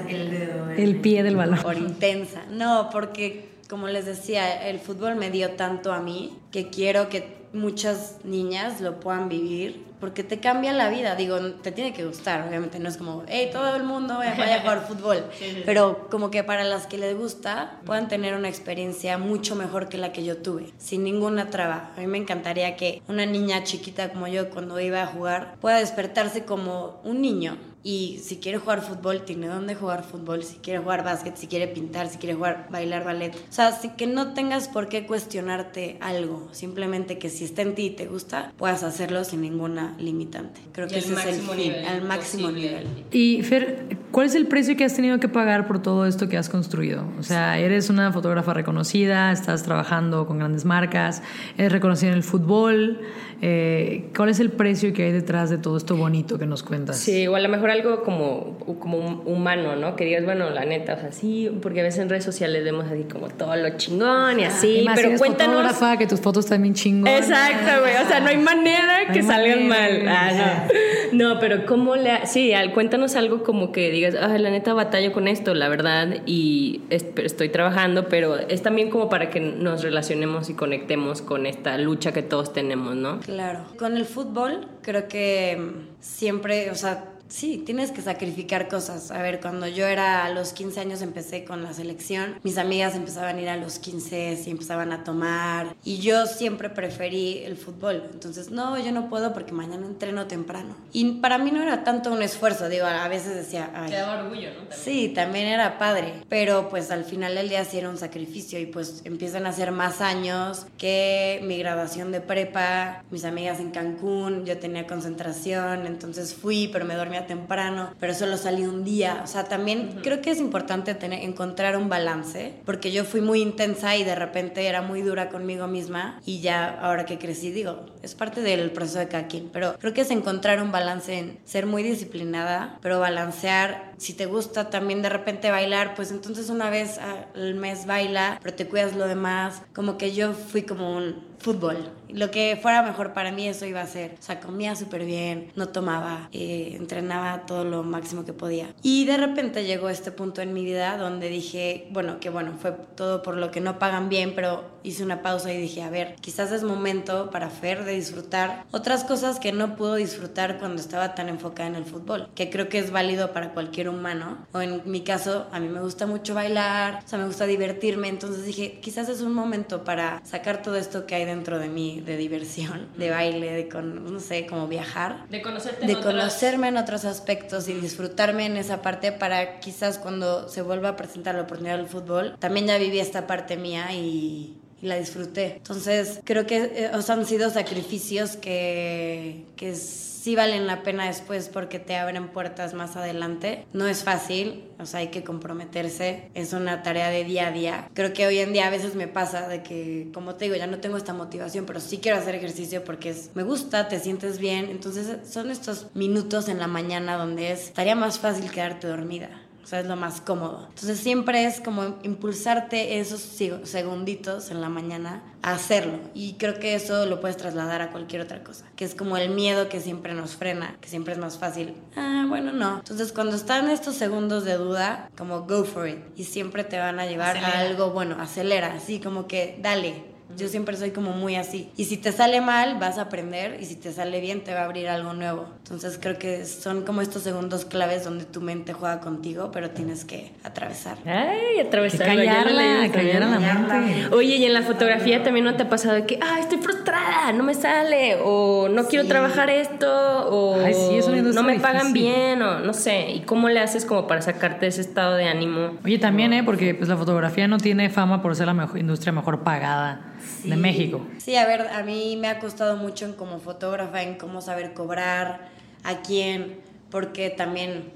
el, 0.07 0.99
pie 1.01 1.23
del 1.23 1.35
balón? 1.35 1.61
Por 1.61 1.77
intensa. 1.77 2.43
No, 2.49 2.89
porque 2.91 3.49
como 3.69 3.87
les 3.87 4.05
decía, 4.05 4.67
el 4.67 4.79
fútbol 4.79 5.15
me 5.15 5.29
dio 5.29 5.51
tanto 5.51 5.93
a 5.93 5.99
mí 6.01 6.37
que 6.51 6.69
quiero 6.69 7.07
que 7.07 7.41
muchas 7.53 8.17
niñas 8.23 8.81
lo 8.81 8.99
puedan 8.99 9.29
vivir 9.29 9.85
porque 9.99 10.23
te 10.23 10.39
cambia 10.39 10.73
la 10.73 10.89
vida. 10.89 11.15
Digo, 11.15 11.39
te 11.61 11.71
tiene 11.71 11.93
que 11.93 12.03
gustar, 12.05 12.47
obviamente. 12.47 12.79
No 12.79 12.89
es 12.89 12.97
como, 12.97 13.23
hey, 13.27 13.49
todo 13.53 13.75
el 13.75 13.83
mundo 13.83 14.17
vaya 14.17 14.55
a 14.55 14.61
jugar 14.61 14.81
fútbol. 14.87 15.23
Pero 15.65 16.07
como 16.09 16.31
que 16.31 16.43
para 16.43 16.63
las 16.63 16.87
que 16.87 16.97
les 16.97 17.15
gusta, 17.15 17.79
puedan 17.85 18.07
tener 18.07 18.33
una 18.33 18.49
experiencia 18.49 19.19
mucho 19.19 19.55
mejor 19.55 19.89
que 19.89 19.99
la 19.99 20.11
que 20.11 20.25
yo 20.25 20.37
tuve, 20.37 20.73
sin 20.77 21.03
ninguna 21.03 21.49
traba. 21.49 21.91
A 21.95 21.99
mí 21.99 22.07
me 22.07 22.17
encantaría 22.17 22.75
que 22.75 23.01
una 23.07 23.27
niña 23.27 23.63
chiquita 23.63 24.09
como 24.09 24.27
yo, 24.27 24.49
cuando 24.49 24.79
iba 24.79 25.03
a 25.03 25.07
jugar, 25.07 25.55
pueda 25.61 25.77
despertarse 25.77 26.45
como 26.45 26.99
un 27.03 27.21
niño 27.21 27.57
y 27.83 28.19
si 28.23 28.37
quiere 28.37 28.59
jugar 28.59 28.81
fútbol, 28.81 29.23
tiene 29.23 29.47
dónde 29.47 29.73
jugar 29.73 30.03
fútbol. 30.03 30.43
Si 30.43 30.57
quiere 30.57 30.79
jugar 30.79 31.03
básquet, 31.03 31.35
si 31.35 31.47
quiere 31.47 31.67
pintar, 31.67 32.09
si 32.09 32.19
quiere 32.19 32.35
jugar, 32.35 32.67
bailar 32.69 33.03
ballet. 33.03 33.33
O 33.33 33.51
sea, 33.51 33.69
así 33.69 33.89
que 33.97 34.05
no 34.05 34.33
tengas 34.33 34.67
por 34.67 34.87
qué 34.87 35.07
cuestionarte 35.07 35.97
algo. 35.99 36.47
Simplemente 36.51 37.17
que 37.17 37.29
si 37.29 37.43
está 37.43 37.63
en 37.63 37.73
ti 37.73 37.87
y 37.87 37.89
te 37.91 38.05
gusta, 38.05 38.51
puedas 38.57 38.83
hacerlo 38.83 39.23
sin 39.23 39.41
ninguna 39.41 39.95
limitante. 39.97 40.61
Creo 40.73 40.87
que 40.87 40.99
ese 40.99 41.13
es 41.13 41.25
el 41.25 41.41
fin, 41.41 41.73
al 41.87 42.03
máximo 42.03 42.51
nivel. 42.51 42.87
Y 43.11 43.41
Fer, 43.41 43.97
¿cuál 44.11 44.27
es 44.27 44.35
el 44.35 44.45
precio 44.45 44.77
que 44.77 44.85
has 44.85 44.95
tenido 44.95 45.19
que 45.19 45.27
pagar 45.27 45.67
por 45.67 45.81
todo 45.81 46.05
esto 46.05 46.29
que 46.29 46.37
has 46.37 46.49
construido? 46.49 47.05
O 47.17 47.23
sea, 47.23 47.57
eres 47.57 47.89
una 47.89 48.11
fotógrafa 48.11 48.53
reconocida, 48.53 49.31
estás 49.31 49.63
trabajando 49.63 50.27
con 50.27 50.37
grandes 50.37 50.65
marcas, 50.65 51.23
eres 51.57 51.71
reconocida 51.71 52.11
en 52.11 52.17
el 52.17 52.23
fútbol. 52.23 53.01
Eh, 53.43 54.05
¿Cuál 54.15 54.29
es 54.29 54.39
el 54.39 54.51
precio 54.51 54.93
que 54.93 55.03
hay 55.03 55.11
detrás 55.11 55.49
de 55.49 55.57
todo 55.57 55.75
esto 55.75 55.95
bonito 55.95 56.37
que 56.37 56.45
nos 56.45 56.61
cuentas? 56.61 56.97
Sí, 56.97 57.27
o 57.27 57.35
a 57.35 57.39
lo 57.39 57.49
mejor 57.49 57.71
algo 57.71 58.03
como, 58.03 58.59
como 58.79 59.23
humano, 59.25 59.75
¿no? 59.75 59.95
Que 59.95 60.05
digas, 60.05 60.23
bueno, 60.23 60.51
la 60.51 60.63
neta, 60.63 60.93
o 60.93 60.99
sea, 60.99 61.11
sí, 61.11 61.49
porque 61.59 61.79
a 61.79 61.83
veces 61.83 62.01
en 62.01 62.09
redes 62.09 62.23
sociales 62.23 62.63
vemos 62.63 62.85
así 62.85 63.03
como 63.11 63.29
todo 63.29 63.55
lo 63.55 63.77
chingón 63.77 64.39
y 64.39 64.43
así, 64.43 64.85
pero 64.95 65.11
si 65.11 65.17
cuéntanos. 65.17 65.75
que 65.97 66.05
tus 66.05 66.21
fotos 66.21 66.45
también 66.45 66.75
chingón. 66.75 67.07
Exacto, 67.07 67.81
güey, 67.81 67.95
o 67.95 68.07
sea, 68.07 68.19
no 68.19 68.27
hay 68.27 68.37
manera 68.37 69.11
que 69.11 69.23
salgan 69.23 69.67
mal. 69.67 70.07
Ah, 70.07 70.67
no. 71.11 71.33
no, 71.33 71.39
pero 71.39 71.65
¿cómo 71.65 71.95
le.? 71.95 72.27
Sí, 72.27 72.53
cuéntanos 72.75 73.15
algo 73.15 73.41
como 73.41 73.71
que 73.71 73.89
digas, 73.89 74.13
ah, 74.21 74.37
la 74.37 74.51
neta 74.51 74.73
batallo 74.73 75.11
con 75.13 75.27
esto, 75.27 75.55
la 75.55 75.67
verdad, 75.67 76.17
y 76.27 76.81
estoy 76.89 77.49
trabajando, 77.49 78.07
pero 78.07 78.37
es 78.37 78.61
también 78.61 78.91
como 78.91 79.09
para 79.09 79.31
que 79.31 79.39
nos 79.39 79.81
relacionemos 79.81 80.51
y 80.51 80.53
conectemos 80.53 81.23
con 81.23 81.47
esta 81.47 81.79
lucha 81.79 82.11
que 82.11 82.21
todos 82.21 82.53
tenemos, 82.53 82.95
¿no? 82.95 83.19
Claro. 83.31 83.65
Con 83.79 83.95
el 83.95 84.05
fútbol, 84.05 84.67
creo 84.81 85.07
que 85.07 85.85
siempre, 86.01 86.69
o 86.69 86.75
sea, 86.75 87.10
Sí, 87.31 87.63
tienes 87.65 87.91
que 87.91 88.01
sacrificar 88.01 88.67
cosas. 88.67 89.09
A 89.09 89.21
ver, 89.21 89.39
cuando 89.39 89.65
yo 89.65 89.87
era 89.87 90.25
a 90.25 90.29
los 90.29 90.51
15 90.51 90.81
años 90.81 91.01
empecé 91.01 91.45
con 91.45 91.63
la 91.63 91.73
selección, 91.73 92.35
mis 92.43 92.57
amigas 92.57 92.93
empezaban 92.93 93.37
a 93.37 93.41
ir 93.41 93.47
a 93.47 93.55
los 93.55 93.79
15 93.79 94.43
y 94.45 94.49
empezaban 94.49 94.91
a 94.91 95.05
tomar 95.05 95.73
y 95.83 95.99
yo 95.99 96.25
siempre 96.25 96.69
preferí 96.69 97.39
el 97.45 97.55
fútbol. 97.55 98.09
Entonces, 98.11 98.51
no, 98.51 98.77
yo 98.77 98.91
no 98.91 99.09
puedo 99.09 99.33
porque 99.33 99.53
mañana 99.53 99.87
entreno 99.87 100.27
temprano. 100.27 100.75
Y 100.91 101.13
para 101.21 101.37
mí 101.37 101.51
no 101.51 101.63
era 101.63 101.85
tanto 101.85 102.11
un 102.11 102.21
esfuerzo, 102.21 102.67
digo, 102.67 102.85
a 102.85 103.07
veces 103.07 103.33
decía, 103.33 103.71
ay. 103.73 103.91
Te 103.91 103.95
daba 103.95 104.23
orgullo, 104.23 104.49
¿no? 104.53 104.75
Sí, 104.75 105.09
también 105.15 105.47
era 105.47 105.77
padre, 105.77 106.13
pero 106.27 106.67
pues 106.69 106.91
al 106.91 107.05
final 107.05 107.35
del 107.35 107.47
día 107.47 107.63
sí 107.63 107.77
era 107.77 107.89
un 107.89 107.97
sacrificio 107.97 108.59
y 108.59 108.65
pues 108.65 109.01
empiezan 109.05 109.45
a 109.45 109.53
ser 109.53 109.71
más 109.71 110.01
años 110.01 110.65
que 110.77 111.39
mi 111.43 111.57
graduación 111.57 112.11
de 112.11 112.19
prepa, 112.19 113.03
mis 113.09 113.23
amigas 113.23 113.61
en 113.61 113.71
Cancún, 113.71 114.45
yo 114.45 114.57
tenía 114.57 114.85
concentración, 114.85 115.87
entonces 115.87 116.33
fui, 116.33 116.69
pero 116.73 116.83
me 116.83 116.95
dormía 116.95 117.20
temprano, 117.27 117.93
pero 117.99 118.13
solo 118.13 118.37
salí 118.37 118.63
un 118.63 118.83
día. 118.83 119.21
O 119.23 119.27
sea, 119.27 119.45
también 119.45 119.99
creo 120.03 120.21
que 120.21 120.31
es 120.31 120.39
importante 120.39 120.95
tener, 120.95 121.23
encontrar 121.23 121.77
un 121.77 121.89
balance, 121.89 122.53
porque 122.65 122.91
yo 122.91 123.03
fui 123.03 123.21
muy 123.21 123.41
intensa 123.41 123.95
y 123.95 124.03
de 124.03 124.15
repente 124.15 124.67
era 124.67 124.81
muy 124.81 125.01
dura 125.01 125.29
conmigo 125.29 125.67
misma 125.67 126.19
y 126.25 126.41
ya 126.41 126.79
ahora 126.81 127.05
que 127.05 127.17
crecí, 127.17 127.51
digo, 127.51 127.85
es 128.01 128.15
parte 128.15 128.41
del 128.41 128.71
proceso 128.71 128.99
de 128.99 129.07
cada 129.07 129.27
quien, 129.27 129.49
pero 129.51 129.75
creo 129.79 129.93
que 129.93 130.01
es 130.01 130.11
encontrar 130.11 130.61
un 130.61 130.71
balance 130.71 131.17
en 131.17 131.39
ser 131.45 131.65
muy 131.65 131.83
disciplinada, 131.83 132.77
pero 132.81 132.99
balancear, 132.99 133.93
si 133.97 134.13
te 134.13 134.25
gusta 134.25 134.69
también 134.69 135.01
de 135.01 135.09
repente 135.09 135.51
bailar, 135.51 135.95
pues 135.95 136.11
entonces 136.11 136.49
una 136.49 136.69
vez 136.69 136.99
al 136.99 137.55
mes 137.55 137.85
baila, 137.85 138.39
pero 138.41 138.55
te 138.55 138.67
cuidas 138.67 138.95
lo 138.95 139.07
demás, 139.07 139.61
como 139.73 139.97
que 139.97 140.13
yo 140.13 140.33
fui 140.33 140.63
como 140.63 140.95
un 140.95 141.30
fútbol. 141.41 141.89
Lo 142.09 142.29
que 142.29 142.59
fuera 142.61 142.83
mejor 142.83 143.13
para 143.13 143.31
mí 143.31 143.47
eso 143.47 143.65
iba 143.65 143.81
a 143.81 143.87
ser. 143.87 144.15
O 144.19 144.21
sea, 144.21 144.39
comía 144.39 144.75
súper 144.75 145.05
bien, 145.05 145.51
no 145.55 145.69
tomaba, 145.69 146.29
eh, 146.31 146.75
entrenaba 146.77 147.45
todo 147.45 147.63
lo 147.63 147.83
máximo 147.83 148.25
que 148.25 148.33
podía. 148.33 148.73
Y 148.81 149.05
de 149.05 149.17
repente 149.17 149.65
llegó 149.65 149.89
este 149.89 150.11
punto 150.11 150.41
en 150.41 150.53
mi 150.53 150.63
vida 150.63 150.97
donde 150.97 151.29
dije, 151.29 151.87
bueno, 151.91 152.19
que 152.19 152.29
bueno, 152.29 152.53
fue 152.59 152.71
todo 152.95 153.23
por 153.23 153.37
lo 153.37 153.51
que 153.51 153.61
no 153.61 153.79
pagan 153.79 154.09
bien, 154.09 154.33
pero 154.35 154.81
hice 154.83 155.03
una 155.03 155.21
pausa 155.21 155.53
y 155.53 155.57
dije, 155.57 155.83
a 155.83 155.89
ver, 155.89 156.15
quizás 156.21 156.51
es 156.51 156.63
momento 156.63 157.29
para 157.29 157.49
Fer 157.49 157.85
de 157.85 157.93
disfrutar 157.93 158.65
otras 158.71 159.03
cosas 159.03 159.39
que 159.39 159.51
no 159.51 159.75
pudo 159.75 159.95
disfrutar 159.95 160.57
cuando 160.59 160.81
estaba 160.81 161.15
tan 161.15 161.29
enfocada 161.29 161.69
en 161.69 161.75
el 161.75 161.85
fútbol, 161.85 162.29
que 162.35 162.49
creo 162.49 162.69
que 162.69 162.79
es 162.79 162.91
válido 162.91 163.31
para 163.31 163.53
cualquier 163.53 163.89
humano. 163.89 164.45
O 164.53 164.61
en 164.61 164.81
mi 164.85 165.01
caso, 165.01 165.47
a 165.51 165.59
mí 165.59 165.67
me 165.67 165.81
gusta 165.81 166.07
mucho 166.07 166.33
bailar, 166.33 167.01
o 167.05 167.07
sea, 167.07 167.19
me 167.19 167.25
gusta 167.25 167.45
divertirme, 167.45 168.07
entonces 168.07 168.45
dije, 168.45 168.79
quizás 168.81 169.09
es 169.09 169.21
un 169.21 169.33
momento 169.33 169.83
para 169.83 170.21
sacar 170.25 170.61
todo 170.61 170.75
esto 170.75 171.05
que 171.05 171.15
hay 171.15 171.25
dentro 171.31 171.59
de 171.59 171.67
mí 171.67 172.01
de 172.05 172.17
diversión, 172.17 172.87
de 172.97 173.09
baile, 173.09 173.51
de 173.51 173.67
con, 173.67 174.13
no 174.13 174.19
sé, 174.19 174.45
como 174.45 174.67
viajar. 174.67 175.27
De 175.29 175.41
conocerte 175.41 175.85
De 175.85 175.99
conocerme 175.99 176.67
en 176.67 176.77
otros 176.77 177.05
aspectos 177.05 177.67
y 177.67 177.73
disfrutarme 177.73 178.45
en 178.45 178.57
esa 178.57 178.81
parte 178.81 179.11
para 179.11 179.59
quizás 179.59 179.97
cuando 179.97 180.47
se 180.47 180.61
vuelva 180.61 180.89
a 180.89 180.95
presentar 180.95 181.35
la 181.35 181.41
oportunidad 181.41 181.77
del 181.77 181.87
fútbol, 181.87 182.35
también 182.39 182.67
ya 182.67 182.77
viví 182.77 182.99
esta 182.99 183.27
parte 183.27 183.57
mía 183.57 183.93
y 183.93 184.60
y 184.81 184.87
la 184.87 184.95
disfruté. 184.95 185.57
Entonces, 185.57 186.19
creo 186.23 186.45
que 186.45 186.57
eh, 186.57 186.91
o 186.93 187.01
sea, 187.01 187.15
han 187.15 187.25
sido 187.25 187.49
sacrificios 187.49 188.35
que, 188.35 189.45
que 189.55 189.75
sí 190.21 190.35
valen 190.35 190.67
la 190.67 190.83
pena 190.83 191.07
después 191.07 191.49
porque 191.49 191.79
te 191.79 191.95
abren 191.95 192.27
puertas 192.29 192.73
más 192.75 192.95
adelante. 192.95 193.65
No 193.73 193.87
es 193.87 194.03
fácil, 194.03 194.63
o 194.79 194.85
sea, 194.85 194.99
hay 194.99 195.07
que 195.07 195.23
comprometerse, 195.23 196.29
es 196.35 196.53
una 196.53 196.83
tarea 196.83 197.09
de 197.09 197.23
día 197.23 197.47
a 197.47 197.51
día. 197.51 197.89
Creo 197.93 198.13
que 198.13 198.27
hoy 198.27 198.37
en 198.37 198.53
día 198.53 198.67
a 198.67 198.69
veces 198.69 198.93
me 198.93 199.07
pasa 199.07 199.47
de 199.47 199.63
que, 199.63 200.09
como 200.13 200.35
te 200.35 200.45
digo, 200.45 200.55
ya 200.55 200.67
no 200.67 200.79
tengo 200.79 200.97
esta 200.97 201.13
motivación, 201.13 201.65
pero 201.65 201.79
sí 201.79 201.97
quiero 201.97 202.19
hacer 202.19 202.35
ejercicio 202.35 202.83
porque 202.83 203.15
me 203.33 203.43
gusta, 203.43 203.87
te 203.87 203.99
sientes 203.99 204.37
bien. 204.37 204.69
Entonces, 204.69 205.27
son 205.27 205.49
estos 205.49 205.87
minutos 205.95 206.49
en 206.49 206.59
la 206.59 206.67
mañana 206.67 207.17
donde 207.17 207.51
es, 207.51 207.65
estaría 207.65 207.95
más 207.95 208.19
fácil 208.19 208.51
quedarte 208.51 208.87
dormida. 208.87 209.40
O 209.63 209.67
sea, 209.67 209.79
es 209.79 209.85
lo 209.85 209.95
más 209.95 210.21
cómodo. 210.21 210.67
Entonces 210.69 210.99
siempre 210.99 211.45
es 211.45 211.61
como 211.61 211.97
impulsarte 212.03 212.99
esos 212.99 213.21
segunditos 213.21 214.51
en 214.51 214.61
la 214.61 214.69
mañana 214.69 215.23
a 215.41 215.53
hacerlo. 215.53 215.99
Y 216.13 216.33
creo 216.33 216.59
que 216.59 216.75
eso 216.75 217.05
lo 217.05 217.21
puedes 217.21 217.37
trasladar 217.37 217.81
a 217.81 217.91
cualquier 217.91 218.21
otra 218.21 218.43
cosa. 218.43 218.65
Que 218.75 218.85
es 218.85 218.95
como 218.95 219.17
el 219.17 219.29
miedo 219.29 219.69
que 219.69 219.79
siempre 219.79 220.13
nos 220.13 220.35
frena, 220.35 220.77
que 220.81 220.89
siempre 220.89 221.13
es 221.13 221.19
más 221.19 221.37
fácil. 221.37 221.75
Ah, 221.95 222.25
bueno, 222.27 222.51
no. 222.51 222.79
Entonces 222.79 223.11
cuando 223.11 223.35
están 223.35 223.69
estos 223.69 223.95
segundos 223.95 224.45
de 224.45 224.55
duda, 224.55 225.09
como 225.17 225.41
go 225.41 225.63
for 225.63 225.87
it. 225.87 225.99
Y 226.15 226.25
siempre 226.25 226.63
te 226.63 226.77
van 226.77 226.99
a 226.99 227.05
llevar 227.05 227.37
a 227.37 227.59
algo 227.59 227.91
bueno, 227.91 228.17
acelera. 228.19 228.73
Así 228.73 228.99
como 228.99 229.27
que 229.27 229.59
dale, 229.61 230.10
yo 230.37 230.47
siempre 230.47 230.75
soy 230.77 230.91
como 230.91 231.11
muy 231.11 231.35
así. 231.35 231.69
Y 231.77 231.85
si 231.85 231.97
te 231.97 232.11
sale 232.11 232.41
mal, 232.41 232.77
vas 232.79 232.97
a 232.97 233.03
aprender 233.03 233.57
y 233.61 233.65
si 233.65 233.75
te 233.75 233.91
sale 233.91 234.19
bien, 234.19 234.43
te 234.43 234.53
va 234.53 234.61
a 234.61 234.65
abrir 234.65 234.87
algo 234.87 235.13
nuevo. 235.13 235.45
Entonces 235.63 235.97
creo 236.01 236.17
que 236.17 236.45
son 236.45 236.83
como 236.83 237.01
estos 237.01 237.23
segundos 237.23 237.65
claves 237.65 238.03
donde 238.03 238.25
tu 238.25 238.41
mente 238.41 238.73
juega 238.73 238.99
contigo, 238.99 239.51
pero 239.51 239.69
tienes 239.69 240.05
que 240.05 240.31
atravesar. 240.43 240.97
Ay, 241.05 241.59
atravesar. 241.59 242.07
Callarla, 242.07 242.89
callar 242.91 243.21
la 243.21 243.39
mente. 243.39 244.15
Oye, 244.15 244.35
y 244.35 244.45
en 244.45 244.53
la 244.53 244.61
fotografía 244.63 245.23
también 245.23 245.45
no 245.45 245.55
te 245.55 245.63
ha 245.63 245.69
pasado 245.69 245.95
de 245.95 246.05
que, 246.05 246.19
ay, 246.21 246.41
estoy 246.41 246.59
frustrada, 246.59 247.31
no 247.33 247.43
me 247.43 247.53
sale, 247.53 248.17
o 248.23 248.67
no 248.69 248.85
quiero 248.85 249.07
trabajar 249.07 249.49
esto, 249.49 249.87
o 250.29 250.57
no 250.57 251.43
me 251.43 251.59
pagan 251.59 251.93
bien, 251.93 252.41
o 252.41 252.59
no 252.59 252.73
sé. 252.73 253.11
¿Y 253.11 253.21
cómo 253.21 253.49
le 253.49 253.59
haces 253.59 253.85
como 253.85 254.07
para 254.07 254.21
sacarte 254.21 254.67
ese 254.67 254.81
estado 254.81 255.15
de 255.15 255.25
ánimo? 255.25 255.77
Oye, 255.83 255.99
también, 255.99 256.33
¿eh? 256.33 256.43
Porque 256.43 256.75
pues 256.75 256.89
la 256.89 256.97
fotografía 256.97 257.47
no 257.47 257.57
tiene 257.57 257.89
fama 257.89 258.21
por 258.21 258.35
ser 258.35 258.47
la 258.47 258.53
mejor, 258.53 258.79
industria 258.79 259.11
mejor 259.11 259.39
pagada 259.39 260.11
de 260.43 260.55
México. 260.55 261.01
Sí, 261.17 261.35
a 261.35 261.45
ver, 261.45 261.67
a 261.67 261.83
mí 261.83 262.17
me 262.17 262.27
ha 262.27 262.39
costado 262.39 262.77
mucho 262.77 263.05
en 263.05 263.13
como 263.13 263.39
fotógrafa, 263.39 264.01
en 264.03 264.15
cómo 264.15 264.41
saber 264.41 264.73
cobrar, 264.73 265.49
a 265.83 266.01
quién, 266.01 266.59
porque 266.89 267.29
también 267.29 267.91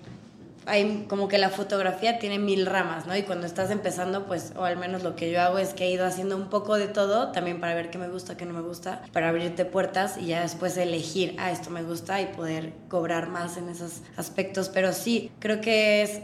hay 0.68 1.06
como 1.08 1.28
que 1.28 1.38
la 1.38 1.50
fotografía 1.50 2.18
tiene 2.20 2.40
mil 2.40 2.66
ramas, 2.66 3.06
¿no? 3.06 3.16
Y 3.16 3.24
cuando 3.24 3.46
estás 3.46 3.70
empezando, 3.70 4.26
pues, 4.26 4.54
o 4.56 4.64
al 4.64 4.78
menos 4.78 5.04
lo 5.04 5.16
que 5.16 5.32
yo 5.32 5.42
hago 5.42 5.58
es 5.58 5.74
que 5.74 5.86
he 5.86 5.92
ido 5.92 6.06
haciendo 6.06 6.36
un 6.36 6.50
poco 6.50 6.76
de 6.76 6.88
todo, 6.88 7.32
también 7.32 7.60
para 7.60 7.76
ver 7.76 7.90
qué 7.90 7.98
me 7.98 8.08
gusta, 8.08 8.36
qué 8.36 8.46
no 8.46 8.54
me 8.54 8.62
gusta, 8.62 9.04
para 9.14 9.30
abrirte 9.30 9.66
puertas 9.66 10.18
y 10.18 10.28
ya 10.28 10.42
después 10.42 10.76
elegir, 10.78 11.36
ah, 11.38 11.52
esto 11.52 11.70
me 11.70 11.84
gusta 11.84 12.22
y 12.22 12.28
poder 12.28 12.74
cobrar 12.90 13.30
más 13.30 13.58
en 13.58 13.70
esos 13.70 14.02
aspectos. 14.18 14.70
Pero 14.70 14.94
sí, 14.94 15.32
creo 15.40 15.62
que 15.62 16.02
es 16.02 16.22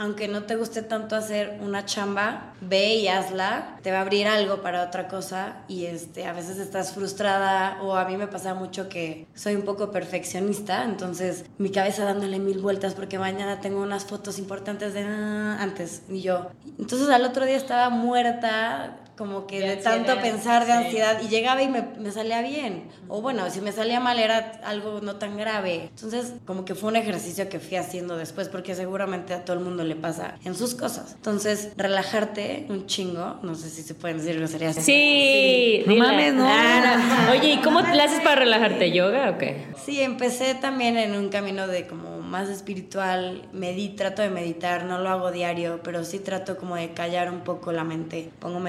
aunque 0.00 0.28
no 0.28 0.44
te 0.44 0.56
guste 0.56 0.80
tanto 0.80 1.14
hacer 1.14 1.58
una 1.60 1.84
chamba, 1.84 2.54
ve 2.62 2.94
y 2.94 3.08
hazla, 3.08 3.76
te 3.82 3.92
va 3.92 3.98
a 3.98 4.00
abrir 4.00 4.26
algo 4.26 4.62
para 4.62 4.82
otra 4.82 5.08
cosa 5.08 5.58
y 5.68 5.84
este, 5.84 6.24
a 6.24 6.32
veces 6.32 6.56
estás 6.56 6.94
frustrada 6.94 7.82
o 7.82 7.94
a 7.94 8.06
mí 8.06 8.16
me 8.16 8.26
pasa 8.26 8.54
mucho 8.54 8.88
que 8.88 9.26
soy 9.34 9.56
un 9.56 9.62
poco 9.62 9.90
perfeccionista, 9.90 10.84
entonces 10.84 11.44
mi 11.58 11.70
cabeza 11.70 12.04
dándole 12.04 12.38
mil 12.38 12.60
vueltas 12.60 12.94
porque 12.94 13.18
mañana 13.18 13.60
tengo 13.60 13.82
unas 13.82 14.06
fotos 14.06 14.38
importantes 14.38 14.94
de 14.94 15.02
ah, 15.02 15.58
antes 15.60 16.02
y 16.08 16.22
yo. 16.22 16.50
Entonces 16.78 17.10
al 17.10 17.26
otro 17.26 17.44
día 17.44 17.58
estaba 17.58 17.90
muerta 17.90 18.96
como 19.20 19.46
que 19.46 19.60
de, 19.60 19.76
tanto 19.76 20.18
pensar 20.22 20.64
de 20.64 20.72
ansiedad 20.72 21.20
y 21.20 21.28
llegaba 21.28 21.62
y 21.62 21.68
me, 21.68 21.82
me, 21.98 22.10
salía 22.10 22.40
bien. 22.40 22.84
O 23.06 23.20
bueno, 23.20 23.50
si 23.50 23.60
me 23.60 23.70
salía 23.70 24.00
mal 24.00 24.18
era 24.18 24.58
algo 24.64 25.02
no 25.02 25.16
tan 25.16 25.36
grave. 25.36 25.90
Entonces, 25.94 26.32
como 26.46 26.64
que 26.64 26.74
fue 26.74 26.88
un 26.88 26.96
ejercicio 26.96 27.50
que 27.50 27.60
fui 27.60 27.76
haciendo 27.76 28.16
después 28.16 28.48
porque 28.48 28.74
seguramente 28.74 29.34
a 29.34 29.44
todo 29.44 29.58
el 29.58 29.62
mundo 29.62 29.84
le 29.84 29.94
pasa 29.94 30.36
en 30.42 30.54
sus 30.54 30.74
cosas. 30.74 31.12
Entonces, 31.16 31.72
relajarte 31.76 32.64
un 32.70 32.86
chingo, 32.86 33.38
no 33.42 33.54
sé 33.54 33.68
si 33.68 33.82
se 33.82 33.94
pueden 33.94 34.16
decir 34.16 34.38
groserías. 34.38 34.76
Sí, 34.76 34.82
sí. 34.82 35.84
no 35.86 35.96
mames, 35.96 36.32
no. 36.32 36.46
Ah, 36.48 37.28
Oye, 37.30 37.52
¿y 37.52 37.56
cómo 37.58 37.82
le 37.82 38.00
haces 38.00 38.20
para 38.20 38.36
relajarte? 38.36 38.90
¿Yoga 38.90 39.32
o 39.32 39.36
qué? 39.36 39.66
Sí, 39.84 40.00
empecé 40.00 40.54
también 40.54 40.96
en 40.96 41.14
un 41.14 41.28
camino 41.28 41.66
de 41.66 41.86
como 41.86 42.20
más 42.30 42.48
espiritual, 42.48 43.42
medit, 43.52 43.96
trato 43.96 44.22
de 44.22 44.30
meditar, 44.30 44.84
no 44.84 44.98
lo 44.98 45.10
hago 45.10 45.32
diario, 45.32 45.80
pero 45.82 46.04
sí 46.04 46.20
trato 46.20 46.56
como 46.56 46.76
de 46.76 46.92
callar 46.92 47.30
un 47.30 47.40
poco 47.40 47.72
la 47.72 47.84
mente. 47.84 48.30
Pongo 48.38 48.60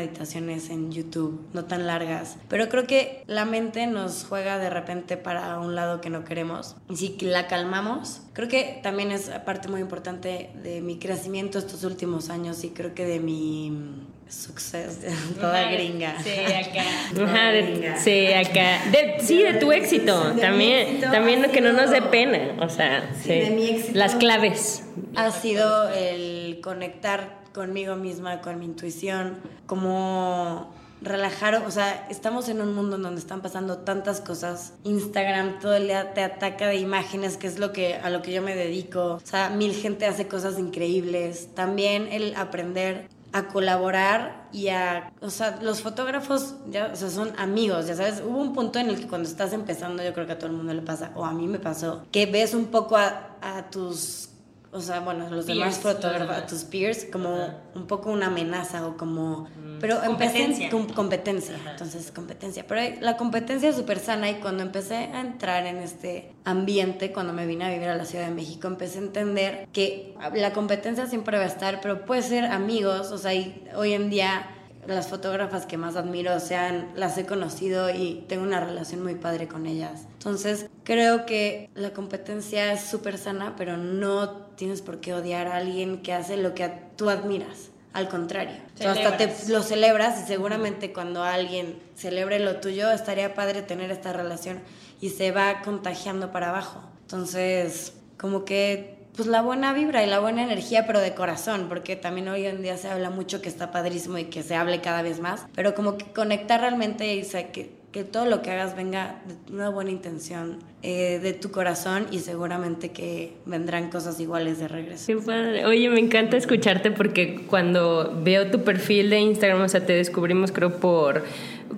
meditaciones 0.41 0.69
en 0.69 0.91
YouTube, 0.91 1.41
no 1.53 1.65
tan 1.65 1.87
largas, 1.87 2.37
pero 2.49 2.69
creo 2.69 2.87
que 2.87 3.23
la 3.27 3.45
mente 3.45 3.87
nos 3.87 4.25
juega 4.27 4.57
de 4.57 4.69
repente 4.69 5.17
para 5.17 5.59
un 5.59 5.75
lado 5.75 6.01
que 6.01 6.09
no 6.09 6.23
queremos. 6.23 6.75
Y 6.89 6.95
si 6.97 7.17
la 7.21 7.47
calmamos, 7.47 8.21
creo 8.33 8.47
que 8.47 8.79
también 8.83 9.11
es 9.11 9.29
parte 9.45 9.67
muy 9.67 9.81
importante 9.81 10.49
de 10.63 10.81
mi 10.81 10.97
crecimiento 10.97 11.59
estos 11.59 11.83
últimos 11.83 12.29
años 12.29 12.63
y 12.63 12.69
creo 12.69 12.93
que 12.93 13.05
de 13.05 13.19
mi 13.19 14.07
suceso 14.27 15.01
de 15.01 15.11
toda 15.39 15.69
gringa. 15.71 16.15
Sí, 16.23 16.29
acá. 16.53 17.97
sí, 18.03 18.27
acá. 18.27 18.79
sí, 19.19 19.43
de 19.43 19.53
tu 19.55 19.71
éxito. 19.71 20.33
también, 20.39 21.01
también 21.01 21.51
que 21.51 21.61
no 21.61 21.73
nos 21.73 21.91
dé 21.91 22.01
pena. 22.01 22.55
O 22.59 22.69
sea, 22.69 23.11
sí, 23.21 23.91
las 23.93 24.15
claves. 24.15 24.83
Ha 25.15 25.31
sido 25.31 25.89
el 25.89 26.59
conectar 26.61 27.40
conmigo 27.53 27.95
misma, 27.95 28.41
con 28.41 28.59
mi 28.59 28.65
intuición, 28.65 29.37
como 29.65 30.73
relajar, 31.01 31.63
o 31.65 31.71
sea, 31.71 32.07
estamos 32.09 32.47
en 32.47 32.61
un 32.61 32.75
mundo 32.75 32.95
en 32.95 33.03
donde 33.03 33.19
están 33.19 33.41
pasando 33.41 33.79
tantas 33.79 34.21
cosas. 34.21 34.73
Instagram 34.83 35.59
todo 35.59 35.75
el 35.75 35.87
día 35.87 36.13
te 36.13 36.21
ataca 36.21 36.67
de 36.67 36.75
imágenes, 36.75 37.37
que 37.37 37.47
es 37.47 37.59
lo 37.59 37.73
que 37.73 37.95
a 37.95 38.09
lo 38.09 38.21
que 38.21 38.31
yo 38.31 38.41
me 38.41 38.55
dedico. 38.55 39.15
O 39.15 39.21
sea, 39.23 39.49
mil 39.49 39.73
gente 39.73 40.05
hace 40.05 40.27
cosas 40.27 40.59
increíbles. 40.59 41.49
También 41.55 42.07
el 42.11 42.35
aprender 42.35 43.09
a 43.33 43.47
colaborar 43.47 44.49
y 44.51 44.67
a, 44.69 45.11
o 45.21 45.29
sea, 45.29 45.59
los 45.61 45.81
fotógrafos 45.81 46.55
ya, 46.69 46.91
o 46.93 46.95
sea, 46.95 47.09
son 47.09 47.31
amigos, 47.37 47.87
ya 47.87 47.95
sabes, 47.95 48.21
hubo 48.25 48.37
un 48.37 48.53
punto 48.53 48.77
en 48.77 48.89
el 48.89 48.99
que 48.99 49.07
cuando 49.07 49.29
estás 49.29 49.53
empezando, 49.53 50.03
yo 50.03 50.13
creo 50.13 50.25
que 50.25 50.33
a 50.33 50.37
todo 50.37 50.49
el 50.49 50.57
mundo 50.57 50.73
le 50.73 50.81
pasa, 50.81 51.11
o 51.15 51.23
a 51.23 51.31
mí 51.31 51.47
me 51.47 51.57
pasó, 51.57 52.05
que 52.11 52.25
ves 52.25 52.53
un 52.53 52.65
poco 52.65 52.97
a, 52.97 53.37
a 53.41 53.69
tus 53.69 54.30
o 54.73 54.79
sea, 54.79 55.01
bueno, 55.01 55.29
los 55.29 55.45
demás 55.45 55.79
fotógrafos, 55.79 56.47
tus 56.47 56.63
peers, 56.63 57.05
como 57.11 57.61
un 57.75 57.87
poco 57.87 58.09
una 58.09 58.27
amenaza 58.27 58.87
o 58.87 58.95
como... 58.95 59.49
Mm. 59.63 59.79
Pero 59.81 59.99
competencia. 59.99 60.45
empecé 60.45 60.69
con 60.69 60.87
competencia, 60.87 61.55
entonces 61.69 62.11
competencia. 62.11 62.65
Pero 62.67 63.01
la 63.01 63.17
competencia 63.17 63.69
es 63.69 63.75
súper 63.75 63.99
sana 63.99 64.29
y 64.29 64.35
cuando 64.35 64.63
empecé 64.63 64.95
a 64.95 65.21
entrar 65.21 65.65
en 65.65 65.77
este 65.77 66.33
ambiente, 66.45 67.11
cuando 67.11 67.33
me 67.33 67.45
vine 67.45 67.65
a 67.65 67.69
vivir 67.69 67.89
a 67.89 67.95
la 67.95 68.05
Ciudad 68.05 68.27
de 68.27 68.33
México, 68.33 68.67
empecé 68.67 68.99
a 68.99 69.01
entender 69.01 69.67
que 69.73 70.15
la 70.35 70.53
competencia 70.53 71.07
siempre 71.07 71.37
va 71.37 71.43
a 71.43 71.47
estar, 71.47 71.81
pero 71.81 72.05
puede 72.05 72.21
ser 72.21 72.45
amigos, 72.45 73.11
o 73.11 73.17
sea, 73.17 73.31
hoy 73.75 73.93
en 73.93 74.09
día 74.09 74.60
las 74.87 75.07
fotógrafas 75.07 75.65
que 75.65 75.77
más 75.77 75.95
admiro, 75.95 76.35
o 76.35 76.39
sea, 76.39 76.89
las 76.95 77.17
he 77.17 77.25
conocido 77.25 77.89
y 77.89 78.25
tengo 78.27 78.43
una 78.43 78.59
relación 78.59 79.03
muy 79.03 79.15
padre 79.15 79.47
con 79.47 79.65
ellas. 79.65 80.07
Entonces, 80.13 80.67
creo 80.83 81.25
que 81.25 81.69
la 81.75 81.91
competencia 81.91 82.73
es 82.73 82.81
súper 82.81 83.17
sana, 83.17 83.55
pero 83.57 83.77
no 83.77 84.29
tienes 84.55 84.81
por 84.81 84.99
qué 84.99 85.13
odiar 85.13 85.47
a 85.47 85.57
alguien 85.57 86.01
que 86.01 86.13
hace 86.13 86.37
lo 86.37 86.53
que 86.53 86.71
tú 86.95 87.09
admiras. 87.09 87.69
Al 87.93 88.07
contrario, 88.07 88.55
hasta 88.79 89.17
te 89.17 89.29
lo 89.49 89.61
celebras 89.63 90.23
y 90.23 90.25
seguramente 90.25 90.93
cuando 90.93 91.23
alguien 91.23 91.77
celebre 91.95 92.39
lo 92.39 92.57
tuyo, 92.61 92.89
estaría 92.89 93.33
padre 93.33 93.63
tener 93.63 93.91
esta 93.91 94.13
relación 94.13 94.61
y 95.01 95.09
se 95.09 95.31
va 95.31 95.61
contagiando 95.61 96.31
para 96.31 96.49
abajo. 96.49 96.81
Entonces, 97.01 97.93
como 98.17 98.45
que 98.45 99.00
pues 99.15 99.27
la 99.27 99.41
buena 99.41 99.73
vibra 99.73 100.03
y 100.03 100.07
la 100.07 100.19
buena 100.19 100.43
energía, 100.43 100.87
pero 100.87 100.99
de 100.99 101.13
corazón, 101.13 101.67
porque 101.67 101.95
también 101.95 102.27
hoy 102.29 102.45
en 102.45 102.61
día 102.61 102.77
se 102.77 102.89
habla 102.89 103.09
mucho 103.09 103.41
que 103.41 103.49
está 103.49 103.71
padrísimo 103.71 104.17
y 104.17 104.25
que 104.25 104.43
se 104.43 104.55
hable 104.55 104.81
cada 104.81 105.01
vez 105.01 105.19
más, 105.19 105.45
pero 105.53 105.75
como 105.75 105.97
que 105.97 106.05
conectar 106.13 106.61
realmente 106.61 107.13
y 107.13 107.23
que, 107.23 107.80
que 107.91 108.05
todo 108.05 108.25
lo 108.25 108.41
que 108.41 108.51
hagas 108.51 108.75
venga 108.75 109.17
de 109.27 109.53
una 109.53 109.69
buena 109.69 109.91
intención 109.91 110.59
eh, 110.81 111.19
de 111.21 111.33
tu 111.33 111.51
corazón 111.51 112.07
y 112.09 112.19
seguramente 112.19 112.91
que 112.91 113.33
vendrán 113.45 113.89
cosas 113.89 114.19
iguales 114.19 114.59
de 114.59 114.69
regreso. 114.69 115.07
Qué 115.07 115.17
padre. 115.17 115.65
Oye, 115.65 115.89
me 115.89 115.99
encanta 115.99 116.37
escucharte 116.37 116.91
porque 116.91 117.41
cuando 117.47 118.17
veo 118.23 118.49
tu 118.49 118.63
perfil 118.63 119.09
de 119.09 119.19
Instagram, 119.19 119.61
o 119.61 119.67
sea, 119.67 119.85
te 119.85 119.93
descubrimos 119.93 120.53
creo 120.53 120.79
por 120.79 121.23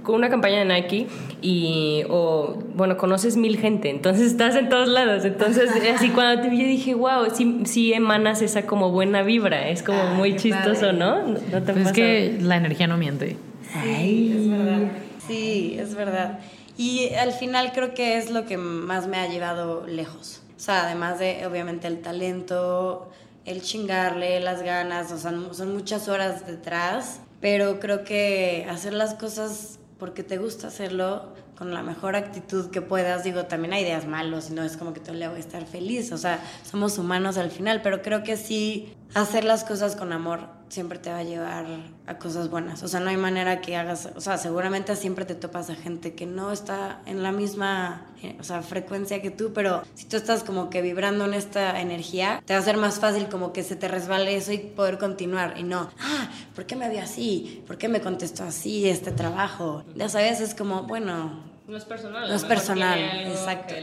una 0.07 0.29
campaña 0.29 0.59
de 0.59 0.65
Nike 0.65 1.07
y, 1.41 2.03
o, 2.09 2.59
bueno, 2.75 2.97
conoces 2.97 3.35
mil 3.35 3.57
gente, 3.57 3.89
entonces 3.89 4.27
estás 4.27 4.55
en 4.55 4.69
todos 4.69 4.89
lados. 4.89 5.25
Entonces, 5.25 5.71
así 5.95 6.09
cuando 6.09 6.43
te 6.43 6.49
vi, 6.49 6.61
yo 6.61 6.67
dije, 6.67 6.93
wow, 6.93 7.25
sí, 7.33 7.61
sí 7.65 7.91
emanas 7.93 8.43
esa 8.43 8.67
como 8.67 8.91
buena 8.91 9.23
vibra, 9.23 9.69
es 9.69 9.81
como 9.81 10.05
muy 10.13 10.35
chistoso, 10.35 10.93
¿no? 10.93 11.27
¿No 11.27 11.63
te 11.63 11.73
pues 11.73 11.87
es 11.87 11.91
que 11.91 12.37
la 12.39 12.57
energía 12.57 12.85
no 12.85 12.97
miente. 12.97 13.35
Sí, 13.83 14.35
es 14.37 14.49
verdad. 14.49 14.91
Sí, 15.27 15.75
es 15.79 15.95
verdad. 15.95 16.39
Y 16.77 17.13
al 17.13 17.33
final 17.33 17.71
creo 17.73 17.93
que 17.93 18.17
es 18.17 18.29
lo 18.29 18.45
que 18.45 18.57
más 18.57 19.07
me 19.07 19.17
ha 19.17 19.27
llevado 19.27 19.85
lejos. 19.85 20.41
O 20.55 20.59
sea, 20.59 20.85
además 20.85 21.19
de, 21.19 21.45
obviamente, 21.45 21.87
el 21.87 22.01
talento, 22.01 23.11
el 23.45 23.61
chingarle, 23.61 24.39
las 24.39 24.61
ganas, 24.63 25.11
o 25.11 25.17
sea, 25.17 25.31
son 25.51 25.73
muchas 25.73 26.07
horas 26.07 26.47
detrás 26.47 27.19
pero 27.43 27.81
creo 27.81 28.05
que 28.05 28.65
hacer 28.69 28.93
las 28.93 29.15
cosas 29.15 29.77
porque 29.99 30.23
te 30.23 30.37
gusta 30.37 30.67
hacerlo 30.67 31.33
con 31.57 31.73
la 31.73 31.83
mejor 31.83 32.15
actitud 32.15 32.71
que 32.71 32.81
puedas. 32.81 33.25
Digo, 33.25 33.47
también 33.47 33.73
hay 33.73 33.83
días 33.83 34.07
malos 34.07 34.49
no 34.49 34.63
es 34.63 34.77
como 34.77 34.93
que 34.93 35.01
todo 35.01 35.13
le 35.13 35.27
voy 35.27 35.35
a 35.35 35.39
estar 35.41 35.65
feliz. 35.65 36.13
O 36.13 36.17
sea, 36.17 36.39
somos 36.63 36.97
humanos 36.97 37.37
al 37.37 37.51
final, 37.51 37.81
pero 37.81 38.01
creo 38.01 38.23
que 38.23 38.37
sí 38.37 38.93
hacer 39.13 39.43
las 39.43 39.63
cosas 39.63 39.95
con 39.95 40.13
amor 40.13 40.63
siempre 40.69 40.97
te 40.97 41.11
va 41.11 41.19
a 41.19 41.23
llevar 41.23 41.65
a 42.07 42.17
cosas 42.17 42.49
buenas. 42.49 42.81
O 42.81 42.87
sea, 42.87 42.99
no 42.99 43.09
hay 43.09 43.17
manera 43.17 43.61
que 43.61 43.75
hagas, 43.75 44.09
o 44.15 44.21
sea, 44.21 44.37
seguramente 44.37 44.95
siempre 44.95 45.23
te 45.23 45.35
topas 45.35 45.69
a 45.69 45.75
gente 45.75 46.15
que 46.15 46.25
no 46.25 46.51
está 46.51 47.01
en 47.05 47.21
la 47.21 47.31
misma, 47.31 48.07
eh, 48.23 48.35
o 48.39 48.43
sea, 48.43 48.63
frecuencia 48.63 49.21
que 49.21 49.29
tú, 49.29 49.51
pero 49.53 49.83
si 49.93 50.05
tú 50.05 50.17
estás 50.17 50.43
como 50.43 50.69
que 50.71 50.81
vibrando 50.81 51.25
en 51.25 51.35
esta 51.35 51.79
energía, 51.79 52.41
te 52.45 52.53
va 52.53 52.59
a 52.59 52.63
ser 52.63 52.77
más 52.77 52.99
fácil 52.99 53.27
como 53.27 53.53
que 53.53 53.61
se 53.61 53.75
te 53.75 53.87
resbale 53.87 54.35
eso 54.35 54.51
y 54.51 54.57
poder 54.57 54.97
continuar 54.97 55.55
y 55.57 55.63
no, 55.63 55.91
ah, 55.99 56.31
¿por 56.55 56.65
qué 56.65 56.75
me 56.75 56.89
vio 56.89 57.01
así? 57.01 57.63
¿Por 57.67 57.77
qué 57.77 57.87
me 57.87 58.01
contestó 58.01 58.43
así 58.43 58.89
este 58.89 59.11
trabajo? 59.11 59.83
Ya 59.95 60.09
sabes, 60.09 60.41
es 60.41 60.55
como, 60.55 60.83
bueno, 60.83 61.52
no 61.65 61.77
es 61.77 61.85
personal. 61.85 62.27
No 62.27 62.35
es 62.35 62.43
personal, 62.43 62.99
exacto. 62.99 63.73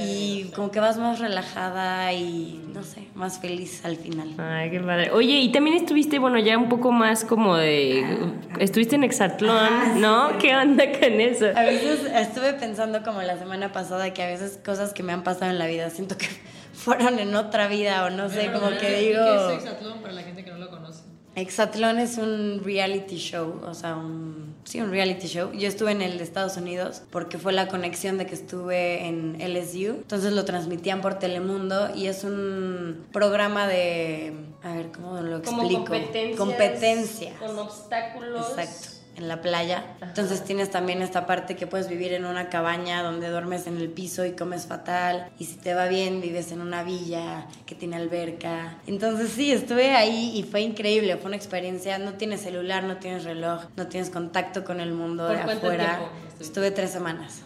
y 0.00 0.50
como 0.54 0.70
que 0.70 0.80
vas 0.80 0.96
más 0.96 1.18
relajada 1.18 2.10
y, 2.14 2.64
no 2.72 2.82
sé, 2.82 3.08
más 3.14 3.38
feliz 3.38 3.84
al 3.84 3.96
final. 3.96 4.34
Ay, 4.38 4.70
qué 4.70 4.80
padre. 4.80 5.10
Oye, 5.10 5.40
y 5.40 5.52
también 5.52 5.76
estuviste, 5.76 6.18
bueno, 6.18 6.38
ya 6.38 6.56
un 6.56 6.70
poco 6.70 6.90
más 6.90 7.24
como 7.24 7.56
de... 7.56 8.32
Estuviste 8.58 8.96
en 8.96 9.04
Exatlón, 9.04 9.56
ah, 9.56 9.94
¿no? 9.96 10.38
¿Qué 10.38 10.56
onda 10.56 10.84
con 10.98 11.20
eso? 11.20 11.46
A 11.54 11.64
veces 11.64 12.00
estuve 12.14 12.54
pensando 12.54 13.02
como 13.02 13.20
la 13.20 13.36
semana 13.36 13.72
pasada 13.72 14.14
que 14.14 14.22
a 14.22 14.26
veces 14.26 14.58
cosas 14.64 14.94
que 14.94 15.02
me 15.02 15.12
han 15.12 15.22
pasado 15.22 15.50
en 15.50 15.58
la 15.58 15.66
vida 15.66 15.90
siento 15.90 16.16
que 16.16 16.28
fueron 16.72 17.18
en 17.18 17.34
otra 17.34 17.68
vida 17.68 18.06
o 18.06 18.10
no 18.10 18.30
sé, 18.30 18.50
como 18.52 18.70
que 18.78 19.00
digo... 19.00 19.22
¿Qué 19.22 19.56
es 19.56 19.64
Exatlón 19.64 20.00
para 20.00 20.14
la 20.14 20.22
gente 20.22 20.44
que? 20.44 20.51
Exatlón 21.34 21.98
es 21.98 22.18
un 22.18 22.60
reality 22.62 23.16
show, 23.16 23.60
o 23.66 23.74
sea, 23.74 23.96
un, 23.96 24.54
sí, 24.64 24.80
un 24.80 24.90
reality 24.90 25.26
show. 25.28 25.50
Yo 25.52 25.66
estuve 25.66 25.92
en 25.92 26.02
el 26.02 26.18
de 26.18 26.24
Estados 26.24 26.56
Unidos 26.56 27.02
porque 27.10 27.38
fue 27.38 27.52
la 27.52 27.68
conexión 27.68 28.18
de 28.18 28.26
que 28.26 28.34
estuve 28.34 29.06
en 29.06 29.38
LSU. 29.40 29.92
Entonces 30.02 30.32
lo 30.32 30.44
transmitían 30.44 31.00
por 31.00 31.18
Telemundo 31.18 31.94
y 31.94 32.06
es 32.06 32.24
un 32.24 33.06
programa 33.12 33.66
de, 33.66 34.34
a 34.62 34.74
ver, 34.74 34.92
¿cómo 34.92 35.20
lo 35.20 35.38
explico? 35.38 35.84
Como 35.84 36.36
competencia. 36.36 37.34
Con 37.38 37.58
obstáculos. 37.58 38.50
Exacto 38.50 39.01
en 39.16 39.28
la 39.28 39.40
playa. 39.40 39.84
Entonces 40.00 40.44
tienes 40.44 40.70
también 40.70 41.02
esta 41.02 41.26
parte 41.26 41.56
que 41.56 41.66
puedes 41.66 41.88
vivir 41.88 42.12
en 42.12 42.24
una 42.24 42.48
cabaña 42.48 43.02
donde 43.02 43.28
duermes 43.28 43.66
en 43.66 43.76
el 43.76 43.88
piso 43.88 44.24
y 44.24 44.32
comes 44.32 44.66
fatal. 44.66 45.30
Y 45.38 45.44
si 45.44 45.56
te 45.56 45.74
va 45.74 45.86
bien, 45.86 46.20
vives 46.20 46.52
en 46.52 46.60
una 46.60 46.82
villa 46.82 47.46
que 47.66 47.74
tiene 47.74 47.96
alberca. 47.96 48.78
Entonces 48.86 49.30
sí, 49.30 49.52
estuve 49.52 49.94
ahí 49.94 50.32
y 50.34 50.42
fue 50.44 50.62
increíble. 50.62 51.16
Fue 51.16 51.26
una 51.26 51.36
experiencia. 51.36 51.98
No 51.98 52.14
tienes 52.14 52.40
celular, 52.40 52.84
no 52.84 52.96
tienes 52.96 53.24
reloj, 53.24 53.64
no 53.76 53.86
tienes 53.86 54.10
contacto 54.10 54.64
con 54.64 54.80
el 54.80 54.92
mundo 54.92 55.28
de 55.28 55.40
afuera. 55.40 56.00
Estuve 56.40 56.70
tres 56.70 56.90
semanas. 56.90 57.42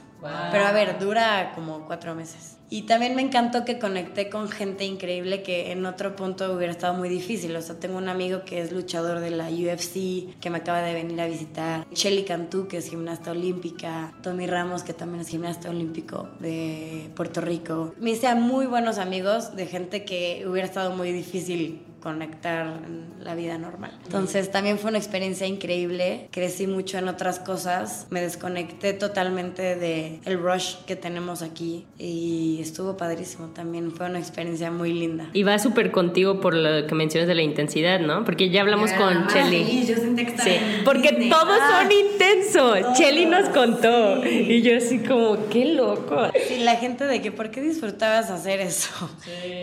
Pero 0.51 0.67
a 0.67 0.73
ver, 0.73 0.99
dura 0.99 1.53
como 1.55 1.87
cuatro 1.87 2.15
meses. 2.15 2.56
Y 2.69 2.83
también 2.83 3.15
me 3.15 3.23
encantó 3.23 3.65
que 3.65 3.79
conecté 3.79 4.29
con 4.29 4.49
gente 4.49 4.85
increíble 4.85 5.43
que 5.43 5.71
en 5.71 5.87
otro 5.87 6.17
punto 6.17 6.53
hubiera 6.53 6.73
estado 6.73 6.95
muy 6.95 7.09
difícil. 7.09 7.55
O 7.55 7.63
sea, 7.63 7.79
tengo 7.79 7.97
un 7.97 8.09
amigo 8.09 8.45
que 8.45 8.61
es 8.61 8.73
luchador 8.73 9.21
de 9.21 9.31
la 9.31 9.49
UFC, 9.49 10.39
que 10.41 10.51
me 10.51 10.59
acaba 10.59 10.83
de 10.83 10.95
venir 10.95 11.21
a 11.21 11.27
visitar. 11.27 11.87
Shelly 11.93 12.25
Cantú, 12.25 12.67
que 12.67 12.79
es 12.79 12.89
gimnasta 12.89 13.31
olímpica. 13.31 14.13
Tommy 14.23 14.47
Ramos, 14.47 14.83
que 14.83 14.93
también 14.93 15.21
es 15.21 15.29
gimnasta 15.29 15.71
olímpico 15.71 16.29
de 16.41 17.11
Puerto 17.15 17.41
Rico. 17.41 17.95
Me 18.01 18.11
hice 18.11 18.27
a 18.27 18.35
muy 18.35 18.67
buenos 18.67 18.99
amigos 18.99 19.55
de 19.55 19.67
gente 19.67 20.05
que 20.05 20.45
hubiera 20.47 20.67
estado 20.67 20.95
muy 20.95 21.13
difícil 21.13 21.86
conectar 22.07 22.83
en 22.87 23.25
la 23.25 23.35
vida 23.35 23.59
normal. 23.59 23.91
Entonces 24.05 24.53
también 24.53 24.79
fue 24.79 24.91
una 24.91 24.99
experiencia 24.99 25.45
increíble, 25.45 26.29
crecí 26.31 26.69
mucho 26.69 26.99
en 26.99 27.09
otras 27.09 27.41
cosas, 27.41 28.07
me 28.11 28.21
desconecté 28.21 28.93
totalmente 28.93 29.75
de 29.75 30.21
el 30.25 30.41
rush 30.41 30.77
que 30.87 30.95
tenemos 30.95 31.43
aquí 31.43 31.85
y 31.99 32.61
estuvo 32.61 32.97
padrísimo 32.97 33.49
también, 33.49 33.91
fue 33.91 34.07
una 34.07 34.21
experiencia 34.21 34.71
muy 34.71 34.93
linda. 34.93 35.31
Y 35.33 35.43
va 35.43 35.59
súper 35.59 35.91
contigo 35.91 36.41
por 36.41 36.55
lo 36.55 36.87
que 36.87 36.95
mencionas 36.95 37.27
de 37.27 37.35
la 37.35 37.43
intensidad, 37.43 37.99
¿no? 37.99 38.25
Porque 38.25 38.51
ya 38.51 38.61
hablamos 38.61 38.93
con 38.93 39.27
Chelly. 39.27 39.65
Sí, 39.85 40.59
porque 40.85 41.29
todos 41.29 41.59
son 41.59 41.91
intensos. 41.91 42.97
Chelly 42.97 43.27
nos 43.27 43.49
contó 43.49 44.25
y 44.25 44.63
yo 44.63 44.77
así 44.77 45.01
como, 45.01 45.49
qué 45.49 45.65
loco. 45.75 46.31
Sí, 46.57 46.65
la 46.65 46.77
gente 46.77 47.05
de 47.05 47.21
que, 47.23 47.33
¿por 47.33 47.51
qué 47.51 47.61
disfrutabas 47.61 48.31
hacer 48.31 48.61
eso? 48.61 49.11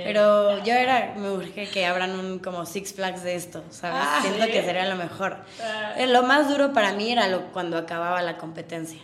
Pero 0.04 0.64
yo 0.64 0.74
era, 0.74 1.14
me 1.18 1.32
urge 1.32 1.68
que 1.68 1.86
abran 1.86 2.12
un 2.20 2.40
como 2.40 2.66
Six 2.66 2.94
Flags 2.94 3.24
de 3.24 3.36
esto, 3.36 3.64
¿sabes? 3.70 4.02
Ah, 4.04 4.20
Siento 4.22 4.46
que 4.48 4.64
sería 4.64 4.86
lo 4.86 4.96
mejor. 4.96 5.38
Ah. 5.62 5.94
Eh, 5.98 6.08
lo 6.08 6.24
más 6.24 6.50
duro 6.50 6.74
para 6.74 6.94
mí 6.94 7.12
era 7.12 7.28
lo, 7.28 7.52
cuando 7.52 7.78
acababa 7.78 8.22
la 8.22 8.38
competencia, 8.38 9.02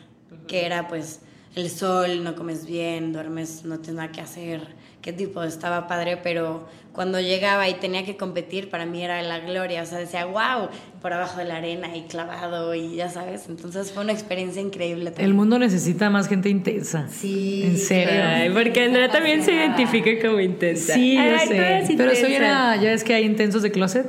que 0.48 0.66
era 0.66 0.88
pues 0.88 1.22
el 1.56 1.70
sol, 1.70 2.24
no 2.24 2.36
comes 2.36 2.66
bien, 2.66 3.12
duermes, 3.14 3.66
no 3.66 3.80
tienes 3.80 3.96
nada 3.96 4.12
que 4.12 4.22
hacer, 4.22 4.76
qué 5.02 5.14
tipo, 5.14 5.44
estaba 5.44 5.88
padre, 5.88 6.18
pero 6.18 6.68
cuando 6.92 7.22
llegaba 7.22 7.70
y 7.70 7.76
tenía 7.76 8.04
que 8.04 8.18
competir, 8.18 8.70
para 8.70 8.86
mí 8.86 9.02
era 9.04 9.22
la 9.22 9.40
gloria, 9.40 9.84
o 9.84 9.86
sea, 9.86 10.00
decía, 10.00 10.26
wow, 10.26 10.70
por 11.02 11.14
abajo 11.14 11.38
de 11.38 11.46
la 11.46 11.58
arena 11.58 11.96
y 11.96 12.02
clavado 12.04 12.76
y 12.76 12.96
ya 12.96 13.10
sabes, 13.10 13.46
entonces 13.48 13.92
fue 13.92 14.04
una 14.04 14.12
experiencia 14.12 14.62
increíble. 14.62 15.14
El 15.18 15.34
mundo 15.34 15.58
necesita 15.60 16.10
más 16.10 16.28
gente 16.28 16.50
intensa. 16.50 17.08
Sí. 17.10 17.64
En 17.64 17.78
serio. 17.78 18.54
porque 18.54 18.84
Andrea 18.84 19.10
también 19.10 19.44
se 19.44 19.54
identifica 19.54 20.10
como 20.28 20.40
intensa. 20.40 20.94
Sí, 20.94 21.16
yo 21.16 21.40
sé. 21.48 21.96
Pero 21.96 22.16
soy 22.16 22.36
una, 22.36 22.76
ya 22.76 22.92
es 22.92 23.04
que 23.04 23.14
hay 23.14 23.24
intensos 23.24 23.62
de 23.62 23.72
closet. 23.72 24.08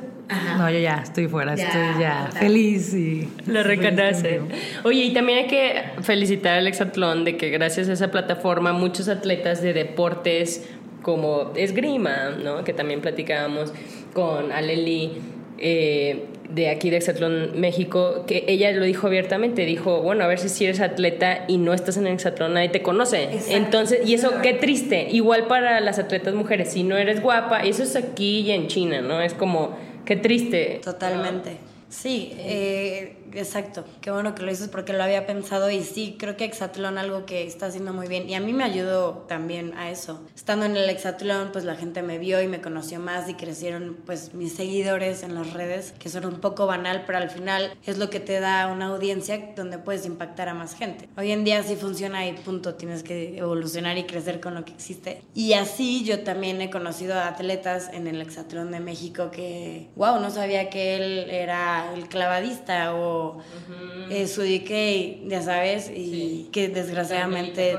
No, 0.56 0.70
yo 0.70 0.78
ya 0.78 1.00
estoy 1.02 1.26
fuera, 1.26 1.54
estoy 1.54 2.00
ya 2.00 2.30
feliz 2.32 2.94
y... 2.94 3.28
Lo 3.46 3.62
reconoce. 3.62 4.40
Oye, 4.84 5.04
y 5.04 5.12
también 5.12 5.38
hay 5.38 5.46
que 5.46 6.02
felicitar 6.02 6.58
al 6.58 6.66
Exatlón 6.68 7.24
de 7.24 7.36
que 7.36 7.50
gracias 7.50 7.88
a 7.88 7.94
esa 7.94 8.10
plataforma 8.10 8.72
muchos 8.72 9.08
atletas 9.08 9.60
de 9.60 9.72
deportes 9.72 10.68
como 11.02 11.52
esgrima, 11.56 12.30
¿no? 12.42 12.64
que 12.64 12.72
también 12.72 13.00
platicábamos 13.00 13.72
con 14.12 14.52
Aleli 14.52 15.12
eh, 15.58 16.24
de 16.48 16.68
aquí 16.68 16.90
de 16.90 16.96
Exatlón 16.96 17.60
México, 17.60 18.24
que 18.26 18.44
ella 18.48 18.72
lo 18.72 18.84
dijo 18.84 19.06
abiertamente, 19.06 19.64
dijo, 19.64 20.02
bueno, 20.02 20.24
a 20.24 20.26
ver 20.26 20.38
si, 20.38 20.48
si 20.48 20.64
eres 20.64 20.80
atleta 20.80 21.44
y 21.46 21.58
no 21.58 21.72
estás 21.72 21.96
en 21.96 22.06
el 22.06 22.14
Exatlón, 22.14 22.54
nadie 22.54 22.70
te 22.70 22.82
conoce. 22.82 23.28
Entonces, 23.50 24.00
y 24.04 24.14
eso, 24.14 24.32
qué 24.42 24.54
triste, 24.54 25.08
igual 25.10 25.46
para 25.46 25.80
las 25.80 25.98
atletas 25.98 26.34
mujeres, 26.34 26.72
si 26.72 26.82
no 26.82 26.96
eres 26.96 27.22
guapa, 27.22 27.60
eso 27.60 27.82
es 27.82 27.94
aquí 27.94 28.40
y 28.40 28.50
en 28.50 28.66
China, 28.66 29.00
¿no? 29.00 29.20
Es 29.20 29.34
como, 29.34 29.76
qué 30.04 30.16
triste. 30.16 30.80
Totalmente. 30.82 31.58
Sí, 31.88 32.32
eh, 32.38 33.16
exacto. 33.34 33.84
Qué 34.00 34.10
bueno 34.10 34.34
que 34.34 34.42
lo 34.42 34.50
dices 34.50 34.68
porque 34.68 34.92
lo 34.92 35.02
había 35.02 35.26
pensado 35.26 35.70
y 35.70 35.82
sí, 35.82 36.16
creo 36.18 36.36
que 36.36 36.44
Exatlón 36.44 36.98
algo 36.98 37.26
que 37.26 37.46
está 37.46 37.66
haciendo 37.66 37.92
muy 37.92 38.08
bien 38.08 38.28
y 38.28 38.34
a 38.34 38.40
mí 38.40 38.52
me 38.52 38.64
ayudó 38.64 39.24
también 39.28 39.76
a 39.76 39.90
eso. 39.90 40.22
Estando 40.34 40.66
en 40.66 40.76
el 40.76 40.88
Exatlón, 40.88 41.50
pues 41.52 41.64
la 41.64 41.76
gente 41.76 42.02
me 42.02 42.18
vio 42.18 42.42
y 42.42 42.48
me 42.48 42.60
conoció 42.60 43.00
más 43.00 43.28
y 43.28 43.34
crecieron 43.34 43.98
pues 44.06 44.34
mis 44.34 44.54
seguidores 44.54 45.22
en 45.22 45.34
las 45.34 45.52
redes, 45.52 45.92
que 45.98 46.08
son 46.08 46.26
un 46.26 46.40
poco 46.40 46.66
banal, 46.66 47.04
pero 47.06 47.18
al 47.18 47.30
final 47.30 47.72
es 47.86 47.98
lo 47.98 48.10
que 48.10 48.20
te 48.20 48.40
da 48.40 48.66
una 48.68 48.86
audiencia 48.86 49.52
donde 49.56 49.78
puedes 49.78 50.06
impactar 50.06 50.48
a 50.48 50.54
más 50.54 50.74
gente. 50.74 51.08
Hoy 51.16 51.32
en 51.32 51.44
día 51.44 51.62
sí 51.62 51.76
funciona 51.76 52.26
y 52.26 52.32
punto, 52.32 52.74
tienes 52.74 53.02
que 53.02 53.38
evolucionar 53.38 53.98
y 53.98 54.04
crecer 54.04 54.40
con 54.40 54.54
lo 54.54 54.64
que 54.64 54.72
existe. 54.72 55.22
Y 55.34 55.52
así 55.54 56.04
yo 56.04 56.20
también 56.20 56.60
he 56.60 56.70
conocido 56.70 57.14
a 57.14 57.28
atletas 57.28 57.90
en 57.92 58.06
el 58.06 58.20
Exatlón 58.20 58.70
de 58.70 58.80
México 58.80 59.30
que, 59.30 59.88
wow, 59.96 60.20
no 60.20 60.30
sabía 60.30 60.70
que 60.70 60.96
él 60.96 61.30
era 61.30 61.92
el 61.94 62.08
clavadista 62.08 62.94
o 62.94 63.19
eh, 64.10 64.26
su 64.26 64.42
DK, 64.42 65.28
ya 65.28 65.42
sabes, 65.42 65.90
y 65.94 66.48
que 66.52 66.68
desgraciadamente... 66.68 67.78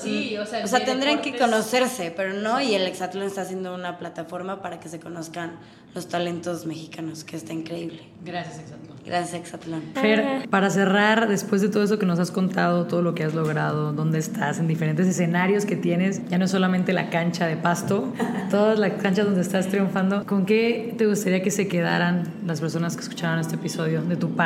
Sí, 0.00 0.36
o 0.36 0.46
sea, 0.46 0.64
o 0.64 0.68
sea 0.68 0.84
tendrían 0.84 1.20
que 1.20 1.36
conocerse, 1.36 2.12
pero 2.14 2.32
no, 2.32 2.60
y 2.60 2.74
el 2.74 2.86
Exatlón 2.86 3.24
está 3.24 3.42
haciendo 3.42 3.74
una 3.74 3.98
plataforma 3.98 4.62
para 4.62 4.78
que 4.78 4.88
se 4.88 5.00
conozcan 5.00 5.58
los 5.94 6.08
talentos 6.08 6.66
mexicanos, 6.66 7.22
que 7.22 7.36
está 7.36 7.52
increíble. 7.52 8.02
Gracias, 8.24 8.58
Exatlón. 8.58 8.96
Gracias, 9.06 9.40
Exatlón. 9.40 9.82
Fer, 9.94 10.48
para 10.48 10.70
cerrar, 10.70 11.28
después 11.28 11.62
de 11.62 11.68
todo 11.68 11.84
eso 11.84 11.98
que 11.98 12.06
nos 12.06 12.18
has 12.18 12.30
contado, 12.32 12.86
todo 12.86 13.02
lo 13.02 13.14
que 13.14 13.22
has 13.22 13.34
logrado, 13.34 13.92
dónde 13.92 14.18
estás, 14.18 14.58
en 14.58 14.66
diferentes 14.66 15.06
escenarios 15.06 15.66
que 15.66 15.76
tienes, 15.76 16.26
ya 16.28 16.38
no 16.38 16.48
solamente 16.48 16.92
la 16.92 17.10
cancha 17.10 17.46
de 17.46 17.56
pasto, 17.56 18.12
todas 18.50 18.78
las 18.78 18.94
canchas 19.02 19.26
donde 19.26 19.42
estás 19.42 19.68
triunfando, 19.68 20.26
¿con 20.26 20.46
qué 20.46 20.94
te 20.98 21.06
gustaría 21.06 21.42
que 21.42 21.50
se 21.50 21.68
quedaran 21.68 22.24
las 22.44 22.60
personas 22.60 22.96
que 22.96 23.02
escucharon 23.02 23.38
este 23.38 23.54
episodio 23.54 24.02
de 24.02 24.16
tu 24.16 24.30
parte? 24.30 24.43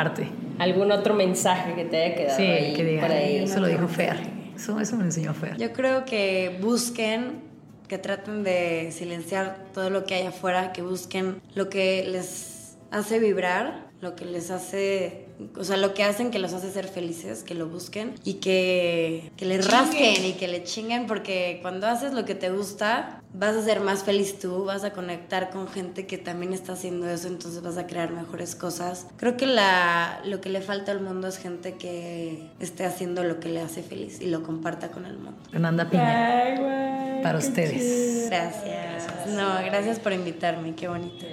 ¿Algún 0.57 0.91
otro 0.91 1.13
mensaje 1.13 1.73
que 1.75 1.85
te 1.85 2.03
haya 2.03 2.15
quedado 2.15 2.37
sí, 2.37 2.43
ahí? 2.43 2.73
que 2.73 2.83
diga, 2.83 3.07
Eso 3.07 3.59
lo 3.59 3.67
dijo 3.67 3.87
Fer. 3.87 4.17
Eso, 4.55 4.79
eso 4.79 4.97
me 4.97 5.05
enseñó 5.05 5.33
Fer. 5.33 5.57
Yo 5.57 5.71
creo 5.71 6.05
que 6.05 6.57
busquen 6.61 7.49
que 7.87 7.97
traten 7.97 8.43
de 8.43 8.91
silenciar 8.91 9.65
todo 9.73 9.89
lo 9.89 10.05
que 10.05 10.15
hay 10.15 10.27
afuera, 10.27 10.71
que 10.71 10.81
busquen 10.81 11.41
lo 11.55 11.69
que 11.69 12.05
les 12.07 12.77
hace 12.91 13.19
vibrar, 13.19 13.89
lo 13.99 14.15
que 14.15 14.25
les 14.25 14.51
hace 14.51 15.25
o 15.55 15.63
sea, 15.63 15.77
lo 15.77 15.93
que 15.93 16.03
hacen 16.03 16.31
que 16.31 16.39
los 16.39 16.53
hace 16.53 16.71
ser 16.71 16.87
felices, 16.87 17.43
que 17.43 17.55
lo 17.55 17.67
busquen 17.67 18.15
y 18.23 18.35
que, 18.35 19.31
que 19.37 19.45
le 19.45 19.61
rasquen 19.61 20.25
y 20.25 20.33
que 20.33 20.47
le 20.47 20.63
chinguen, 20.63 21.07
porque 21.07 21.59
cuando 21.61 21.87
haces 21.87 22.13
lo 22.13 22.25
que 22.25 22.35
te 22.35 22.49
gusta, 22.49 23.21
vas 23.33 23.55
a 23.55 23.63
ser 23.63 23.79
más 23.79 24.03
feliz 24.03 24.39
tú, 24.39 24.65
vas 24.65 24.83
a 24.83 24.91
conectar 24.91 25.49
con 25.49 25.67
gente 25.67 26.07
que 26.07 26.17
también 26.17 26.53
está 26.53 26.73
haciendo 26.73 27.09
eso, 27.09 27.27
entonces 27.27 27.61
vas 27.61 27.77
a 27.77 27.87
crear 27.87 28.11
mejores 28.11 28.55
cosas. 28.55 29.07
Creo 29.17 29.37
que 29.37 29.45
la, 29.45 30.21
lo 30.25 30.41
que 30.41 30.49
le 30.49 30.61
falta 30.61 30.91
al 30.91 31.01
mundo 31.01 31.27
es 31.27 31.37
gente 31.37 31.75
que 31.75 32.49
esté 32.59 32.85
haciendo 32.85 33.23
lo 33.23 33.39
que 33.39 33.49
le 33.49 33.61
hace 33.61 33.83
feliz 33.83 34.19
y 34.21 34.27
lo 34.27 34.43
comparta 34.43 34.89
con 34.91 35.05
el 35.05 35.17
mundo. 35.17 35.39
Fernanda 35.51 35.89
Piña, 35.89 37.21
para 37.23 37.37
ustedes. 37.37 38.29
Gracias. 38.29 39.27
No, 39.27 39.47
gracias 39.65 39.99
por 39.99 40.13
invitarme, 40.13 40.75
qué 40.75 40.87
bonito. 40.87 41.25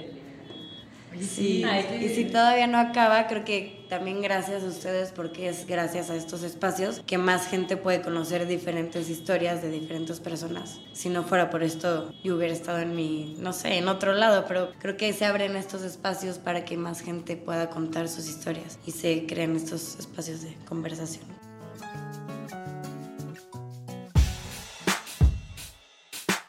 Sí, 1.21 1.63
y 2.01 2.09
si 2.09 2.25
todavía 2.25 2.67
no 2.67 2.77
acaba, 2.77 3.27
creo 3.27 3.43
que 3.43 3.85
también 3.89 4.21
gracias 4.21 4.63
a 4.63 4.67
ustedes 4.67 5.11
porque 5.11 5.49
es 5.49 5.65
gracias 5.65 6.09
a 6.09 6.15
estos 6.15 6.43
espacios 6.43 7.01
que 7.05 7.17
más 7.17 7.47
gente 7.47 7.77
puede 7.77 8.01
conocer 8.01 8.47
diferentes 8.47 9.09
historias 9.09 9.61
de 9.61 9.71
diferentes 9.71 10.19
personas. 10.19 10.79
Si 10.93 11.09
no 11.09 11.23
fuera 11.23 11.49
por 11.49 11.63
esto, 11.63 12.13
yo 12.23 12.35
hubiera 12.35 12.53
estado 12.53 12.79
en 12.79 12.95
mi, 12.95 13.35
no 13.39 13.53
sé, 13.53 13.77
en 13.77 13.87
otro 13.87 14.13
lado, 14.13 14.45
pero 14.47 14.71
creo 14.79 14.97
que 14.97 15.13
se 15.13 15.25
abren 15.25 15.55
estos 15.55 15.83
espacios 15.83 16.37
para 16.37 16.65
que 16.65 16.77
más 16.77 17.01
gente 17.01 17.37
pueda 17.37 17.69
contar 17.69 18.09
sus 18.09 18.27
historias 18.27 18.79
y 18.85 18.91
se 18.91 19.25
creen 19.25 19.55
estos 19.55 19.97
espacios 19.99 20.41
de 20.41 20.55
conversación. 20.67 21.46